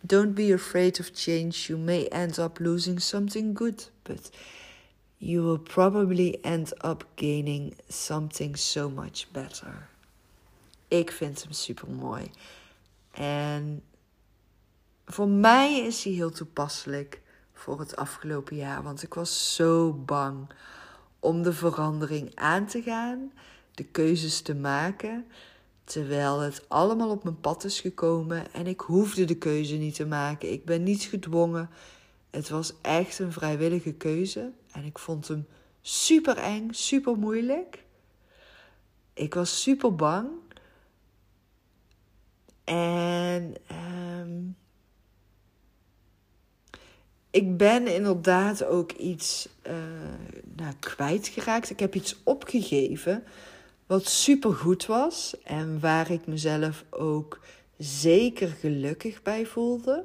Don't 0.01 0.35
be 0.35 0.53
afraid 0.55 1.01
of 1.01 1.11
change. 1.15 1.49
You 1.49 1.79
may 1.79 2.07
end 2.07 2.39
up 2.39 2.59
losing 2.59 3.03
something 3.03 3.59
good, 3.59 3.91
but 4.03 4.31
you 5.17 5.43
will 5.43 5.59
probably 5.59 6.39
end 6.43 6.85
up 6.85 7.07
gaining 7.15 7.77
something 7.89 8.59
so 8.59 8.91
much 8.91 9.31
better. 9.33 9.89
Ik 10.89 11.11
vind 11.11 11.43
hem 11.43 11.53
super 11.53 11.89
mooi. 11.89 12.31
En 13.11 13.83
voor 15.07 15.29
mij 15.29 15.81
is 15.81 16.05
hij 16.05 16.12
heel 16.12 16.31
toepasselijk 16.31 17.21
voor 17.53 17.79
het 17.81 17.97
afgelopen 17.97 18.57
jaar. 18.57 18.83
Want 18.83 19.03
ik 19.03 19.15
was 19.15 19.55
zo 19.55 19.93
bang 19.93 20.47
om 21.25 21.43
de 21.43 21.53
verandering 21.53 22.31
aan 22.35 22.66
te 22.66 22.83
gaan, 22.83 23.33
de 23.75 23.85
keuzes 23.85 24.41
te 24.41 24.55
maken. 24.55 25.27
Terwijl 25.85 26.41
het 26.41 26.64
allemaal 26.68 27.11
op 27.11 27.25
mijn 27.25 27.41
pad 27.41 27.64
is 27.64 27.81
gekomen 27.81 28.53
en 28.53 28.66
ik 28.66 28.81
hoefde 28.81 29.25
de 29.25 29.39
keuze 29.39 29.75
niet 29.77 29.95
te 29.95 30.07
maken. 30.07 30.53
Ik 30.53 30.64
ben 30.64 30.83
niet 30.83 31.03
gedwongen. 31.03 31.70
Het 32.31 32.49
was 32.49 32.75
echt 32.81 33.18
een 33.18 33.33
vrijwillige 33.33 33.93
keuze 33.93 34.53
en 34.72 34.85
ik 34.85 34.99
vond 34.99 35.29
hem 35.29 35.47
super 35.81 36.37
eng, 36.37 36.68
super 36.70 37.16
moeilijk. 37.16 37.85
Ik 39.12 39.35
was 39.35 39.62
super 39.62 39.95
bang. 39.95 40.29
En 42.64 43.55
um, 44.20 44.57
ik 47.35 47.57
ben 47.57 47.87
inderdaad 47.87 48.64
ook 48.64 48.93
iets 48.93 49.49
uh, 49.66 49.72
nou, 50.57 50.74
kwijtgeraakt. 50.78 51.70
Ik 51.70 51.78
heb 51.80 51.95
iets 51.95 52.16
opgegeven 52.24 53.24
wat 53.87 54.09
super 54.09 54.53
goed 54.53 54.87
was 54.87 55.35
en 55.43 55.80
waar 55.80 56.11
ik 56.11 56.26
mezelf 56.26 56.85
ook 56.91 57.41
zeker 57.78 58.49
gelukkig 58.49 59.22
bij 59.22 59.47
voelde. 59.47 60.05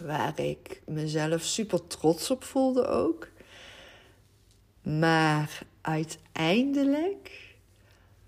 Waar 0.00 0.40
ik 0.40 0.82
mezelf 0.86 1.42
super 1.42 1.86
trots 1.86 2.30
op 2.30 2.44
voelde 2.44 2.86
ook. 2.86 3.28
Maar 4.82 5.62
uiteindelijk, 5.80 7.54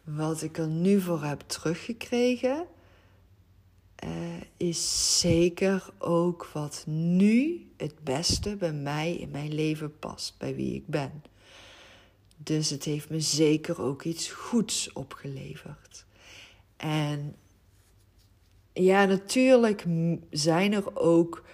wat 0.03 0.43
ik 0.43 0.59
er 0.59 0.69
nu 0.69 1.01
voor 1.01 1.23
heb 1.23 1.41
teruggekregen, 1.41 2.67
uh, 4.05 4.11
is 4.57 5.21
zeker 5.21 5.91
ook 5.99 6.51
wat 6.53 6.85
nu 6.87 7.67
het 7.77 8.05
beste 8.05 8.57
bij 8.57 8.73
mij 8.73 9.15
in 9.15 9.31
mijn 9.31 9.55
leven 9.55 9.99
past, 9.99 10.39
bij 10.39 10.55
wie 10.55 10.75
ik 10.75 10.87
ben. 10.87 11.23
Dus 12.37 12.71
het 12.71 12.85
heeft 12.85 13.11
me 13.11 13.21
zeker 13.21 13.83
ook 13.83 14.03
iets 14.03 14.31
goeds 14.31 14.93
opgeleverd. 14.93 16.05
En 16.77 17.37
ja, 18.73 19.05
natuurlijk 19.05 19.85
zijn 20.31 20.73
er 20.73 20.97
ook 20.97 21.45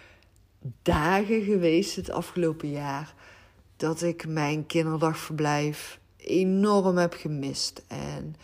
dagen 0.83 1.43
geweest 1.43 1.97
het 1.97 2.11
afgelopen 2.11 2.71
jaar 2.71 3.15
dat 3.77 4.03
ik 4.03 4.27
mijn 4.27 4.67
kinderdagverblijf 4.67 6.01
enorm 6.17 6.97
heb 6.97 7.13
gemist. 7.13 7.85
En 7.87 8.37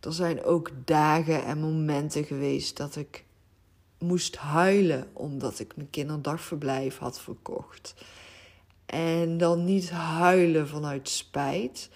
er 0.00 0.12
zijn 0.12 0.44
ook 0.44 0.70
dagen 0.84 1.44
en 1.44 1.60
momenten 1.60 2.24
geweest 2.24 2.76
dat 2.76 2.96
ik 2.96 3.24
moest 4.02 4.36
huilen 4.36 5.08
omdat 5.12 5.58
ik 5.58 5.76
mijn 5.76 5.90
kinderdagverblijf 5.90 6.98
had 6.98 7.20
verkocht. 7.20 7.94
En 8.86 9.38
dan 9.38 9.64
niet 9.64 9.90
huilen 9.90 10.68
vanuit 10.68 11.08
spijt, 11.08 11.90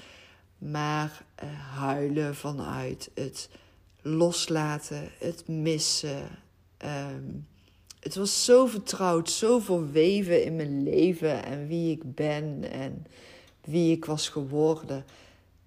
maar 0.59 1.25
uh, 1.45 1.51
huilen 1.79 2.35
vanuit 2.35 3.11
het 3.15 3.49
loslaten, 4.03 5.11
het 5.19 5.49
missen. 5.49 6.29
Um, 6.85 7.47
het 8.01 8.15
was 8.15 8.45
zo 8.45 8.67
vertrouwd, 8.67 9.31
zo 9.31 9.59
verweven 9.59 10.45
in 10.45 10.57
mijn 10.57 10.83
leven 10.83 11.45
en 11.45 11.67
wie 11.67 11.91
ik 11.91 12.15
ben 12.15 12.71
en 12.71 13.07
wie 13.65 13.97
ik 13.97 14.05
was 14.05 14.29
geworden. 14.29 15.05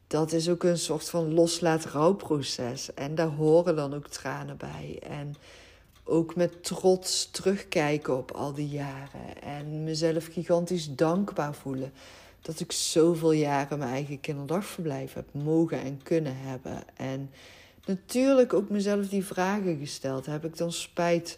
Dat 0.08 0.32
is 0.32 0.50
ook 0.50 0.64
een 0.64 0.78
soort 0.78 1.10
van 1.10 1.34
loslaat 1.34 1.86
rouwproces. 1.86 2.94
En 2.94 3.16
daar 3.16 3.28
horen 3.28 3.76
dan 3.76 3.94
ook 3.94 4.08
tranen 4.08 4.58
bij. 4.58 5.00
En 5.02 5.36
ook 6.10 6.36
met 6.36 6.64
trots 6.64 7.32
terugkijken 7.32 8.18
op 8.18 8.32
al 8.32 8.54
die 8.54 8.68
jaren. 8.68 9.42
En 9.42 9.84
mezelf 9.84 10.26
gigantisch 10.26 10.96
dankbaar 10.96 11.54
voelen. 11.54 11.92
Dat 12.42 12.60
ik 12.60 12.72
zoveel 12.72 13.32
jaren 13.32 13.80
mijn 13.80 13.92
eigen 13.92 14.20
kinderdagverblijf 14.20 15.14
heb 15.14 15.28
mogen 15.32 15.82
en 15.82 16.00
kunnen 16.04 16.38
hebben. 16.38 16.84
En 16.96 17.30
natuurlijk 17.86 18.54
ook 18.54 18.70
mezelf 18.70 19.08
die 19.08 19.26
vragen 19.26 19.78
gesteld. 19.78 20.26
Heb 20.26 20.46
ik 20.46 20.58
dan 20.58 20.72
spijt 20.72 21.38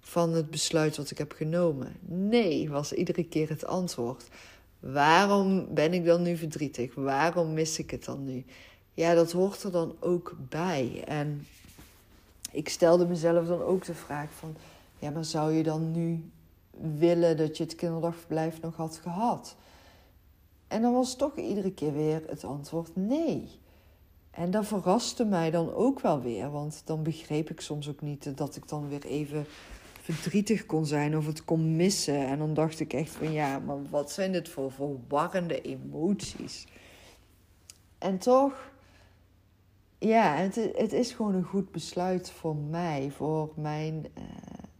van 0.00 0.32
het 0.32 0.50
besluit 0.50 0.96
wat 0.96 1.10
ik 1.10 1.18
heb 1.18 1.32
genomen? 1.32 1.96
Nee, 2.06 2.70
was 2.70 2.92
iedere 2.92 3.24
keer 3.24 3.48
het 3.48 3.64
antwoord. 3.64 4.24
Waarom 4.80 5.74
ben 5.74 5.92
ik 5.92 6.04
dan 6.04 6.22
nu 6.22 6.36
verdrietig? 6.36 6.94
Waarom 6.94 7.52
mis 7.52 7.78
ik 7.78 7.90
het 7.90 8.04
dan 8.04 8.24
nu? 8.24 8.44
Ja, 8.94 9.14
dat 9.14 9.32
hoort 9.32 9.62
er 9.62 9.72
dan 9.72 9.96
ook 10.00 10.36
bij. 10.48 11.02
En 11.06 11.46
ik 12.52 12.68
stelde 12.68 13.06
mezelf 13.06 13.46
dan 13.46 13.62
ook 13.62 13.84
de 13.84 13.94
vraag 13.94 14.30
van... 14.32 14.56
Ja, 14.98 15.10
maar 15.10 15.24
zou 15.24 15.52
je 15.52 15.62
dan 15.62 15.90
nu 15.90 16.30
willen 16.98 17.36
dat 17.36 17.56
je 17.56 17.62
het 17.62 17.74
kinderdagverblijf 17.74 18.60
nog 18.60 18.76
had 18.76 18.96
gehad? 18.96 19.56
En 20.68 20.82
dan 20.82 20.92
was 20.92 21.16
toch 21.16 21.36
iedere 21.36 21.72
keer 21.72 21.92
weer 21.92 22.22
het 22.28 22.44
antwoord 22.44 22.96
nee. 22.96 23.60
En 24.30 24.50
dat 24.50 24.66
verraste 24.66 25.24
mij 25.24 25.50
dan 25.50 25.74
ook 25.74 26.00
wel 26.00 26.20
weer, 26.20 26.50
want 26.50 26.82
dan 26.84 27.02
begreep 27.02 27.50
ik 27.50 27.60
soms 27.60 27.88
ook 27.88 28.00
niet 28.00 28.36
dat 28.36 28.56
ik 28.56 28.68
dan 28.68 28.88
weer 28.88 29.04
even 29.04 29.46
verdrietig 30.00 30.66
kon 30.66 30.86
zijn 30.86 31.16
of 31.16 31.26
het 31.26 31.44
kon 31.44 31.76
missen. 31.76 32.26
En 32.26 32.38
dan 32.38 32.54
dacht 32.54 32.80
ik 32.80 32.92
echt 32.92 33.10
van 33.10 33.32
ja, 33.32 33.58
maar 33.58 33.88
wat 33.90 34.12
zijn 34.12 34.32
dit 34.32 34.48
voor 34.48 34.72
verwarrende 34.72 35.60
emoties? 35.60 36.66
En 37.98 38.18
toch, 38.18 38.71
ja, 40.02 40.34
het, 40.34 40.54
het 40.54 40.92
is 40.92 41.12
gewoon 41.12 41.34
een 41.34 41.44
goed 41.44 41.70
besluit 41.70 42.30
voor 42.30 42.56
mij, 42.56 43.10
voor, 43.10 43.52
mijn, 43.54 44.06
uh, 44.18 44.24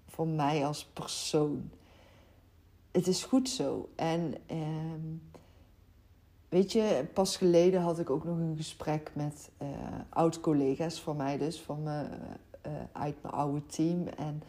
voor 0.07 0.27
mij 0.27 0.66
als 0.66 0.85
persoon. 0.85 1.70
Het 2.91 3.07
is 3.07 3.25
goed 3.25 3.49
zo. 3.49 3.89
En 3.95 4.35
uh, 4.51 4.59
weet 6.49 6.73
je, 6.73 7.05
pas 7.12 7.37
geleden 7.37 7.81
had 7.81 7.99
ik 7.99 8.11
ook 8.11 8.25
nog 8.25 8.39
een 8.39 8.57
gesprek 8.57 9.11
met 9.14 9.51
uh, 9.62 9.68
oud-collega's 10.09 11.01
van 11.01 11.16
mij, 11.16 11.39
dus 11.39 11.61
van 11.61 11.83
me, 11.83 12.07
uh, 12.66 12.73
uit 12.93 13.23
mijn 13.23 13.35
oude 13.35 13.66
team. 13.66 14.07
En 14.07 14.43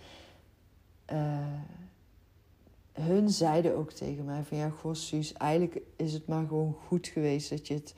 hun 2.93 3.29
zeiden 3.29 3.75
ook 3.75 3.91
tegen 3.91 4.25
mij 4.25 4.43
van 4.43 4.57
ja, 4.57 4.69
goh 4.69 4.93
Suus, 4.93 5.33
eigenlijk 5.33 5.81
is 5.95 6.13
het 6.13 6.27
maar 6.27 6.47
gewoon 6.47 6.75
goed 6.87 7.07
geweest 7.07 7.49
dat 7.49 7.67
je 7.67 7.73
het 7.73 7.95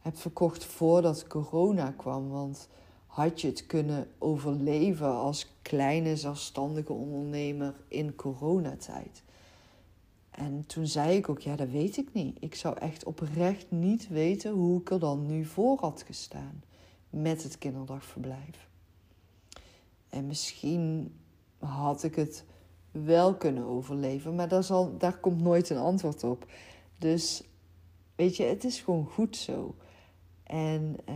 hebt 0.00 0.18
verkocht 0.18 0.64
voordat 0.64 1.26
corona 1.26 1.94
kwam. 1.96 2.28
Want 2.28 2.68
had 3.06 3.40
je 3.40 3.46
het 3.46 3.66
kunnen 3.66 4.10
overleven 4.18 5.14
als 5.14 5.52
kleine 5.62 6.16
zelfstandige 6.16 6.92
ondernemer 6.92 7.74
in 7.88 8.14
coronatijd? 8.14 9.22
En 10.30 10.64
toen 10.66 10.86
zei 10.86 11.16
ik 11.16 11.28
ook, 11.28 11.40
ja, 11.40 11.56
dat 11.56 11.68
weet 11.68 11.96
ik 11.96 12.12
niet. 12.12 12.36
Ik 12.40 12.54
zou 12.54 12.78
echt 12.78 13.04
oprecht 13.04 13.70
niet 13.70 14.08
weten 14.08 14.52
hoe 14.52 14.80
ik 14.80 14.90
er 14.90 14.98
dan 14.98 15.26
nu 15.26 15.44
voor 15.44 15.78
had 15.80 16.02
gestaan 16.06 16.62
met 17.10 17.42
het 17.42 17.58
kinderdagverblijf. 17.58 18.68
En 20.08 20.26
misschien 20.26 21.14
had 21.58 22.02
ik 22.02 22.14
het 22.14 22.44
wel 22.90 23.34
kunnen 23.34 23.64
overleven. 23.64 24.34
Maar 24.34 24.48
daar, 24.48 24.64
zal, 24.64 24.96
daar 24.98 25.18
komt 25.18 25.40
nooit 25.40 25.70
een 25.70 25.78
antwoord 25.78 26.24
op. 26.24 26.46
Dus 26.98 27.42
weet 28.14 28.36
je, 28.36 28.44
het 28.44 28.64
is 28.64 28.80
gewoon 28.80 29.06
goed 29.06 29.36
zo. 29.36 29.74
En 30.50 30.96
uh, 31.08 31.14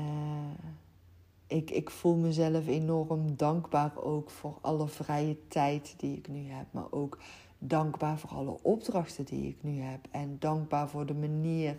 ik, 1.46 1.70
ik 1.70 1.90
voel 1.90 2.16
mezelf 2.16 2.66
enorm 2.66 3.36
dankbaar 3.36 4.02
ook 4.02 4.30
voor 4.30 4.58
alle 4.60 4.88
vrije 4.88 5.36
tijd 5.48 5.94
die 5.96 6.16
ik 6.16 6.28
nu 6.28 6.48
heb. 6.48 6.66
Maar 6.70 6.90
ook 6.90 7.18
dankbaar 7.58 8.18
voor 8.18 8.30
alle 8.30 8.58
opdrachten 8.62 9.24
die 9.24 9.48
ik 9.48 9.56
nu 9.60 9.80
heb. 9.80 10.06
En 10.10 10.36
dankbaar 10.38 10.88
voor 10.88 11.06
de 11.06 11.14
manier 11.14 11.76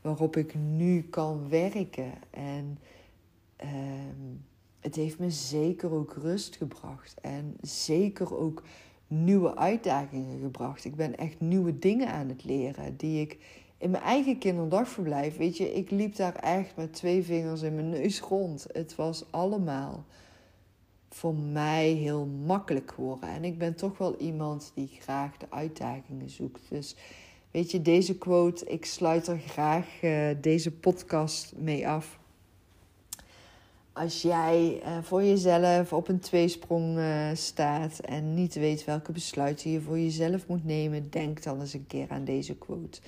waarop 0.00 0.36
ik 0.36 0.54
nu 0.54 1.02
kan 1.02 1.48
werken. 1.48 2.12
En 2.30 2.78
uh, 3.64 3.70
het 4.80 4.94
heeft 4.94 5.18
me 5.18 5.30
zeker 5.30 5.92
ook 5.92 6.12
rust 6.12 6.56
gebracht. 6.56 7.20
En 7.20 7.56
zeker 7.60 8.36
ook 8.36 8.62
nieuwe 9.06 9.56
uitdagingen 9.56 10.40
gebracht. 10.40 10.84
Ik 10.84 10.96
ben 10.96 11.16
echt 11.18 11.40
nieuwe 11.40 11.78
dingen 11.78 12.08
aan 12.08 12.28
het 12.28 12.44
leren 12.44 12.96
die 12.96 13.20
ik 13.20 13.64
in 13.78 13.90
mijn 13.90 14.02
eigen 14.02 14.38
kinderdagverblijf, 14.38 15.36
weet 15.36 15.56
je, 15.56 15.74
ik 15.74 15.90
liep 15.90 16.16
daar 16.16 16.34
echt 16.34 16.76
met 16.76 16.92
twee 16.92 17.22
vingers 17.22 17.62
in 17.62 17.74
mijn 17.74 17.90
neus 17.90 18.20
rond. 18.20 18.66
Het 18.72 18.94
was 18.94 19.24
allemaal 19.30 20.04
voor 21.10 21.34
mij 21.34 21.88
heel 21.88 22.26
makkelijk 22.26 22.92
geworden. 22.92 23.28
En 23.28 23.44
ik 23.44 23.58
ben 23.58 23.74
toch 23.74 23.98
wel 23.98 24.16
iemand 24.16 24.72
die 24.74 24.90
graag 25.00 25.36
de 25.36 25.46
uitdagingen 25.50 26.30
zoekt. 26.30 26.62
Dus 26.68 26.96
weet 27.50 27.70
je, 27.70 27.82
deze 27.82 28.18
quote, 28.18 28.64
ik 28.64 28.84
sluit 28.84 29.26
er 29.26 29.38
graag 29.38 30.02
uh, 30.02 30.28
deze 30.40 30.72
podcast 30.72 31.52
mee 31.56 31.88
af 31.88 32.18
als 33.96 34.22
jij 34.22 34.82
uh, 34.82 34.98
voor 35.02 35.22
jezelf 35.22 35.92
op 35.92 36.08
een 36.08 36.18
tweesprong 36.18 36.98
uh, 36.98 37.28
staat 37.34 37.98
en 37.98 38.34
niet 38.34 38.54
weet 38.54 38.84
welke 38.84 39.12
besluiten 39.12 39.70
je 39.70 39.80
voor 39.80 39.98
jezelf 39.98 40.46
moet 40.46 40.64
nemen, 40.64 41.10
denk 41.10 41.42
dan 41.42 41.60
eens 41.60 41.74
een 41.74 41.86
keer 41.86 42.06
aan 42.08 42.24
deze 42.24 42.56
quote. 42.56 43.00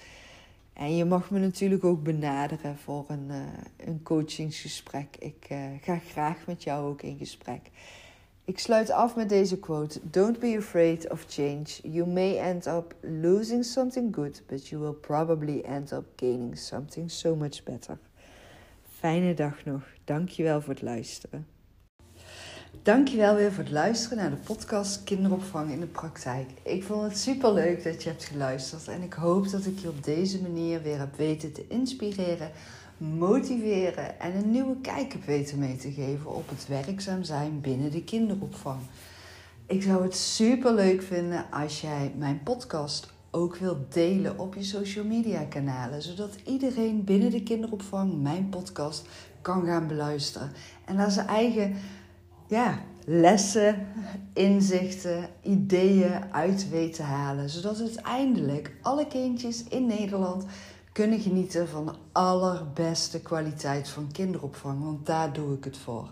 En 0.78 0.96
je 0.96 1.04
mag 1.04 1.30
me 1.30 1.38
natuurlijk 1.38 1.84
ook 1.84 2.02
benaderen 2.02 2.76
voor 2.76 3.04
een, 3.08 3.26
uh, 3.28 3.42
een 3.76 4.02
coachingsgesprek. 4.02 5.16
Ik 5.18 5.46
ga 5.80 5.98
graag 5.98 6.46
met 6.46 6.62
jou 6.62 6.88
ook 6.88 7.02
in 7.02 7.18
gesprek. 7.18 7.70
Ik 8.44 8.58
sluit 8.58 8.90
af 8.90 9.16
met 9.16 9.28
deze 9.28 9.58
quote: 9.58 10.00
Don't 10.10 10.38
be 10.38 10.54
afraid 10.58 11.10
of 11.10 11.24
change. 11.28 11.66
You 11.82 12.06
may 12.06 12.38
end 12.38 12.66
up 12.66 12.94
losing 13.00 13.64
something 13.64 14.14
good, 14.14 14.42
but 14.46 14.68
you 14.68 14.82
will 14.82 14.92
probably 14.92 15.60
end 15.60 15.92
up 15.92 16.04
gaining 16.16 16.58
something 16.58 17.10
so 17.10 17.36
much 17.36 17.62
better. 17.62 17.98
Fijne 18.90 19.34
dag 19.34 19.64
nog. 19.64 19.82
Dankjewel 20.04 20.60
voor 20.60 20.72
het 20.72 20.82
luisteren. 20.82 21.57
Dankjewel 22.82 23.34
weer 23.34 23.52
voor 23.52 23.64
het 23.64 23.72
luisteren 23.72 24.18
naar 24.18 24.30
de 24.30 24.36
podcast 24.36 25.04
Kinderopvang 25.04 25.70
in 25.70 25.80
de 25.80 25.86
Praktijk. 25.86 26.50
Ik 26.62 26.82
vond 26.82 27.02
het 27.02 27.18
super 27.18 27.52
leuk 27.52 27.84
dat 27.84 28.02
je 28.02 28.08
hebt 28.08 28.24
geluisterd 28.24 28.88
en 28.88 29.02
ik 29.02 29.12
hoop 29.12 29.50
dat 29.50 29.66
ik 29.66 29.78
je 29.78 29.88
op 29.88 30.04
deze 30.04 30.42
manier 30.42 30.82
weer 30.82 30.98
heb 30.98 31.16
weten 31.16 31.52
te 31.52 31.64
inspireren, 31.68 32.50
motiveren 32.96 34.20
en 34.20 34.36
een 34.36 34.50
nieuwe 34.50 34.76
kijk 34.82 35.12
heb 35.12 35.24
weten 35.24 35.58
mee 35.58 35.76
te 35.76 35.92
geven 35.92 36.34
op 36.34 36.48
het 36.48 36.68
werkzaam 36.68 37.22
zijn 37.22 37.60
binnen 37.60 37.90
de 37.90 38.04
kinderopvang. 38.04 38.80
Ik 39.66 39.82
zou 39.82 40.02
het 40.02 40.16
super 40.16 40.74
leuk 40.74 41.02
vinden 41.02 41.46
als 41.50 41.80
jij 41.80 42.12
mijn 42.16 42.42
podcast 42.42 43.12
ook 43.30 43.56
wilt 43.56 43.94
delen 43.94 44.38
op 44.38 44.54
je 44.54 44.64
social 44.64 45.04
media 45.04 45.44
kanalen, 45.44 46.02
zodat 46.02 46.38
iedereen 46.44 47.04
binnen 47.04 47.30
de 47.30 47.42
kinderopvang 47.42 48.22
mijn 48.22 48.48
podcast 48.48 49.06
kan 49.42 49.66
gaan 49.66 49.86
beluisteren 49.86 50.52
en 50.84 50.96
daar 50.96 51.10
zijn 51.10 51.26
eigen 51.26 51.74
ja, 52.49 52.78
lessen, 53.05 53.86
inzichten, 54.32 55.28
ideeën 55.42 56.32
uit 56.32 56.68
weet 56.70 56.99
halen, 56.99 57.51
zodat 57.51 57.80
uiteindelijk 57.80 58.76
alle 58.82 59.07
kindjes 59.07 59.64
in 59.64 59.86
Nederland 59.86 60.44
kunnen 60.92 61.20
genieten 61.20 61.68
van 61.68 61.86
de 61.86 61.92
allerbeste 62.12 63.20
kwaliteit 63.20 63.88
van 63.88 64.12
kinderopvang, 64.12 64.84
want 64.84 65.07
daar 65.07 65.32
doe 65.32 65.55
ik 65.55 65.64
het 65.64 65.76
voor. 65.76 66.11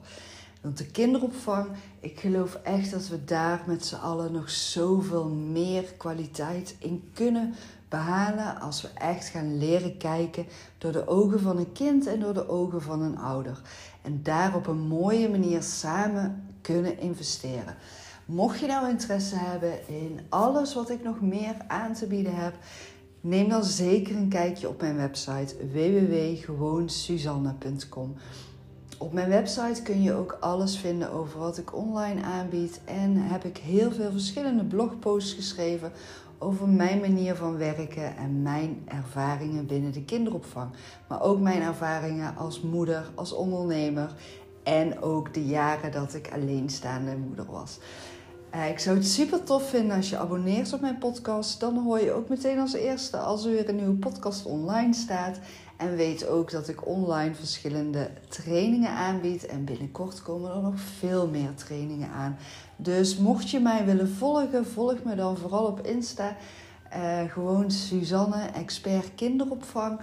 Want 0.61 0.79
de 0.79 0.87
kinderopvang, 0.87 1.69
ik 2.01 2.21
geloof 2.21 2.55
echt 2.55 2.91
dat 2.91 3.09
we 3.09 3.25
daar 3.25 3.63
met 3.67 3.87
z'n 3.87 3.95
allen 3.95 4.33
nog 4.33 4.51
zoveel 4.51 5.29
meer 5.29 5.83
kwaliteit 5.83 6.77
in 6.79 7.11
kunnen 7.15 7.55
behalen 7.89 8.61
als 8.61 8.83
we 8.83 8.89
echt 8.95 9.29
gaan 9.29 9.59
leren 9.59 9.97
kijken 9.97 10.47
door 10.79 10.93
de 10.93 11.09
ogen 11.09 11.41
van 11.41 11.59
een 11.59 11.73
kind 11.73 12.07
en 12.07 12.21
door 12.21 12.35
de 12.35 12.49
ogen 12.49 12.83
van 12.83 13.03
een 13.03 13.19
ouder. 13.19 13.61
En 14.07 14.21
daar 14.23 14.55
op 14.55 14.67
een 14.67 14.87
mooie 14.87 15.29
manier 15.29 15.63
samen 15.63 16.45
kunnen 16.61 16.99
investeren. 16.99 17.77
Mocht 18.25 18.59
je 18.59 18.67
nou 18.67 18.89
interesse 18.89 19.37
hebben 19.37 19.89
in 19.89 20.21
alles 20.29 20.75
wat 20.75 20.91
ik 20.91 21.03
nog 21.03 21.21
meer 21.21 21.55
aan 21.69 21.93
te 21.93 22.07
bieden 22.07 22.35
heb, 22.35 22.55
neem 23.21 23.49
dan 23.49 23.65
zeker 23.65 24.17
een 24.17 24.29
kijkje 24.29 24.69
op 24.69 24.81
mijn 24.81 24.97
website 24.97 25.55
www.gewoonsuzanne.com. 25.73 28.15
Op 28.99 29.13
mijn 29.13 29.29
website 29.29 29.83
kun 29.83 30.03
je 30.03 30.13
ook 30.13 30.37
alles 30.41 30.77
vinden 30.77 31.13
over 31.13 31.39
wat 31.39 31.59
ik 31.59 31.77
online 31.77 32.23
aanbied 32.23 32.81
en 32.85 33.17
heb 33.17 33.45
ik 33.45 33.57
heel 33.57 33.93
veel 33.93 34.11
verschillende 34.11 34.65
blogposts 34.65 35.33
geschreven 35.33 35.93
over 36.39 36.69
mijn 36.69 37.01
manier 37.01 37.35
van 37.35 37.57
werken 37.57 38.17
en 38.17 38.43
mijn 38.43 38.83
ervaringen 38.85 39.67
binnen 39.67 39.93
de 39.93 40.05
kinderopvang. 40.05 40.71
Maar 41.09 41.23
ook 41.23 41.41
mijn 41.41 41.63
ervaringen 41.63 42.37
als 42.37 42.61
moeder, 42.61 43.11
als 43.15 43.33
ondernemer 43.33 44.15
en 44.63 45.03
ook 45.03 45.35
de 45.35 45.45
jaren 45.45 45.93
dat 45.93 46.15
ik 46.15 46.33
alleenstaande 46.33 47.17
moeder 47.17 47.47
was. 47.51 47.79
Eh, 48.51 48.69
ik 48.69 48.79
zou 48.79 48.97
het 48.97 49.07
super 49.07 49.43
tof 49.43 49.69
vinden 49.69 49.97
als 49.97 50.11
je 50.11 50.19
abonneert 50.19 50.73
op 50.73 50.81
mijn 50.81 50.99
podcast. 50.99 51.61
Dan 51.61 51.79
hoor 51.79 52.01
je 52.01 52.13
ook 52.13 52.29
meteen 52.29 52.59
als 52.59 52.73
eerste 52.73 53.17
als 53.17 53.45
er 53.45 53.51
weer 53.51 53.69
een 53.69 53.77
nieuwe 53.77 53.95
podcast 53.95 54.45
online 54.45 54.95
staat. 54.95 55.39
En 55.77 55.97
weet 55.97 56.27
ook 56.27 56.51
dat 56.51 56.69
ik 56.69 56.87
online 56.87 57.35
verschillende 57.35 58.11
trainingen 58.29 58.91
aanbied. 58.91 59.47
En 59.47 59.65
binnenkort 59.65 60.23
komen 60.23 60.51
er 60.51 60.63
nog 60.63 60.81
veel 60.99 61.29
meer 61.29 61.55
trainingen 61.55 62.11
aan. 62.11 62.39
Dus 62.77 63.17
mocht 63.17 63.51
je 63.51 63.61
mij 63.61 63.85
willen 63.85 64.09
volgen, 64.09 64.67
volg 64.67 65.03
me 65.05 65.15
dan 65.15 65.37
vooral 65.37 65.65
op 65.65 65.81
Insta. 65.81 66.37
Uh, 66.97 67.33
gewoon 67.33 67.71
Suzanne, 67.71 68.47
expert 68.55 69.15
kinderopvang. 69.15 70.01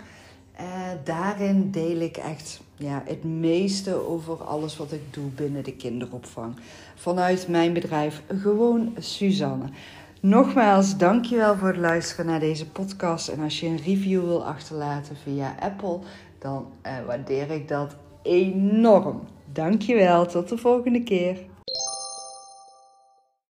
Uh, 0.62 0.66
daarin 1.04 1.72
deel 1.72 2.00
ik 2.00 2.18
echt 2.18 2.62
ja, 2.76 3.04
het 3.06 3.24
meeste 3.24 4.08
over 4.08 4.44
alles 4.44 4.78
wat 4.78 4.92
ik 4.92 5.14
doe 5.14 5.30
binnen 5.30 5.64
de 5.64 5.76
kinderopvang. 5.76 6.56
Vanuit 6.96 7.48
mijn 7.48 7.74
bedrijf 7.74 8.22
Gewoon 8.28 8.96
Suzanne. 8.98 9.66
Nogmaals, 10.20 10.98
dankjewel 10.98 11.56
voor 11.56 11.68
het 11.68 11.78
luisteren 11.78 12.26
naar 12.26 12.40
deze 12.40 12.70
podcast. 12.70 13.28
En 13.28 13.40
als 13.40 13.60
je 13.60 13.68
een 13.68 13.82
review 13.86 14.26
wil 14.26 14.46
achterlaten 14.46 15.16
via 15.16 15.56
Apple, 15.60 16.00
dan 16.40 16.66
uh, 16.86 17.06
waardeer 17.06 17.52
ik 17.52 17.68
dat 17.68 17.96
enorm. 18.22 19.22
Dankjewel, 19.54 20.26
tot 20.26 20.50
de 20.50 20.58
volgende 20.58 21.04
keer. 21.04 21.38